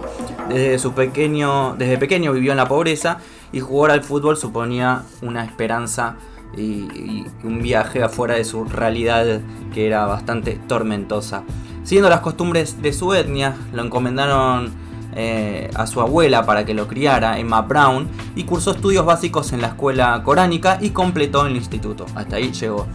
Desde, 0.49 0.89
pequeño, 0.89 1.75
desde 1.77 1.97
pequeño 1.97 2.33
vivió 2.33 2.51
en 2.51 2.57
la 2.57 2.67
pobreza 2.67 3.19
y 3.51 3.59
jugar 3.59 3.91
al 3.91 4.03
fútbol 4.03 4.35
suponía 4.35 5.03
una 5.21 5.45
esperanza 5.45 6.15
y, 6.57 7.25
un 7.43 7.61
viaje 7.61 8.03
afuera 8.03 8.35
de 8.35 8.43
su 8.43 8.65
realidad 8.65 9.39
que 9.73 9.87
era 9.87 10.05
bastante 10.05 10.59
tormentosa. 10.67 11.43
Siguiendo 11.83 12.09
las 12.09 12.21
costumbres 12.21 12.81
de 12.81 12.93
su 12.93 13.13
etnia, 13.13 13.55
lo 13.73 13.83
encomendaron 13.83 14.71
eh, 15.15 15.69
a 15.75 15.85
su 15.87 16.01
abuela 16.01 16.45
para 16.45 16.65
que 16.65 16.73
lo 16.73 16.87
criara, 16.87 17.39
Emma 17.39 17.61
Brown, 17.61 18.07
y 18.35 18.43
cursó 18.43 18.71
estudios 18.71 19.05
básicos 19.05 19.53
en 19.53 19.61
la 19.61 19.67
escuela 19.67 20.21
coránica 20.23 20.77
y 20.81 20.91
completó 20.91 21.45
el 21.45 21.55
instituto. 21.55 22.05
Hasta 22.15 22.37
ahí 22.37 22.51
llegó. 22.51 22.87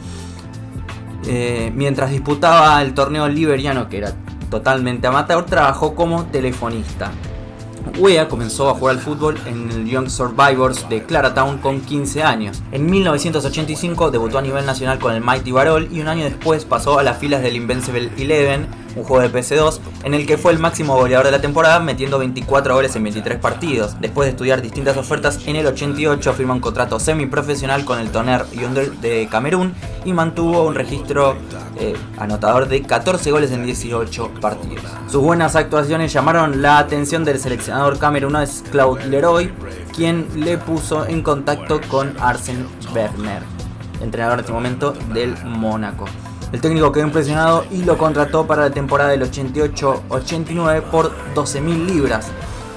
Eh, 1.27 1.73
mientras 1.75 2.11
disputaba 2.11 2.81
el 2.81 2.95
torneo 2.95 3.29
liberiano, 3.29 3.89
que 3.89 3.99
era 3.99 4.15
totalmente 4.51 5.07
amateur, 5.07 5.45
trabajó 5.45 5.95
como 5.95 6.25
telefonista 6.25 7.11
Wea 7.99 8.29
comenzó 8.29 8.71
a 8.71 8.75
jugar 8.75 8.97
al 8.97 9.03
fútbol 9.03 9.37
en 9.47 9.71
el 9.71 9.87
Young 9.87 10.09
Survivors 10.09 10.89
de 10.89 11.03
Claratown 11.03 11.59
con 11.59 11.81
15 11.81 12.23
años. 12.23 12.63
En 12.71 12.87
1985 12.87 14.13
debutó 14.13 14.39
a 14.39 14.43
nivel 14.43 14.65
nacional 14.65 15.01
con 15.01 15.15
el 15.15 15.21
Mighty 15.21 15.51
Barol 15.51 15.89
y 15.91 16.01
un 16.01 16.09
año 16.09 16.25
después 16.25 16.65
pasó 16.65 16.99
a 17.01 17.03
las 17.03 17.19
filas 17.19 17.43
del 17.43 17.57
Invincible 17.57 18.11
Eleven, 18.17 18.69
un 18.99 19.05
juego 19.05 19.23
de 19.23 19.33
PC2, 19.33 19.79
en 20.05 20.15
el 20.15 20.27
que 20.27 20.37
fue 20.37 20.53
el 20.53 20.59
máximo 20.59 20.97
goleador 20.97 21.27
de 21.27 21.33
la 21.33 21.41
temporada 21.41 21.81
metiendo 21.81 22.19
24 22.19 22.75
goles 22.75 22.95
en 22.97 23.05
23 23.05 23.39
partidos. 23.39 23.97
Después 24.01 24.27
de 24.27 24.31
estudiar 24.31 24.63
distintas 24.63 24.97
ofertas, 24.97 25.41
en 25.47 25.57
el 25.57 25.67
88 25.67 26.33
firma 26.33 26.55
un 26.55 26.61
contrato 26.61 26.99
semiprofesional 27.01 27.85
con 27.85 27.99
el 27.99 28.11
Toner 28.11 28.45
Yonder 28.51 28.91
de 28.93 29.29
Camerún 29.31 29.75
y 30.05 30.13
mantuvo 30.13 30.67
un 30.67 30.75
registro 30.75 31.37
eh, 31.79 31.95
anotador 32.19 32.69
de 32.69 32.83
14 32.83 33.31
goles 33.31 33.53
en 33.53 33.65
18 33.65 34.33
partidos. 34.41 34.85
Sus 35.09 35.23
buenas 35.23 35.57
actuaciones 35.57 36.13
llamaron 36.13 36.61
la 36.61 36.79
atención 36.79 37.25
del 37.25 37.39
seleccionador 37.39 37.99
camerunés 37.99 38.65
Claude 38.71 39.07
Leroy, 39.07 39.53
quien 39.95 40.27
le 40.37 40.59
puso 40.59 41.07
en 41.07 41.23
contacto 41.23 41.81
con 41.89 42.17
Arsène 42.19 42.67
Werner, 42.95 43.43
entrenador 44.01 44.35
en 44.35 44.41
este 44.41 44.53
momento 44.53 44.93
del 45.13 45.37
Mónaco. 45.45 46.07
El 46.53 46.63
técnico 46.63 46.93
quedó 46.93 47.05
impresionado 47.05 47.67
y 47.71 47.85
lo 47.85 47.99
contrató 47.99 48.47
para 48.47 48.63
la 48.63 48.71
temporada 48.71 49.11
del 49.11 49.23
88-89 49.23 50.83
por 50.83 51.13
12.000 51.35 51.87
libras, 51.87 52.29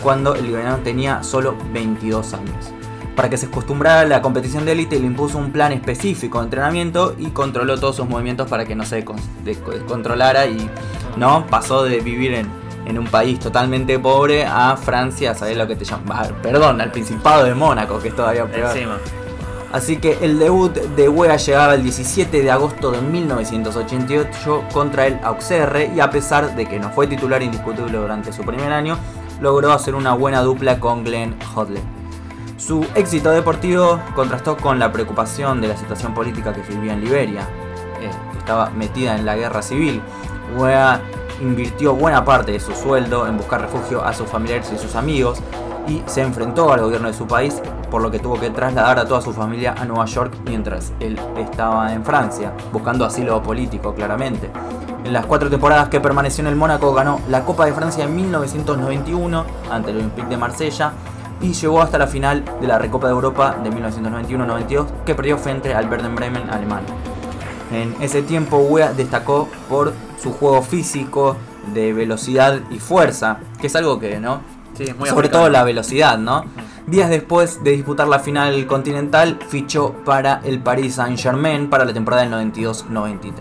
cuando 0.04 0.36
el 0.36 0.44
liberiano 0.44 0.78
tenía 0.84 1.24
solo 1.24 1.56
22 1.72 2.34
años. 2.34 2.74
Para 3.16 3.30
que 3.30 3.38
se 3.38 3.46
acostumbrara 3.46 4.02
a 4.02 4.06
la 4.06 4.22
competición 4.22 4.66
de 4.66 4.74
élite, 4.74 5.00
le 5.00 5.06
impuso 5.06 5.38
un 5.38 5.52
plan 5.52 5.72
específico 5.72 6.40
de 6.40 6.46
entrenamiento 6.46 7.16
y 7.18 7.28
controló 7.28 7.80
todos 7.80 7.96
sus 7.98 8.10
movimientos 8.10 8.50
para 8.50 8.66
que 8.66 8.76
no 8.76 8.86
se 8.86 9.06
descontrolara 9.46 10.48
y 10.48 10.70
no 11.16 11.46
pasó 11.48 11.84
de 11.84 12.00
vivir 12.00 12.34
en, 12.34 12.50
un 12.98 13.08
país 13.08 13.40
totalmente 13.40 13.98
pobre 14.00 14.46
a 14.46 14.76
Francia, 14.76 15.34
¿sabes 15.34 15.56
lo 15.56 15.66
que 15.66 15.78
te 15.78 15.86
llama? 15.86 16.24
Perdón, 16.44 16.82
al 16.82 16.92
Principado 16.92 17.46
de 17.46 17.56
Mónaco, 17.56 18.00
que 18.00 18.10
es 18.10 18.16
todavía 18.16 18.46
peor. 18.52 18.74
Así 19.72 19.98
que 19.98 20.18
el 20.22 20.38
debut 20.38 20.74
de 20.74 21.08
Wea 21.08 21.38
llegaba 21.38 21.76
el 21.76 21.84
17 21.84 22.42
de 22.42 22.52
agosto 22.52 22.92
de 22.92 23.02
1988 23.02 24.64
contra 24.74 25.08
el 25.08 25.20
Auxerre 25.24 25.92
y 25.96 26.02
a 26.02 26.10
pesar 26.10 26.56
de 26.56 26.66
que 26.66 26.78
no 26.78 26.90
fue 26.90 27.08
titular 27.08 27.42
indiscutible 27.42 27.98
durante 27.98 28.34
su 28.34 28.44
primer 28.44 28.74
año, 28.74 28.98
logró 29.40 29.72
hacer 29.72 29.96
una 29.96 30.14
buena 30.14 30.42
dupla 30.42 30.80
con 30.80 31.06
Glenn 31.06 31.38
Hodley. 31.56 31.82
Su 32.58 32.86
éxito 32.96 33.32
deportivo 33.32 34.00
contrastó 34.14 34.58
con 34.58 34.78
la 34.78 34.92
preocupación 34.92 35.62
de 35.62 35.70
la 35.70 35.78
situación 35.78 36.14
política 36.14 36.54
que 36.54 36.62
vivía 36.62 36.94
en 36.94 37.02
Liberia, 37.02 37.48
eh, 38.02 38.12
que 38.32 38.38
estaba 38.38 38.70
metida 38.72 39.16
en 39.16 39.26
la 39.26 39.36
guerra 39.36 39.62
civil. 39.62 40.02
Wea 40.58 41.02
invirtió 41.42 41.96
buena 41.96 42.24
parte 42.24 42.52
de 42.52 42.60
su 42.60 42.74
sueldo 42.74 43.26
en 43.26 43.38
buscar 43.38 43.62
refugio 43.62 44.04
a 44.04 44.14
sus 44.14 44.28
familiares 44.28 44.72
y 44.76 44.78
sus 44.78 44.96
amigos 44.96 45.42
y 45.88 46.04
se 46.06 46.22
enfrentó 46.22 46.72
al 46.72 46.82
gobierno 46.82 47.08
de 47.08 47.14
su 47.14 47.26
país, 47.26 47.62
por 47.91 48.01
lo 48.01 48.10
que 48.10 48.17
tuvo 48.17 48.39
que 48.39 48.49
trasladar 48.49 48.97
a 48.97 49.06
toda 49.06 49.21
su 49.21 49.34
familia 49.34 49.75
a 49.77 49.86
Nueva 49.86 50.06
York 50.06 50.34
mientras 50.45 50.93
él 50.99 51.19
estaba 51.38 51.93
en 51.93 52.04
Francia, 52.04 52.54
buscando 52.71 53.06
asilo 53.06 53.43
político 53.43 53.93
claramente. 53.93 54.49
En 55.04 55.13
las 55.13 55.25
cuatro 55.25 55.49
temporadas 55.49 55.89
que 55.89 55.99
permaneció 55.99 56.41
en 56.41 56.47
el 56.47 56.56
Mónaco 56.56 56.93
ganó 56.93 57.19
la 57.30 57.43
Copa 57.43 57.65
de 57.65 57.73
Francia 57.73 58.06
en 58.06 58.15
1991 58.15 59.45
ante 59.69 59.91
el 59.91 59.97
Olympique 59.97 60.30
de 60.30 60.38
Marsella 60.38 60.93
y 61.41 61.54
llegó 61.54 61.82
hasta 61.82 61.97
la 61.97 62.08
final 62.08 62.45
de 62.62 62.67
la 62.67 62.77
Recopa 62.77 63.08
de 63.08 63.13
Europa 63.13 63.58
de 63.63 63.71
1991-92 63.71 64.86
que 65.06 65.15
perdió 65.15 65.38
frente 65.38 65.73
al 65.73 65.89
Werder 65.89 66.12
Bremen 66.12 66.49
alemán. 66.49 66.84
En 67.71 67.95
ese 67.99 68.21
tiempo 68.21 68.58
Wea 68.58 68.93
destacó 68.93 69.49
por 69.69 69.93
su 70.21 70.32
juego 70.34 70.62
físico 70.62 71.36
de 71.73 71.93
velocidad 71.93 72.60
y 72.69 72.80
fuerza, 72.80 73.39
que 73.60 73.67
es 73.67 73.75
algo 73.75 73.99
que, 73.99 74.19
¿no? 74.19 74.41
Sí, 74.77 74.93
muy 74.97 75.10
Sobre 75.10 75.30
todo 75.30 75.49
la 75.49 75.63
velocidad, 75.63 76.17
¿no? 76.17 76.45
Días 76.88 77.10
después 77.10 77.63
de 77.63 77.72
disputar 77.72 78.08
la 78.08 78.20
final 78.20 78.65
continental, 78.65 79.38
fichó 79.48 79.94
para 80.04 80.41
el 80.44 80.60
Paris 80.60 80.96
Saint-Germain 80.96 81.70
para 81.70 81.86
la 81.86 81.94
temporada 81.94 82.24
del 82.24 82.54
92-93. 82.54 83.34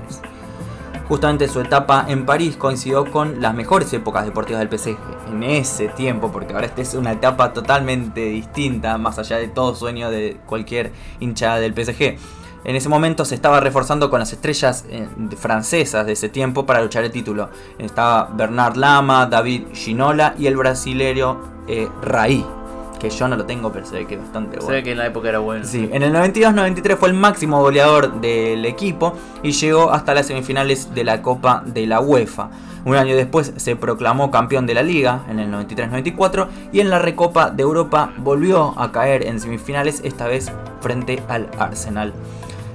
Justamente 1.08 1.48
su 1.48 1.60
etapa 1.60 2.04
en 2.06 2.26
París 2.26 2.56
coincidió 2.56 3.10
con 3.10 3.40
las 3.40 3.54
mejores 3.54 3.92
épocas 3.92 4.26
deportivas 4.26 4.60
del 4.60 4.78
PSG 4.78 4.96
en 5.28 5.42
ese 5.42 5.88
tiempo, 5.88 6.30
porque 6.30 6.52
ahora 6.52 6.66
esta 6.66 6.82
es 6.82 6.94
una 6.94 7.12
etapa 7.12 7.52
totalmente 7.52 8.20
distinta, 8.26 8.96
más 8.98 9.18
allá 9.18 9.38
de 9.38 9.48
todo 9.48 9.74
sueño 9.74 10.10
de 10.10 10.36
cualquier 10.46 10.92
hinchada 11.18 11.56
del 11.56 11.74
PSG. 11.74 12.18
En 12.62 12.76
ese 12.76 12.88
momento 12.90 13.24
se 13.24 13.34
estaba 13.34 13.58
reforzando 13.58 14.10
con 14.10 14.20
las 14.20 14.32
estrellas 14.32 14.84
eh, 14.90 15.08
francesas 15.36 16.04
de 16.04 16.12
ese 16.12 16.28
tiempo 16.28 16.66
para 16.66 16.82
luchar 16.82 17.04
el 17.04 17.10
título. 17.10 17.48
Estaba 17.78 18.30
Bernard 18.34 18.76
Lama, 18.76 19.26
David 19.26 19.68
Ginola 19.72 20.34
y 20.38 20.46
el 20.46 20.56
brasileño 20.56 21.40
eh, 21.66 21.88
Raí, 22.02 22.44
que 23.00 23.10
yo 23.10 23.26
no 23.26 23.36
lo 23.36 23.46
tengo, 23.46 23.72
pero 23.72 23.84
se 23.86 23.96
ve 23.96 24.06
que 24.06 24.14
es 24.14 24.20
bastante 24.20 24.58
bueno. 24.58 24.66
Se 24.66 24.72
ve 24.72 24.82
que 24.84 24.92
en 24.92 24.98
la 24.98 25.06
época 25.06 25.28
era 25.28 25.40
bueno. 25.40 25.64
Sí, 25.64 25.88
en 25.92 26.02
el 26.02 26.12
92-93 26.14 26.96
fue 26.96 27.08
el 27.08 27.14
máximo 27.14 27.60
goleador 27.60 28.20
del 28.20 28.64
equipo 28.66 29.14
y 29.42 29.52
llegó 29.52 29.90
hasta 29.90 30.14
las 30.14 30.26
semifinales 30.26 30.94
de 30.94 31.02
la 31.02 31.22
Copa 31.22 31.64
de 31.66 31.86
la 31.86 32.00
UEFA. 32.00 32.50
Un 32.84 32.96
año 32.96 33.16
después 33.16 33.52
se 33.56 33.76
proclamó 33.76 34.30
campeón 34.30 34.66
de 34.66 34.74
la 34.74 34.82
liga 34.82 35.22
en 35.28 35.38
el 35.38 35.50
93-94 35.50 36.48
y 36.72 36.80
en 36.80 36.90
la 36.90 36.98
Recopa 36.98 37.50
de 37.50 37.62
Europa 37.62 38.12
volvió 38.18 38.78
a 38.78 38.92
caer 38.92 39.26
en 39.26 39.40
semifinales, 39.40 40.00
esta 40.04 40.26
vez 40.26 40.52
frente 40.80 41.22
al 41.28 41.48
Arsenal. 41.58 42.12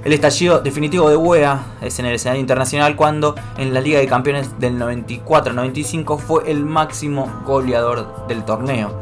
El 0.04 0.14
estallido 0.14 0.60
definitivo 0.60 1.10
de 1.10 1.16
Wea 1.16 1.64
es 1.82 1.98
en 1.98 2.06
el 2.06 2.14
escenario 2.14 2.40
internacional 2.40 2.96
cuando 2.96 3.34
en 3.58 3.74
la 3.74 3.82
Liga 3.82 4.00
de 4.00 4.06
Campeones 4.06 4.60
del 4.60 4.78
94-95 4.80 6.20
fue 6.20 6.52
el 6.52 6.64
máximo 6.64 7.28
goleador 7.44 8.28
del 8.28 8.46
torneo. 8.46 9.00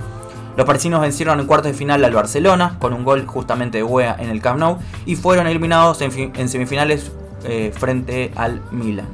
Los 0.56 0.68
parisinos 0.68 1.02
vencieron 1.02 1.40
en 1.40 1.48
cuartos 1.48 1.72
de 1.72 1.78
final 1.78 2.04
al 2.06 2.14
Barcelona 2.14 2.78
con 2.80 2.94
un 2.94 3.04
gol 3.04 3.26
justamente 3.26 3.80
de 3.80 3.84
Wea 3.84 4.16
en 4.20 4.30
el 4.30 4.42
Camp 4.42 4.60
Nou 4.60 4.78
y 5.06 5.16
fueron 5.16 5.48
eliminados 5.48 6.02
en, 6.02 6.12
semifinales 6.50 7.12
eh, 7.44 7.72
frente 7.76 8.32
al 8.36 8.62
Milan. 8.72 9.08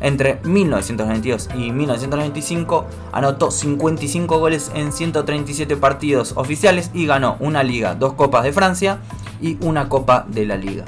Entre 0.00 0.40
1992 0.42 1.48
y 1.56 1.70
1995 1.70 2.86
anotó 3.12 3.50
55 3.50 4.38
goles 4.38 4.70
en 4.74 4.92
137 4.92 5.76
partidos 5.76 6.32
oficiales 6.36 6.90
y 6.92 7.06
ganó 7.06 7.36
una 7.40 7.62
liga, 7.62 7.94
dos 7.94 8.14
copas 8.14 8.42
de 8.42 8.52
Francia 8.52 8.98
y 9.40 9.56
una 9.60 9.88
copa 9.88 10.26
de 10.28 10.44
la 10.44 10.56
liga. 10.56 10.84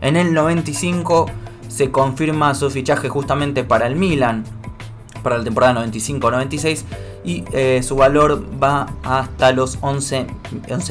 En 0.00 0.16
el 0.16 0.34
95 0.34 1.26
se 1.68 1.90
confirma 1.90 2.54
su 2.54 2.68
fichaje 2.70 3.08
justamente 3.08 3.64
para 3.64 3.86
el 3.86 3.96
Milan, 3.96 4.44
para 5.22 5.38
la 5.38 5.44
temporada 5.44 5.86
95-96 5.86 6.84
y 7.24 7.44
eh, 7.52 7.82
su 7.82 7.96
valor 7.96 8.44
va 8.62 8.88
hasta 9.02 9.52
los 9.52 9.78
11 9.80 10.26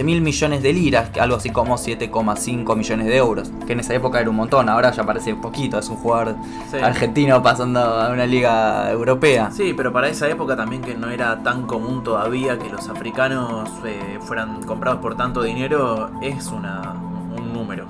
mil 0.03 0.21
millones 0.21 0.63
de 0.63 0.73
liras, 0.73 1.09
algo 1.19 1.37
así 1.37 1.49
como 1.49 1.77
7,5 1.77 2.75
millones 2.75 3.07
de 3.07 3.17
euros, 3.17 3.51
que 3.67 3.73
en 3.73 3.81
esa 3.81 3.93
época 3.93 4.19
era 4.19 4.29
un 4.29 4.35
montón, 4.35 4.69
ahora 4.69 4.91
ya 4.91 5.03
parece 5.03 5.35
poquito, 5.35 5.79
es 5.79 5.89
un 5.89 5.97
jugador 5.97 6.35
argentino 6.81 7.41
pasando 7.43 7.79
a 7.79 8.11
una 8.11 8.25
liga 8.25 8.91
europea. 8.91 9.51
Sí, 9.51 9.73
pero 9.75 9.91
para 9.91 10.07
esa 10.07 10.29
época 10.29 10.55
también 10.55 10.81
que 10.81 10.95
no 10.95 11.09
era 11.09 11.43
tan 11.43 11.63
común 11.67 12.03
todavía 12.03 12.57
que 12.57 12.69
los 12.69 12.87
africanos 12.87 13.69
eh, 13.85 14.19
fueran 14.21 14.63
comprados 14.63 15.01
por 15.01 15.15
tanto 15.15 15.43
dinero, 15.43 16.11
es 16.21 16.47
una, 16.47 16.93
un 17.35 17.53
número 17.53 17.85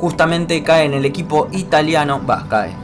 justamente 0.00 0.62
cae 0.62 0.86
en 0.86 0.94
el 0.94 1.04
equipo 1.04 1.48
italiano, 1.52 2.20
va, 2.26 2.46
cae, 2.48 2.74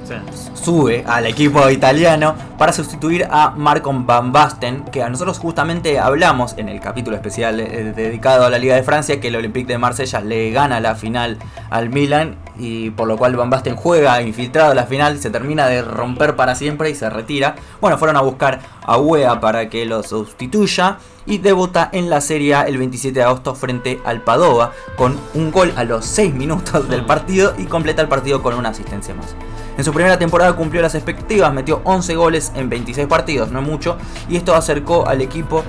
sube 0.54 1.02
al 1.06 1.26
equipo 1.26 1.68
italiano 1.70 2.34
para 2.58 2.72
sustituir 2.72 3.26
a 3.30 3.50
Marco 3.50 3.90
Van 3.92 4.32
Basten, 4.32 4.84
que 4.84 5.02
a 5.02 5.08
nosotros 5.08 5.38
justamente 5.38 5.98
hablamos 5.98 6.54
en 6.58 6.68
el 6.68 6.80
capítulo 6.80 7.16
especial 7.16 7.60
eh, 7.60 7.92
dedicado 7.96 8.44
a 8.44 8.50
la 8.50 8.58
Liga 8.58 8.74
de 8.74 8.82
Francia, 8.82 9.18
que 9.18 9.28
el 9.28 9.36
Olympique 9.36 9.66
de 9.66 9.78
Marsella 9.78 10.20
le 10.20 10.50
gana 10.50 10.78
la 10.80 10.94
final 10.94 11.38
al 11.70 11.88
Milan 11.88 12.36
y 12.58 12.90
por 12.90 13.08
lo 13.08 13.16
cual 13.16 13.36
Van 13.36 13.50
Basten 13.50 13.76
juega 13.76 14.20
infiltrado 14.22 14.74
la 14.74 14.84
final, 14.84 15.18
se 15.18 15.30
termina 15.30 15.66
de 15.66 15.82
romper 15.82 16.36
para 16.36 16.54
siempre 16.54 16.90
y 16.90 16.94
se 16.94 17.10
retira. 17.10 17.56
Bueno, 17.80 17.98
fueron 17.98 18.16
a 18.16 18.20
buscar 18.20 18.60
a 18.82 18.98
Wea 18.98 19.40
para 19.40 19.68
que 19.68 19.84
lo 19.86 20.02
sustituya 20.02 20.98
y 21.26 21.38
debuta 21.38 21.88
en 21.92 22.08
la 22.08 22.20
Serie 22.20 22.54
A 22.54 22.62
el 22.62 22.78
27 22.78 23.18
de 23.18 23.24
agosto 23.24 23.54
frente 23.54 24.00
al 24.04 24.22
Padova 24.22 24.72
con 24.96 25.18
un 25.34 25.50
gol 25.50 25.72
a 25.76 25.84
los 25.84 26.04
6 26.06 26.34
minutos 26.34 26.88
del 26.88 27.04
partido 27.04 27.54
y 27.58 27.64
completa 27.64 28.02
el 28.02 28.08
partido 28.08 28.42
con 28.42 28.54
una 28.54 28.70
asistencia 28.70 29.14
más. 29.14 29.34
En 29.76 29.84
su 29.84 29.92
primera 29.92 30.18
temporada 30.18 30.54
cumplió 30.56 30.80
las 30.80 30.94
expectativas, 30.94 31.52
metió 31.52 31.82
11 31.84 32.14
goles 32.16 32.52
en 32.54 32.70
26 32.70 33.06
partidos, 33.08 33.50
no 33.50 33.60
mucho, 33.60 33.98
y 34.28 34.36
esto 34.36 34.54
acercó 34.54 35.06
al 35.06 35.20
equipo 35.20 35.64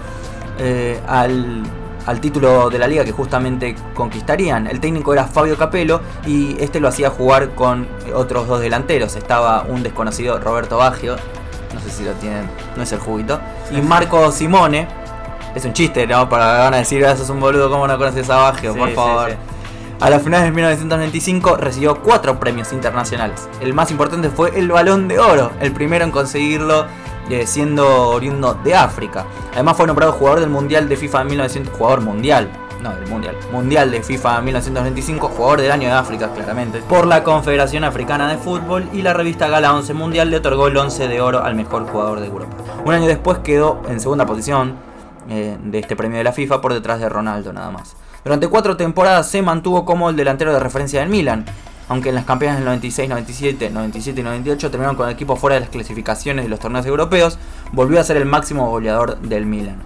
eh, 0.59 0.99
al, 1.07 1.63
al 2.07 2.21
título 2.21 2.69
de 2.69 2.79
la 2.79 2.87
liga 2.87 3.05
que 3.05 3.11
justamente 3.11 3.75
conquistarían. 3.93 4.65
El 4.65 4.79
técnico 4.79 5.13
era 5.13 5.25
Fabio 5.25 5.57
Capello 5.57 6.01
y 6.25 6.55
este 6.59 6.79
lo 6.79 6.87
hacía 6.87 7.09
jugar 7.09 7.53
con 7.53 7.87
otros 8.15 8.47
dos 8.47 8.61
delanteros. 8.61 9.15
Estaba 9.15 9.63
un 9.63 9.83
desconocido 9.83 10.39
Roberto 10.39 10.77
Baggio, 10.77 11.17
no 11.73 11.79
sé 11.81 11.91
si 11.91 12.03
lo 12.05 12.13
tienen, 12.13 12.49
no 12.75 12.83
es 12.83 12.91
el 12.93 12.99
juguito, 12.99 13.39
y 13.71 13.81
Marco 13.81 14.31
Simone, 14.31 14.87
es 15.53 15.65
un 15.65 15.73
chiste, 15.73 16.07
¿no? 16.07 16.29
Para 16.29 16.59
van 16.59 16.73
a 16.73 16.77
decir, 16.77 17.05
ah, 17.05 17.15
sos 17.15 17.29
un 17.29 17.39
boludo, 17.39 17.69
¿cómo 17.69 17.87
no 17.87 17.97
conoces 17.97 18.29
a 18.29 18.37
Baggio? 18.37 18.73
por 18.73 18.89
favor. 18.91 19.35
A 19.99 20.11
la 20.11 20.19
final 20.19 20.43
de 20.43 20.51
1995 20.51 21.57
recibió 21.57 22.01
cuatro 22.03 22.39
premios 22.39 22.71
internacionales. 22.71 23.49
El 23.59 23.73
más 23.73 23.89
importante 23.89 24.29
fue 24.29 24.57
el 24.57 24.69
Balón 24.69 25.07
de 25.07 25.17
Oro, 25.17 25.51
el 25.59 25.73
primero 25.73 26.05
en 26.05 26.11
conseguirlo 26.11 26.85
eh, 27.29 27.45
siendo 27.45 28.09
oriundo 28.09 28.53
de 28.63 28.75
África. 28.75 29.25
Además 29.53 29.77
fue 29.77 29.87
nombrado 29.87 30.13
jugador 30.13 30.39
del 30.39 30.49
Mundial 30.49 30.87
de 30.87 30.97
FIFA 30.97 31.19
de 31.19 31.25
1900, 31.25 31.77
jugador 31.77 32.01
mundial, 32.01 32.49
no 32.81 32.95
del 32.95 33.07
Mundial, 33.07 33.35
Mundial 33.51 33.91
de 33.91 34.01
FIFA 34.03 34.41
1995, 34.41 35.29
jugador 35.29 35.61
del 35.61 35.71
año 35.71 35.87
de 35.87 35.93
África 35.93 36.29
claramente, 36.33 36.81
por 36.81 37.07
la 37.07 37.23
Confederación 37.23 37.83
Africana 37.83 38.29
de 38.29 38.37
Fútbol 38.37 38.87
y 38.93 39.01
la 39.01 39.13
revista 39.13 39.47
Gala 39.47 39.73
11 39.73 39.93
Mundial 39.93 40.29
le 40.29 40.37
otorgó 40.37 40.67
el 40.67 40.77
11 40.77 41.07
de 41.07 41.21
oro 41.21 41.43
al 41.43 41.55
mejor 41.55 41.87
jugador 41.87 42.19
de 42.19 42.27
Europa. 42.27 42.55
Un 42.85 42.93
año 42.93 43.07
después 43.07 43.39
quedó 43.39 43.81
en 43.89 43.99
segunda 43.99 44.25
posición 44.25 44.75
eh, 45.29 45.57
de 45.61 45.79
este 45.79 45.95
premio 45.95 46.17
de 46.17 46.23
la 46.23 46.31
FIFA 46.31 46.61
por 46.61 46.73
detrás 46.73 46.99
de 46.99 47.09
Ronaldo 47.09 47.51
nada 47.51 47.71
más. 47.71 47.95
Durante 48.23 48.47
cuatro 48.47 48.77
temporadas 48.77 49.29
se 49.29 49.41
mantuvo 49.41 49.85
como 49.85 50.09
el 50.09 50.15
delantero 50.15 50.53
de 50.53 50.59
referencia 50.59 50.99
del 50.99 51.09
Milan, 51.09 51.45
aunque 51.89 52.09
en 52.09 52.15
las 52.15 52.25
campañas 52.25 52.55
del 52.55 52.65
96, 52.65 53.09
97, 53.09 53.69
97 53.69 54.19
y 54.19 54.23
98 54.23 54.71
terminaron 54.71 54.95
con 54.95 55.07
el 55.07 55.13
equipo 55.13 55.35
fuera 55.35 55.55
de 55.55 55.61
las 55.61 55.69
clasificaciones 55.69 56.45
de 56.45 56.49
los 56.49 56.59
torneos 56.59 56.85
europeos, 56.85 57.37
volvió 57.71 57.99
a 57.99 58.03
ser 58.03 58.17
el 58.17 58.25
máximo 58.25 58.69
goleador 58.69 59.19
del 59.19 59.45
Milan. 59.45 59.77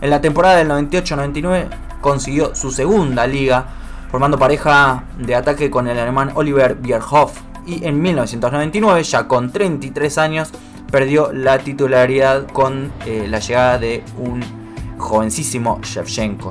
En 0.00 0.10
la 0.10 0.20
temporada 0.20 0.56
del 0.56 0.68
98-99 0.68 1.68
consiguió 2.00 2.54
su 2.54 2.70
segunda 2.70 3.26
liga, 3.26 3.66
formando 4.10 4.38
pareja 4.38 5.04
de 5.18 5.34
ataque 5.34 5.70
con 5.70 5.86
el 5.86 5.98
alemán 5.98 6.32
Oliver 6.34 6.74
Bierhoff, 6.74 7.38
y 7.66 7.84
en 7.84 8.02
1999, 8.02 9.04
ya 9.04 9.28
con 9.28 9.52
33 9.52 10.18
años, 10.18 10.50
perdió 10.90 11.32
la 11.32 11.58
titularidad 11.58 12.48
con 12.48 12.90
eh, 13.06 13.26
la 13.28 13.38
llegada 13.38 13.78
de 13.78 14.02
un 14.18 14.42
jovencísimo 14.98 15.80
Shevchenko. 15.82 16.50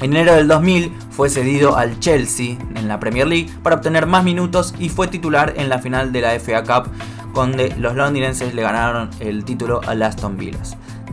En 0.00 0.12
enero 0.12 0.34
del 0.34 0.48
2000 0.48 0.92
fue 1.10 1.30
cedido 1.30 1.76
al 1.76 2.00
Chelsea 2.00 2.56
en 2.74 2.88
la 2.88 2.98
Premier 2.98 3.26
League 3.26 3.50
para 3.62 3.76
obtener 3.76 4.06
más 4.06 4.24
minutos 4.24 4.74
y 4.78 4.88
fue 4.88 5.08
titular 5.08 5.54
en 5.56 5.68
la 5.68 5.78
final 5.78 6.12
de 6.12 6.20
la 6.20 6.32
FA 6.40 6.64
Cup 6.64 6.90
donde 7.34 7.74
los 7.76 7.94
londinenses 7.94 8.54
le 8.54 8.62
ganaron 8.62 9.10
el 9.20 9.44
título 9.44 9.80
a 9.86 9.92
Aston 9.92 10.36
Villa. 10.36 10.58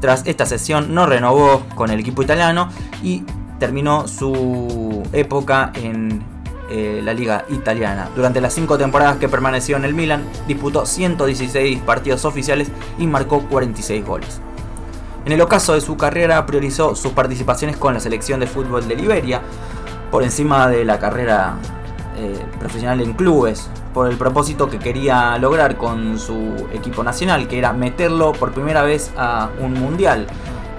Tras 0.01 0.25
esta 0.25 0.45
sesión 0.45 0.93
no 0.93 1.05
renovó 1.05 1.65
con 1.75 1.91
el 1.91 1.99
equipo 1.99 2.23
italiano 2.23 2.69
y 3.03 3.23
terminó 3.59 4.07
su 4.07 5.03
época 5.11 5.71
en 5.75 6.23
eh, 6.69 7.01
la 7.03 7.13
liga 7.13 7.45
italiana. 7.49 8.09
Durante 8.15 8.41
las 8.41 8.53
cinco 8.53 8.77
temporadas 8.77 9.17
que 9.17 9.27
permaneció 9.27 9.75
en 9.75 9.85
el 9.85 9.93
Milan, 9.93 10.23
disputó 10.47 10.85
116 10.85 11.79
partidos 11.79 12.25
oficiales 12.25 12.69
y 12.97 13.07
marcó 13.07 13.41
46 13.41 14.05
goles. 14.05 14.41
En 15.25 15.33
el 15.33 15.41
ocaso 15.41 15.73
de 15.73 15.81
su 15.81 15.97
carrera 15.97 16.45
priorizó 16.45 16.95
sus 16.95 17.11
participaciones 17.11 17.77
con 17.77 17.93
la 17.93 17.99
selección 17.99 18.39
de 18.39 18.47
fútbol 18.47 18.87
de 18.87 18.95
Liberia 18.95 19.41
por 20.11 20.23
encima 20.23 20.67
de 20.67 20.85
la 20.85 20.97
carrera 20.97 21.57
eh, 22.17 22.37
profesional 22.59 23.01
en 23.01 23.13
clubes, 23.13 23.69
por 23.93 24.09
el 24.09 24.17
propósito 24.17 24.69
que 24.69 24.79
quería 24.79 25.37
lograr 25.37 25.77
con 25.77 26.17
su 26.17 26.67
equipo 26.73 27.03
nacional, 27.03 27.47
que 27.47 27.57
era 27.57 27.73
meterlo 27.73 28.31
por 28.31 28.51
primera 28.51 28.81
vez 28.81 29.11
a 29.17 29.49
un 29.61 29.73
mundial. 29.73 30.25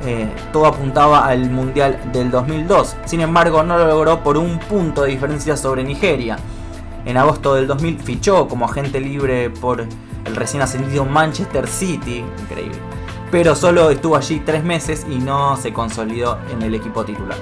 Eh, 0.05 0.29
todo 0.53 0.67
apuntaba 0.67 1.27
al 1.27 1.51
mundial 1.51 2.01
del 2.13 2.31
2002, 2.31 2.97
sin 3.05 3.21
embargo 3.21 3.63
no 3.63 3.77
lo 3.77 3.87
logró 3.87 4.23
por 4.23 4.39
un 4.39 4.59
punto 4.59 5.03
de 5.03 5.11
diferencia 5.11 5.57
sobre 5.57 5.85
Nigeria. 5.85 6.39
En 7.05 7.17
agosto 7.17 7.55
del 7.55 7.67
2000 7.67 8.01
fichó 8.01 8.49
como 8.49 8.65
agente 8.65 9.01
libre 9.01 9.51
por 9.51 9.81
el 9.81 10.37
recién 10.37 10.63
ascendido 10.63 11.05
Manchester 11.05 11.67
City, 11.67 12.25
increíble 12.43 12.79
pero 13.31 13.55
solo 13.55 13.91
estuvo 13.91 14.17
allí 14.17 14.41
tres 14.41 14.65
meses 14.65 15.07
y 15.09 15.19
no 15.19 15.57
se 15.57 15.73
consolidó 15.73 16.39
en 16.51 16.63
el 16.63 16.75
equipo 16.75 17.05
titular. 17.05 17.39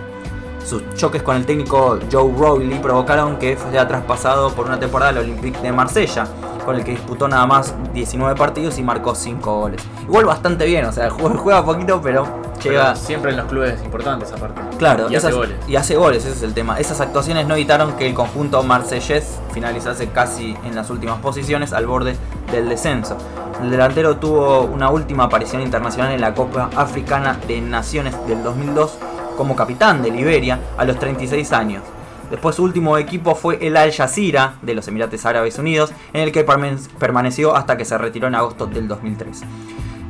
Sus 0.64 0.82
choques 0.95 1.22
con 1.22 1.36
el 1.36 1.47
técnico 1.47 1.99
Joe 2.12 2.30
Rowley 2.36 2.78
provocaron 2.78 3.39
que 3.39 3.57
fuera 3.57 3.89
traspasado 3.89 4.53
por 4.53 4.66
una 4.66 4.78
temporada 4.78 5.12
al 5.12 5.18
Olympique 5.18 5.59
de 5.61 5.72
Marsella, 5.72 6.26
con 6.64 6.76
el 6.76 6.84
que 6.84 6.91
disputó 6.91 7.26
nada 7.26 7.47
más 7.47 7.74
19 7.95 8.36
partidos 8.36 8.76
y 8.78 8.82
marcó 8.82 9.14
5 9.14 9.61
goles. 9.61 9.82
Igual 10.03 10.26
bastante 10.26 10.66
bien, 10.66 10.84
o 10.84 10.93
sea, 10.93 11.09
juega 11.11 11.64
poquito, 11.64 12.03
pero 12.03 12.26
llega. 12.62 12.95
siempre 12.95 13.30
en 13.30 13.39
los 13.39 13.47
clubes 13.47 13.82
importantes, 13.82 14.30
aparte. 14.30 14.61
Claro, 14.76 15.11
y 15.11 15.16
hace 15.16 15.32
goles. 15.32 15.57
Y 15.66 15.76
hace 15.76 15.97
goles, 15.97 16.26
ese 16.26 16.36
es 16.36 16.43
el 16.43 16.53
tema. 16.53 16.78
Esas 16.78 17.01
actuaciones 17.01 17.47
no 17.47 17.55
evitaron 17.55 17.95
que 17.95 18.07
el 18.07 18.12
conjunto 18.12 18.62
marsellés 18.62 19.39
finalizase 19.53 20.09
casi 20.11 20.55
en 20.66 20.74
las 20.74 20.91
últimas 20.91 21.18
posiciones 21.20 21.72
al 21.72 21.86
borde 21.86 22.14
del 22.51 22.68
descenso. 22.68 23.16
El 23.62 23.70
delantero 23.70 24.16
tuvo 24.16 24.62
una 24.62 24.90
última 24.90 25.24
aparición 25.24 25.62
internacional 25.62 26.12
en 26.12 26.20
la 26.20 26.34
Copa 26.34 26.70
Africana 26.76 27.38
de 27.46 27.61
Naciones 27.61 28.14
del 28.26 28.42
2002 28.42 28.99
como 29.36 29.57
capitán 29.57 30.03
de 30.03 30.11
Liberia 30.11 30.59
a 30.76 30.84
los 30.84 30.99
36 30.99 31.53
años. 31.53 31.82
Después 32.30 32.57
su 32.57 32.62
último 32.62 32.99
equipo 32.99 33.34
fue 33.34 33.59
el 33.66 33.76
Al 33.76 33.92
Jazeera 33.92 34.55
de 34.62 34.74
los 34.74 34.86
Emiratos 34.86 35.24
Árabes 35.24 35.59
Unidos, 35.59 35.92
en 36.12 36.22
el 36.22 36.32
que 36.32 36.44
permaneció 36.44 37.57
hasta 37.57 37.76
que 37.76 37.84
se 37.84 37.96
retiró 37.96 38.28
en 38.28 38.34
agosto 38.34 38.66
del 38.66 38.86
2003. 38.86 39.42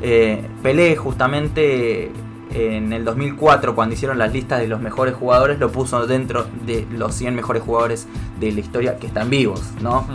Eh, 0.01 0.47
Pelé 0.63 0.97
justamente 0.97 2.11
en 2.51 2.93
el 2.93 3.05
2004 3.05 3.75
cuando 3.75 3.95
hicieron 3.95 4.19
las 4.19 4.33
listas 4.33 4.61
de 4.61 4.69
los 4.69 4.81
mejores 4.81 5.15
jugadores 5.15 5.59
lo 5.59 5.71
puso 5.71 6.07
dentro 6.07 6.47
de 6.65 6.87
los 6.91 7.15
100 7.15 7.35
mejores 7.35 7.63
jugadores 7.63 8.07
de 8.41 8.53
la 8.53 8.61
historia 8.61 8.97
que 8.97 9.07
están 9.07 9.29
vivos, 9.31 9.63
¿no? 9.81 10.07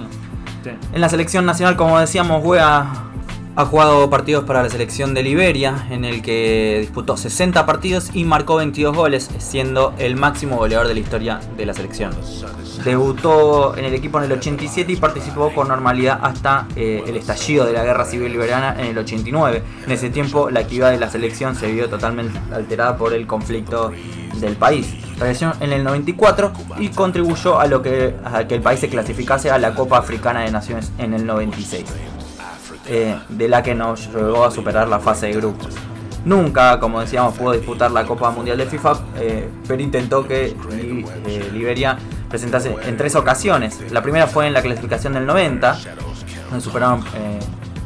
En 0.65 1.01
la 1.01 1.09
selección 1.09 1.45
nacional, 1.45 1.75
como 1.75 1.99
decíamos, 1.99 2.41
juega 2.43 3.11
ha 3.55 3.65
jugado 3.65 4.09
partidos 4.09 4.45
para 4.45 4.63
la 4.63 4.69
selección 4.69 5.13
de 5.13 5.21
Liberia, 5.21 5.87
en 5.91 6.05
el 6.05 6.21
que 6.21 6.79
disputó 6.81 7.17
60 7.17 7.65
partidos 7.65 8.09
y 8.13 8.25
marcó 8.25 8.55
22 8.55 8.95
goles, 8.95 9.29
siendo 9.37 9.93
el 9.99 10.15
máximo 10.15 10.57
goleador 10.57 10.87
de 10.87 10.95
la 10.95 10.99
historia 10.99 11.39
de 11.55 11.65
la 11.65 11.73
selección. 11.73 12.11
Debutó 12.83 13.77
en 13.77 13.85
el 13.85 13.93
equipo 13.93 14.17
en 14.17 14.25
el 14.25 14.31
87 14.31 14.93
y 14.93 14.95
participó 14.95 15.53
con 15.53 15.67
normalidad 15.67 16.19
hasta 16.23 16.67
eh, 16.75 17.03
el 17.05 17.15
estallido 17.15 17.65
de 17.65 17.73
la 17.73 17.83
guerra 17.83 18.05
civil 18.05 18.31
liberiana 18.31 18.75
en 18.79 18.87
el 18.87 18.97
89. 18.97 19.63
En 19.85 19.91
ese 19.91 20.09
tiempo 20.09 20.49
la 20.49 20.61
actividad 20.61 20.89
de 20.89 20.97
la 20.97 21.09
selección 21.09 21.55
se 21.55 21.71
vio 21.71 21.87
totalmente 21.89 22.37
alterada 22.51 22.97
por 22.97 23.13
el 23.13 23.27
conflicto 23.27 23.91
del 24.39 24.55
país. 24.55 24.95
En 25.23 25.71
el 25.71 25.83
94 25.85 26.51
y 26.79 26.89
contribuyó 26.89 27.57
a, 27.57 27.65
lo 27.67 27.81
que, 27.81 28.15
el 28.49 28.61
país 28.61 28.79
se 28.81 28.89
clasificase 28.89 29.49
a 29.49 29.57
la 29.57 29.73
Copa 29.73 29.97
Africana 29.97 30.41
de 30.41 30.51
Naciones 30.51 30.91
en 30.97 31.13
el 31.13 31.25
96. 31.25 31.85
Eh, 32.87 33.17
de 33.29 33.47
la 33.47 33.63
que 33.63 33.73
nos 33.73 34.13
llegó 34.13 34.43
a 34.43 34.51
superar 34.51 34.89
la 34.89 34.99
fase 34.99 35.27
de 35.27 35.33
grupos. 35.33 35.73
Nunca, 36.25 36.77
como 36.79 36.99
decíamos, 36.99 37.37
pudo 37.37 37.53
disputar 37.53 37.91
la 37.91 38.05
Copa 38.05 38.31
Mundial 38.31 38.57
de 38.57 38.65
FIFA, 38.65 38.93
eh, 39.17 39.49
pero 39.65 39.81
intentó 39.81 40.27
que 40.27 40.55
eh, 40.71 41.49
Liberia 41.53 41.97
presentase 42.27 42.75
en 42.85 42.97
tres 42.97 43.15
ocasiones. 43.15 43.79
La 43.91 44.01
primera 44.01 44.27
fue 44.27 44.47
en 44.47 44.53
la 44.53 44.61
clasificación 44.61 45.13
del 45.13 45.25
90, 45.25 45.77
donde 46.49 46.61
superaron 46.61 47.03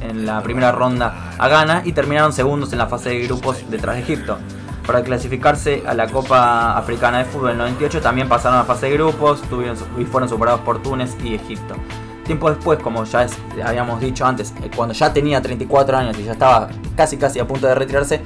en 0.01 0.25
la 0.25 0.41
primera 0.41 0.71
ronda 0.71 1.33
a 1.37 1.47
Ghana 1.47 1.83
y 1.85 1.91
terminaron 1.91 2.33
segundos 2.33 2.71
en 2.73 2.79
la 2.79 2.87
fase 2.87 3.09
de 3.09 3.19
grupos 3.27 3.63
detrás 3.69 3.95
de 3.95 4.01
Egipto. 4.01 4.39
Para 4.87 5.03
clasificarse 5.03 5.83
a 5.85 5.93
la 5.93 6.07
Copa 6.07 6.77
Africana 6.77 7.19
de 7.19 7.25
Fútbol 7.25 7.49
del 7.49 7.57
98 7.57 7.99
también 8.01 8.29
pasaron 8.29 8.57
a 8.57 8.63
fase 8.63 8.85
de 8.85 8.93
grupos 8.93 9.41
tuvieron, 9.43 9.77
y 9.97 10.05
fueron 10.05 10.29
superados 10.29 10.61
por 10.61 10.81
Túnez 10.81 11.17
y 11.21 11.35
Egipto. 11.35 11.75
Tiempo 12.23 12.49
después, 12.49 12.79
como 12.79 13.03
ya 13.03 13.27
habíamos 13.65 13.99
dicho 13.99 14.25
antes, 14.25 14.53
eh, 14.63 14.71
cuando 14.73 14.93
ya 14.93 15.11
tenía 15.11 15.41
34 15.41 15.97
años 15.97 16.17
y 16.17 16.23
ya 16.23 16.31
estaba 16.31 16.69
casi 16.95 17.17
casi 17.17 17.37
a 17.39 17.45
punto 17.45 17.67
de 17.67 17.75
retirarse, 17.75 18.21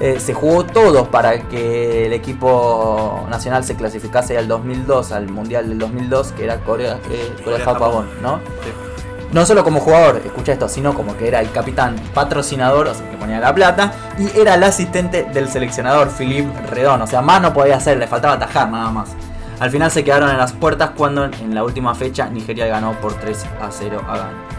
eh, 0.00 0.20
se 0.20 0.32
jugó 0.32 0.64
todo 0.64 1.10
para 1.10 1.48
que 1.48 2.06
el 2.06 2.12
equipo 2.12 3.26
nacional 3.28 3.64
se 3.64 3.74
clasificase 3.74 4.38
al 4.38 4.46
2002, 4.46 5.10
al 5.10 5.28
Mundial 5.28 5.68
del 5.68 5.78
2002, 5.80 6.32
que 6.32 6.44
era 6.44 6.58
Corea, 6.60 7.00
eh, 7.10 7.34
Corea, 7.42 7.64
Japón, 7.64 8.08
¿no? 8.22 8.40
No 9.32 9.44
solo 9.44 9.64
como 9.64 9.80
jugador, 9.80 10.22
escucha 10.24 10.52
esto, 10.52 10.68
sino 10.68 10.94
como 10.94 11.16
que 11.16 11.26
era 11.28 11.40
el 11.40 11.50
capitán 11.50 11.96
patrocinador, 12.14 12.86
o 12.88 12.94
sea, 12.94 13.10
que 13.10 13.16
ponía 13.16 13.40
la 13.40 13.54
plata, 13.54 13.92
y 14.18 14.38
era 14.38 14.54
el 14.54 14.62
asistente 14.62 15.24
del 15.24 15.48
seleccionador, 15.48 16.10
Philippe 16.10 16.50
Redón. 16.70 17.02
O 17.02 17.06
sea, 17.06 17.22
más 17.22 17.40
no 17.40 17.52
podía 17.52 17.76
hacer, 17.76 17.98
le 17.98 18.06
faltaba 18.06 18.34
atajar 18.34 18.70
nada 18.70 18.90
más. 18.90 19.10
Al 19.58 19.70
final 19.70 19.90
se 19.90 20.04
quedaron 20.04 20.30
en 20.30 20.38
las 20.38 20.52
puertas 20.52 20.90
cuando 20.96 21.24
en 21.24 21.54
la 21.54 21.64
última 21.64 21.94
fecha 21.94 22.28
Nigeria 22.28 22.66
ganó 22.66 22.92
por 23.00 23.14
3 23.14 23.46
a 23.62 23.70
0 23.70 24.02
a 24.06 24.16
Ghana. 24.16 24.56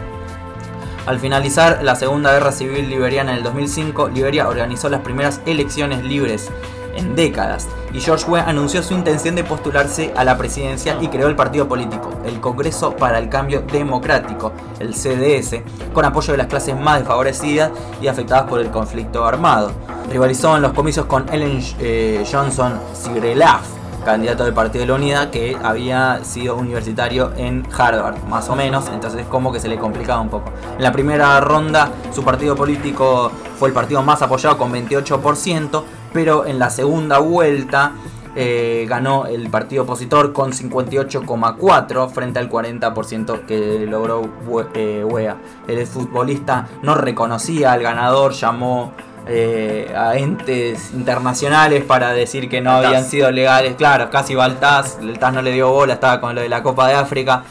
Al 1.06 1.18
finalizar 1.20 1.82
la 1.82 1.94
Segunda 1.94 2.32
Guerra 2.32 2.52
Civil 2.52 2.88
Liberiana 2.88 3.30
en 3.30 3.38
el 3.38 3.44
2005, 3.44 4.08
Liberia 4.08 4.48
organizó 4.48 4.90
las 4.90 5.00
primeras 5.00 5.40
elecciones 5.46 6.02
libres 6.04 6.50
en 6.98 7.16
décadas 7.16 7.68
y 7.92 8.00
George 8.00 8.26
Weah 8.28 8.48
anunció 8.48 8.82
su 8.82 8.94
intención 8.94 9.34
de 9.34 9.44
postularse 9.44 10.12
a 10.16 10.24
la 10.24 10.36
presidencia 10.36 10.98
y 11.00 11.08
creó 11.08 11.28
el 11.28 11.36
partido 11.36 11.68
político, 11.68 12.10
el 12.24 12.40
Congreso 12.40 12.94
para 12.96 13.18
el 13.18 13.28
Cambio 13.28 13.62
Democrático, 13.62 14.52
el 14.78 14.94
CDS, 14.94 15.62
con 15.92 16.04
apoyo 16.04 16.32
de 16.32 16.38
las 16.38 16.48
clases 16.48 16.78
más 16.78 16.98
desfavorecidas 16.98 17.70
y 18.02 18.08
afectadas 18.08 18.48
por 18.48 18.60
el 18.60 18.70
conflicto 18.70 19.24
armado. 19.24 19.72
Rivalizó 20.10 20.56
en 20.56 20.62
los 20.62 20.72
comicios 20.72 21.06
con 21.06 21.28
Ellen 21.32 21.62
eh, 21.80 22.24
Johnson 22.30 22.78
Sigrelaf, 22.94 23.78
candidato 24.04 24.44
del 24.44 24.54
Partido 24.54 24.82
de 24.82 24.88
la 24.88 24.94
Unidad 24.94 25.30
que 25.30 25.56
había 25.62 26.24
sido 26.24 26.56
universitario 26.56 27.32
en 27.36 27.66
Harvard, 27.76 28.22
más 28.24 28.48
o 28.48 28.56
menos, 28.56 28.88
entonces 28.88 29.26
como 29.26 29.52
que 29.52 29.60
se 29.60 29.68
le 29.68 29.78
complicaba 29.78 30.20
un 30.20 30.30
poco. 30.30 30.50
En 30.76 30.82
la 30.82 30.92
primera 30.92 31.40
ronda 31.40 31.90
su 32.14 32.22
partido 32.22 32.56
político 32.56 33.30
fue 33.58 33.68
el 33.68 33.74
partido 33.74 34.02
más 34.02 34.22
apoyado 34.22 34.56
con 34.56 34.72
28%, 34.72 35.82
pero 36.12 36.46
en 36.46 36.58
la 36.58 36.70
segunda 36.70 37.18
vuelta 37.18 37.92
eh, 38.40 38.86
ganó 38.88 39.26
el 39.26 39.50
partido 39.50 39.82
opositor 39.82 40.32
con 40.32 40.52
58,4 40.52 42.10
frente 42.10 42.38
al 42.38 42.48
40% 42.48 43.46
que 43.46 43.86
logró 43.86 44.30
eh, 44.74 45.04
Wea. 45.04 45.36
El 45.66 45.86
futbolista 45.86 46.68
no 46.82 46.94
reconocía 46.94 47.72
al 47.72 47.82
ganador, 47.82 48.32
llamó 48.32 48.92
eh, 49.26 49.92
a 49.96 50.16
entes 50.16 50.92
internacionales 50.94 51.84
para 51.84 52.12
decir 52.12 52.48
que 52.48 52.60
no 52.60 52.70
habían 52.70 53.04
sido 53.04 53.30
legales. 53.30 53.74
Claro, 53.74 54.08
casi 54.08 54.34
va 54.34 54.44
al 54.44 54.60
TAS, 54.60 54.98
el 55.00 55.18
TAS 55.18 55.34
no 55.34 55.42
le 55.42 55.52
dio 55.52 55.70
bola, 55.70 55.94
estaba 55.94 56.20
con 56.20 56.34
lo 56.34 56.40
de 56.40 56.48
la 56.48 56.62
Copa 56.62 56.86
de 56.88 56.94
África. 56.94 57.42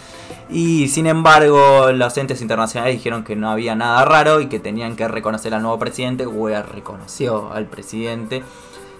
Y 0.49 0.87
sin 0.87 1.07
embargo, 1.07 1.91
los 1.91 2.17
entes 2.17 2.41
internacionales 2.41 2.95
dijeron 2.95 3.23
que 3.23 3.35
no 3.35 3.49
había 3.49 3.75
nada 3.75 4.05
raro 4.05 4.39
y 4.39 4.47
que 4.47 4.59
tenían 4.59 4.95
que 4.95 5.07
reconocer 5.07 5.53
al 5.53 5.61
nuevo 5.61 5.77
presidente. 5.77 6.25
Wea 6.25 6.63
reconoció 6.63 7.51
al 7.51 7.65
presidente 7.65 8.43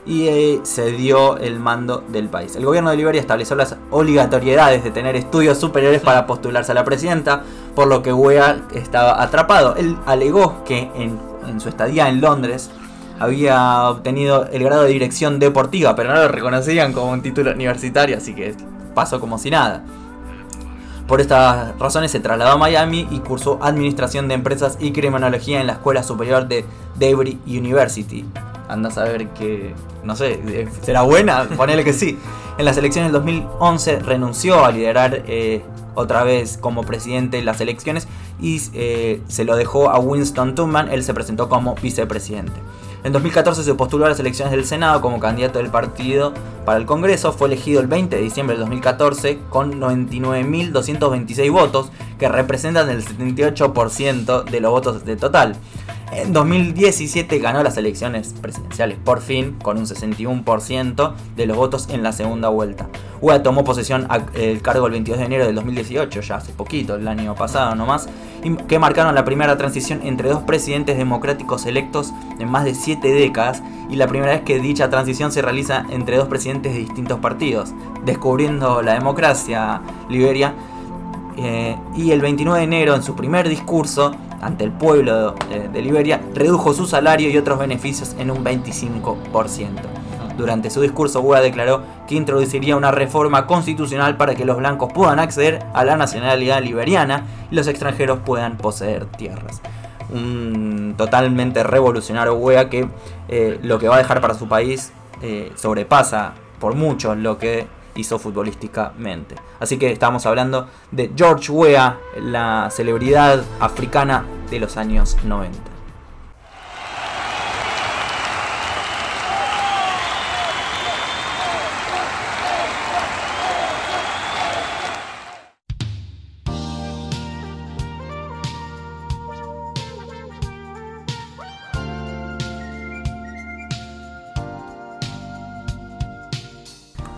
y 0.06 0.28
eh, 0.28 0.60
se 0.64 0.92
dio 0.92 1.38
el 1.38 1.60
mando 1.60 2.04
del 2.10 2.30
país. 2.30 2.56
El 2.56 2.66
gobierno 2.66 2.90
de 2.90 2.98
Liberia 2.98 3.22
estableció 3.22 3.56
las 3.56 3.76
obligatoriedades 3.92 4.84
de 4.84 4.92
tener 4.92 5.16
estudios 5.16 5.58
superiores 5.58 6.02
para 6.02 6.28
postularse 6.28 6.72
a 6.72 6.76
la 6.76 6.84
presidenta, 6.84 7.44
por 7.76 7.88
lo 7.88 8.02
que 8.02 8.12
Wea 8.12 8.64
estaba 8.74 9.22
atrapado. 9.22 9.76
Él 9.76 9.98
alegó 10.06 10.64
que 10.66 10.90
en 10.96 11.62
su 11.62 11.70
estadía 11.70 12.10
en 12.10 12.22
Londres 12.22 12.72
había 13.20 13.90
obtenido 13.90 14.48
el 14.52 14.64
grado 14.64 14.84
de 14.84 14.90
dirección 14.90 15.40
deportiva, 15.40 15.96
pero 15.96 16.14
no 16.14 16.22
lo 16.22 16.28
reconocían 16.28 16.94
como 16.94 17.12
un 17.12 17.22
título 17.22 17.52
universitario, 17.52 18.18
así 18.18 18.34
que 18.34 18.56
pasó 18.94 19.20
como 19.20 19.38
si 19.38 19.50
nada. 19.50 19.84
Por 21.08 21.22
estas 21.22 21.78
razones 21.80 22.12
se 22.12 22.20
trasladó 22.20 22.52
a 22.52 22.58
Miami 22.58 23.08
y 23.10 23.20
cursó 23.20 23.60
Administración 23.62 24.28
de 24.28 24.34
Empresas 24.34 24.78
y 24.82 24.92
Criminología 24.92 25.62
en 25.62 25.68
la 25.68 25.74
Escuela 25.74 26.04
Superior 26.04 26.50
de 26.50 26.66
Debris 26.96 27.38
University. 27.48 28.26
Anda 28.68 28.90
a 28.90 28.92
saber 28.92 29.30
que, 29.30 29.74
no 30.04 30.18
sé, 30.18 30.42
eh, 30.46 30.68
será 30.82 31.04
buena, 31.04 31.46
ponele 31.58 31.86
que 31.86 31.94
sí. 31.94 32.20
En 32.58 32.66
las 32.66 32.76
elecciones 32.76 33.14
del 33.14 33.22
2011 33.22 34.00
renunció 34.00 34.66
a 34.66 34.72
liderar 34.72 35.24
eh, 35.28 35.62
otra 35.96 36.24
vez 36.24 36.58
como 36.58 36.84
presidente 36.84 37.42
las 37.42 37.62
elecciones 37.62 38.08
y 38.42 38.62
eh, 38.74 39.22
se 39.30 39.46
lo 39.46 39.56
dejó 39.56 39.90
a 39.90 40.00
Winston 40.00 40.56
Tubman, 40.56 40.90
él 40.92 41.06
se 41.06 41.14
presentó 41.14 41.48
como 41.48 41.76
vicepresidente. 41.76 42.60
En 43.04 43.14
2014 43.14 43.64
se 43.64 43.74
postuló 43.76 44.06
a 44.06 44.10
las 44.10 44.20
elecciones 44.20 44.52
del 44.52 44.66
Senado 44.66 45.02
como 45.02 45.20
candidato 45.20 45.60
del 45.60 45.70
partido 45.70 46.34
para 46.66 46.80
el 46.80 46.86
Congreso. 46.86 47.32
Fue 47.32 47.48
elegido 47.48 47.80
el 47.80 47.88
20 47.88 48.16
de 48.16 48.22
diciembre 48.22 48.56
del 48.56 48.62
2014 48.62 49.40
con 49.50 49.80
99.226 49.80 51.52
votos, 51.52 51.92
que 52.18 52.28
representan 52.28 52.90
el 52.90 53.06
78% 53.06 54.44
de 54.46 54.60
los 54.60 54.72
votos 54.72 55.06
de 55.06 55.16
total. 55.16 55.56
En 56.12 56.32
2017 56.32 57.38
ganó 57.40 57.62
las 57.64 57.76
elecciones 57.76 58.34
presidenciales 58.42 58.98
por 58.98 59.22
fin, 59.22 59.58
con 59.62 59.78
un 59.78 59.86
61% 59.86 61.14
de 61.36 61.46
los 61.46 61.58
votos 61.58 61.90
en 61.90 62.02
la 62.02 62.14
segunda 62.14 62.48
vuelta. 62.48 62.88
UA 63.20 63.44
tomó 63.44 63.66
posesión 63.66 64.08
el 64.34 64.62
cargo 64.62 64.86
el 64.86 64.94
22 64.94 65.20
de 65.20 65.26
enero 65.26 65.46
del 65.46 65.56
2018, 65.56 66.22
ya 66.22 66.36
hace 66.36 66.54
poquito, 66.54 66.96
el 66.96 67.08
año 67.08 67.36
pasado 67.36 67.76
nomás, 67.76 68.08
que 68.68 68.80
marcaron 68.80 69.16
la 69.16 69.26
primera 69.26 69.58
transición 69.58 70.00
entre 70.04 70.30
dos 70.30 70.44
presidentes 70.44 70.98
democráticos 70.98 71.66
electos 71.66 72.14
en 72.40 72.50
más 72.50 72.64
de 72.64 72.74
7 72.74 73.06
décadas 73.10 73.62
y 73.90 73.98
la 73.98 74.08
primera 74.08 74.32
vez 74.32 74.42
que 74.42 74.60
dicha 74.60 74.90
transición 74.90 75.32
se 75.32 75.42
realiza 75.42 75.86
entre 75.90 76.18
dos 76.18 76.30
presidentes 76.30 76.74
de 76.74 76.80
distintos 76.80 77.20
partidos, 77.20 77.74
descubriendo 78.06 78.82
la 78.82 78.94
democracia 78.94 79.82
Liberia. 80.10 80.54
Eh, 81.38 81.78
y 81.96 82.12
el 82.12 82.22
29 82.22 82.60
de 82.60 82.66
enero, 82.66 82.96
en 82.96 83.04
su 83.04 83.16
primer 83.16 83.48
discurso, 83.48 84.12
ante 84.42 84.64
el 84.64 84.72
pueblo 84.72 85.36
de, 85.50 85.82
Liberia, 85.82 86.22
redujo 86.34 86.74
su 86.74 86.86
salario 86.86 87.30
y 87.30 87.38
otros 87.38 87.60
beneficios 87.60 88.16
en 88.20 88.32
un 88.32 88.44
25%. 88.44 89.18
Durante 90.38 90.70
su 90.70 90.82
discurso, 90.82 91.22
Guga 91.22 91.42
declaró 91.42 91.82
que 92.08 92.16
introduciría 92.16 92.76
una 92.76 92.92
reforma 92.92 93.48
constitucional 93.48 94.18
para 94.18 94.36
que 94.36 94.46
los 94.46 94.58
blancos 94.58 94.94
puedan 94.94 95.20
acceder 95.20 95.66
a 95.74 95.84
la 95.84 95.98
nacionalidad 95.98 96.62
liberiana 96.62 97.26
y 97.50 97.56
los 97.56 97.68
extranjeros 97.68 98.20
puedan 98.20 98.58
poseer 98.58 99.06
tierras. 99.06 99.62
Un 100.12 100.94
totalmente 100.96 101.64
revolucionario 101.64 102.36
Wea 102.36 102.70
que 102.70 102.88
eh, 103.28 103.60
lo 103.64 103.80
que 103.80 103.88
va 103.88 103.96
a 103.96 103.98
dejar 103.98 104.22
para 104.22 104.36
su 104.36 104.48
país 104.48 104.94
eh, 105.22 105.52
sobrepasa 105.56 106.34
por 106.60 106.76
mucho 106.76 107.16
lo 107.16 107.40
que 107.40 107.68
hizo 107.98 108.20
futbolísticamente. 108.20 109.36
Así 109.60 109.78
que 109.78 109.92
estamos 109.92 110.26
hablando 110.26 110.68
de 110.92 111.12
George 111.16 111.52
Weah, 111.52 111.98
la 112.22 112.70
celebridad 112.72 113.44
africana 113.60 114.26
de 114.50 114.60
los 114.60 114.78
años 114.78 115.18
90. 115.24 115.77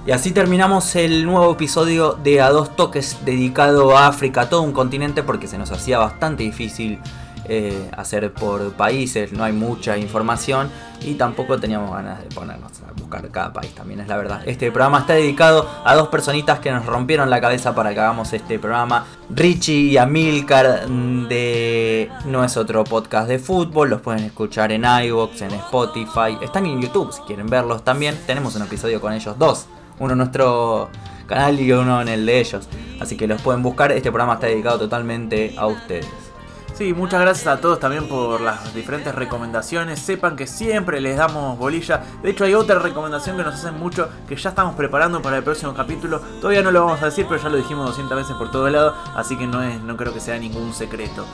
Y 0.10 0.12
así 0.12 0.32
terminamos 0.32 0.96
el 0.96 1.24
nuevo 1.24 1.52
episodio 1.52 2.14
de 2.14 2.42
A 2.42 2.50
Dos 2.50 2.76
Toques 2.76 3.20
dedicado 3.26 3.96
a 3.96 4.08
África, 4.08 4.50
todo 4.50 4.64
un 4.64 4.72
continente, 4.72 5.22
porque 5.22 5.46
se 5.48 5.60
nos 5.60 5.72
hacía 5.72 6.00
bastante 6.00 6.42
difícil 6.42 6.98
eh, 7.48 7.92
hacer 7.96 8.34
por 8.34 8.74
países, 8.74 9.32
no 9.34 9.44
hay 9.44 9.54
mucha 9.54 10.00
información 10.00 10.72
y 11.02 11.14
tampoco 11.14 11.60
teníamos 11.60 11.94
ganas 11.94 12.24
de 12.24 12.30
ponernos 12.34 12.72
a 12.82 12.92
buscar 13.00 13.30
cada 13.30 13.54
país, 13.54 13.72
también 13.76 14.00
es 14.00 14.08
la 14.08 14.18
verdad. 14.18 14.42
Este 14.48 14.72
programa 14.72 15.02
está 15.02 15.14
dedicado 15.14 15.70
a 15.86 15.94
dos 15.94 16.08
personitas 16.08 16.58
que 16.58 16.72
nos 16.72 16.88
rompieron 16.88 17.30
la 17.30 17.40
cabeza 17.40 17.76
para 17.76 17.94
que 17.94 18.00
hagamos 18.00 18.34
este 18.34 18.58
programa. 18.58 19.06
Richie 19.30 19.92
y 19.92 19.98
Amilcar 19.98 20.88
de 20.90 22.10
No 22.26 22.44
es 22.44 22.58
otro 22.58 22.84
podcast 22.84 23.28
de 23.28 23.38
fútbol, 23.38 23.92
los 23.92 24.02
pueden 24.02 24.24
escuchar 24.24 24.72
en 24.72 24.86
iVoox, 24.86 25.44
en 25.44 25.52
Spotify, 25.52 26.36
están 26.42 26.66
en 26.66 26.82
YouTube 26.82 27.14
si 27.14 27.22
quieren 27.22 27.46
verlos 27.46 27.84
también. 27.84 28.18
Tenemos 28.26 28.56
un 28.56 28.64
episodio 28.64 29.00
con 29.00 29.14
ellos 29.14 29.38
dos 29.38 29.68
uno 30.00 30.14
en 30.14 30.18
nuestro 30.18 30.90
canal 31.28 31.60
y 31.60 31.72
uno 31.72 32.02
en 32.02 32.08
el 32.08 32.26
de 32.26 32.40
ellos. 32.40 32.68
Así 33.00 33.16
que 33.16 33.28
los 33.28 33.42
pueden 33.42 33.64
buscar, 33.64 33.92
este 33.92 34.12
programa 34.12 34.36
está 34.36 34.48
dedicado 34.48 34.80
totalmente 34.80 35.54
a 35.58 35.68
ustedes. 35.68 36.08
Sí, 36.80 36.94
muchas 36.94 37.20
gracias 37.20 37.46
a 37.48 37.60
todos 37.60 37.78
también 37.78 38.08
por 38.08 38.40
las 38.40 38.74
diferentes 38.74 39.14
recomendaciones. 39.14 40.00
Sepan 40.00 40.38
que 40.38 40.48
siempre 40.48 41.02
les 41.02 41.18
damos 41.18 41.60
bolilla. 41.60 42.02
De 42.24 42.30
hecho, 42.30 42.46
hay 42.46 42.54
otra 42.54 42.80
recomendación 42.80 43.36
que 43.36 43.44
nos 43.44 43.56
hacen 43.56 43.78
mucho 43.78 44.08
que 44.30 44.38
ya 44.38 44.48
estamos 44.48 44.76
preparando 44.76 45.22
para 45.22 45.36
el 45.36 45.44
próximo 45.44 45.74
capítulo. 45.74 46.22
Todavía 46.40 46.62
no 46.62 46.72
lo 46.72 46.86
vamos 46.86 47.02
a 47.02 47.08
decir, 47.08 47.26
pero 47.28 47.42
ya 47.42 47.50
lo 47.50 47.58
dijimos 47.58 47.86
200 47.88 48.16
veces 48.16 48.34
por 48.38 48.50
todo 48.50 48.70
lado, 48.70 48.96
así 49.14 49.38
que 49.38 49.46
no, 49.46 49.62
es, 49.62 49.82
no 49.82 49.98
creo 49.98 50.14
que 50.14 50.22
sea 50.22 50.40
ningún 50.40 50.74
secreto. 50.74 51.26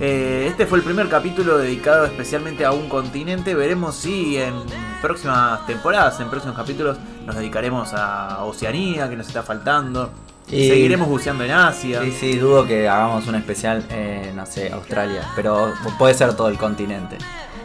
Eh, 0.00 0.46
este 0.48 0.66
fue 0.66 0.78
el 0.78 0.84
primer 0.84 1.08
capítulo 1.08 1.56
dedicado 1.56 2.04
especialmente 2.04 2.64
a 2.64 2.72
un 2.72 2.88
continente. 2.88 3.54
Veremos 3.54 3.94
si 3.94 4.36
en 4.36 4.54
próximas 5.00 5.64
temporadas, 5.66 6.18
en 6.20 6.28
próximos 6.30 6.56
capítulos, 6.56 6.98
nos 7.24 7.36
dedicaremos 7.36 7.92
a 7.94 8.44
Oceanía, 8.44 9.08
que 9.08 9.16
nos 9.16 9.28
está 9.28 9.42
faltando. 9.42 10.10
Y 10.48 10.68
Seguiremos 10.68 11.08
buceando 11.08 11.44
en 11.44 11.52
Asia. 11.52 12.02
Sí, 12.02 12.12
sí, 12.12 12.36
dudo 12.36 12.66
que 12.66 12.88
hagamos 12.88 13.26
un 13.28 13.36
especial 13.36 13.84
en, 13.88 14.36
no 14.36 14.44
sé, 14.44 14.72
Australia, 14.72 15.22
pero 15.36 15.72
puede 15.98 16.14
ser 16.14 16.34
todo 16.34 16.48
el 16.48 16.58
continente. 16.58 17.16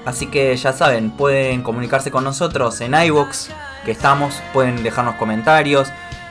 Así 0.05 0.27
que 0.27 0.55
ya 0.55 0.71
saben, 0.71 1.11
pueden 1.11 1.61
comunicarse 1.61 2.09
con 2.09 2.23
nosotros 2.23 2.79
en 2.81 2.93
iVoox, 2.93 3.49
que 3.83 3.91
estamos, 3.91 4.35
pueden 4.53 4.81
dejarnos 4.81 5.15
comentarios. 5.15 5.89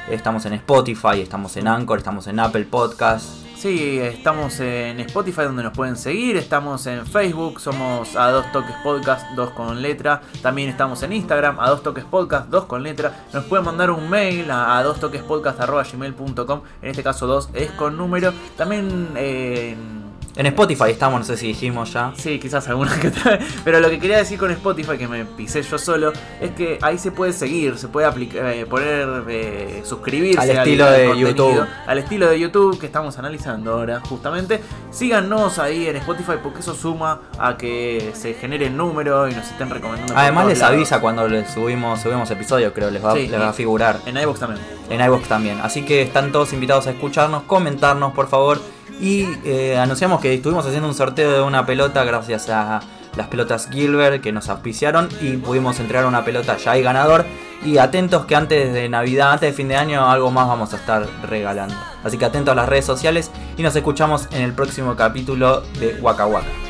Estamos 0.08 0.46
en 0.46 0.54
Spotify, 0.54 1.20
estamos 1.20 1.54
en 1.58 1.68
Anchor, 1.68 1.98
estamos 1.98 2.26
en 2.28 2.40
Apple 2.40 2.64
Podcasts 2.64 3.47
Sí, 3.58 3.98
estamos 3.98 4.60
en 4.60 5.00
Spotify 5.00 5.42
donde 5.42 5.64
nos 5.64 5.72
pueden 5.72 5.96
seguir, 5.96 6.36
estamos 6.36 6.86
en 6.86 7.04
Facebook, 7.04 7.58
somos 7.58 8.14
a 8.14 8.30
dos 8.30 8.52
toques 8.52 8.76
podcast, 8.84 9.32
dos 9.32 9.50
con 9.50 9.82
letra, 9.82 10.22
también 10.40 10.68
estamos 10.68 11.02
en 11.02 11.12
Instagram, 11.12 11.58
a 11.58 11.68
dos 11.68 11.82
toques 11.82 12.04
podcast, 12.04 12.48
dos 12.50 12.66
con 12.66 12.84
letra, 12.84 13.24
nos 13.32 13.46
pueden 13.46 13.66
mandar 13.66 13.90
un 13.90 14.08
mail 14.08 14.48
a, 14.52 14.80
dos 14.84 15.00
toques 15.00 15.22
podcast 15.22 15.60
en 15.60 16.90
este 16.90 17.02
caso 17.02 17.26
dos 17.26 17.50
es 17.52 17.72
con 17.72 17.96
número, 17.96 18.32
también 18.56 19.08
eh, 19.16 19.72
en 19.72 19.97
Spotify 20.46 20.90
estamos, 20.90 21.18
no 21.18 21.24
sé 21.26 21.36
si 21.36 21.48
dijimos 21.48 21.92
ya. 21.92 22.12
Sí, 22.16 22.38
quizás 22.38 22.68
alguna 22.68 22.98
que 23.00 23.08
otra 23.08 23.40
Pero 23.64 23.80
lo 23.80 23.90
que 23.90 23.98
quería 23.98 24.18
decir 24.18 24.38
con 24.38 24.50
Spotify, 24.52 24.96
que 24.96 25.08
me 25.08 25.24
pisé 25.24 25.62
yo 25.62 25.78
solo, 25.78 26.12
es 26.40 26.52
que 26.52 26.78
ahí 26.80 26.96
se 26.96 27.10
puede 27.10 27.32
seguir, 27.32 27.76
se 27.76 27.88
puede 27.88 28.06
aplicar, 28.06 28.46
eh, 28.46 28.64
poner, 28.64 29.24
eh, 29.28 29.82
suscribirse 29.84 30.40
al 30.40 30.50
estilo 30.50 30.90
de 30.90 31.18
YouTube. 31.18 31.66
Al 31.86 31.98
estilo 31.98 32.28
de 32.28 32.38
YouTube 32.38 32.78
que 32.78 32.86
estamos 32.86 33.18
analizando 33.18 33.72
ahora, 33.72 34.00
justamente. 34.00 34.60
Síganos 34.90 35.58
ahí 35.58 35.88
en 35.88 35.96
Spotify 35.96 36.34
porque 36.42 36.60
eso 36.60 36.74
suma 36.74 37.20
a 37.38 37.56
que 37.56 38.12
se 38.14 38.34
genere 38.34 38.66
el 38.66 38.76
número 38.76 39.28
y 39.28 39.34
nos 39.34 39.46
estén 39.46 39.70
recomendando. 39.70 40.14
Además 40.16 40.46
les 40.46 40.62
avisa 40.62 41.00
cuando 41.00 41.26
les 41.26 41.50
subimos, 41.50 42.00
subimos 42.00 42.30
episodio, 42.30 42.72
creo, 42.72 42.90
les 42.90 43.04
va, 43.04 43.14
les 43.14 43.32
va 43.32 43.48
a 43.48 43.52
figurar. 43.52 43.98
En 44.06 44.16
iVoox 44.16 44.38
también. 44.38 44.60
En 44.88 45.00
iVoox 45.00 45.26
también. 45.26 45.60
Así 45.60 45.84
que 45.84 46.02
están 46.02 46.30
todos 46.30 46.52
invitados 46.52 46.86
a 46.86 46.90
escucharnos, 46.90 47.42
comentarnos, 47.42 48.12
por 48.12 48.28
favor 48.28 48.77
y 49.00 49.26
eh, 49.44 49.78
anunciamos 49.78 50.20
que 50.20 50.34
estuvimos 50.34 50.66
haciendo 50.66 50.88
un 50.88 50.94
sorteo 50.94 51.32
de 51.32 51.42
una 51.42 51.66
pelota 51.66 52.04
gracias 52.04 52.48
a 52.48 52.80
las 53.16 53.28
pelotas 53.28 53.68
Gilbert 53.70 54.22
que 54.22 54.32
nos 54.32 54.48
auspiciaron 54.48 55.08
y 55.20 55.36
pudimos 55.36 55.80
entregar 55.80 56.06
una 56.06 56.24
pelota, 56.24 56.56
ya 56.56 56.72
hay 56.72 56.82
ganador. 56.82 57.26
Y 57.64 57.78
atentos 57.78 58.24
que 58.24 58.36
antes 58.36 58.72
de 58.72 58.88
Navidad, 58.88 59.32
antes 59.32 59.50
de 59.50 59.52
fin 59.52 59.66
de 59.66 59.76
año, 59.76 60.08
algo 60.08 60.30
más 60.30 60.46
vamos 60.46 60.72
a 60.74 60.76
estar 60.76 61.08
regalando. 61.28 61.74
Así 62.04 62.16
que 62.16 62.24
atentos 62.24 62.52
a 62.52 62.54
las 62.54 62.68
redes 62.68 62.84
sociales 62.84 63.32
y 63.56 63.62
nos 63.62 63.74
escuchamos 63.74 64.28
en 64.30 64.42
el 64.42 64.52
próximo 64.52 64.94
capítulo 64.94 65.62
de 65.80 65.98
Waka 66.00 66.26
Waka. 66.26 66.67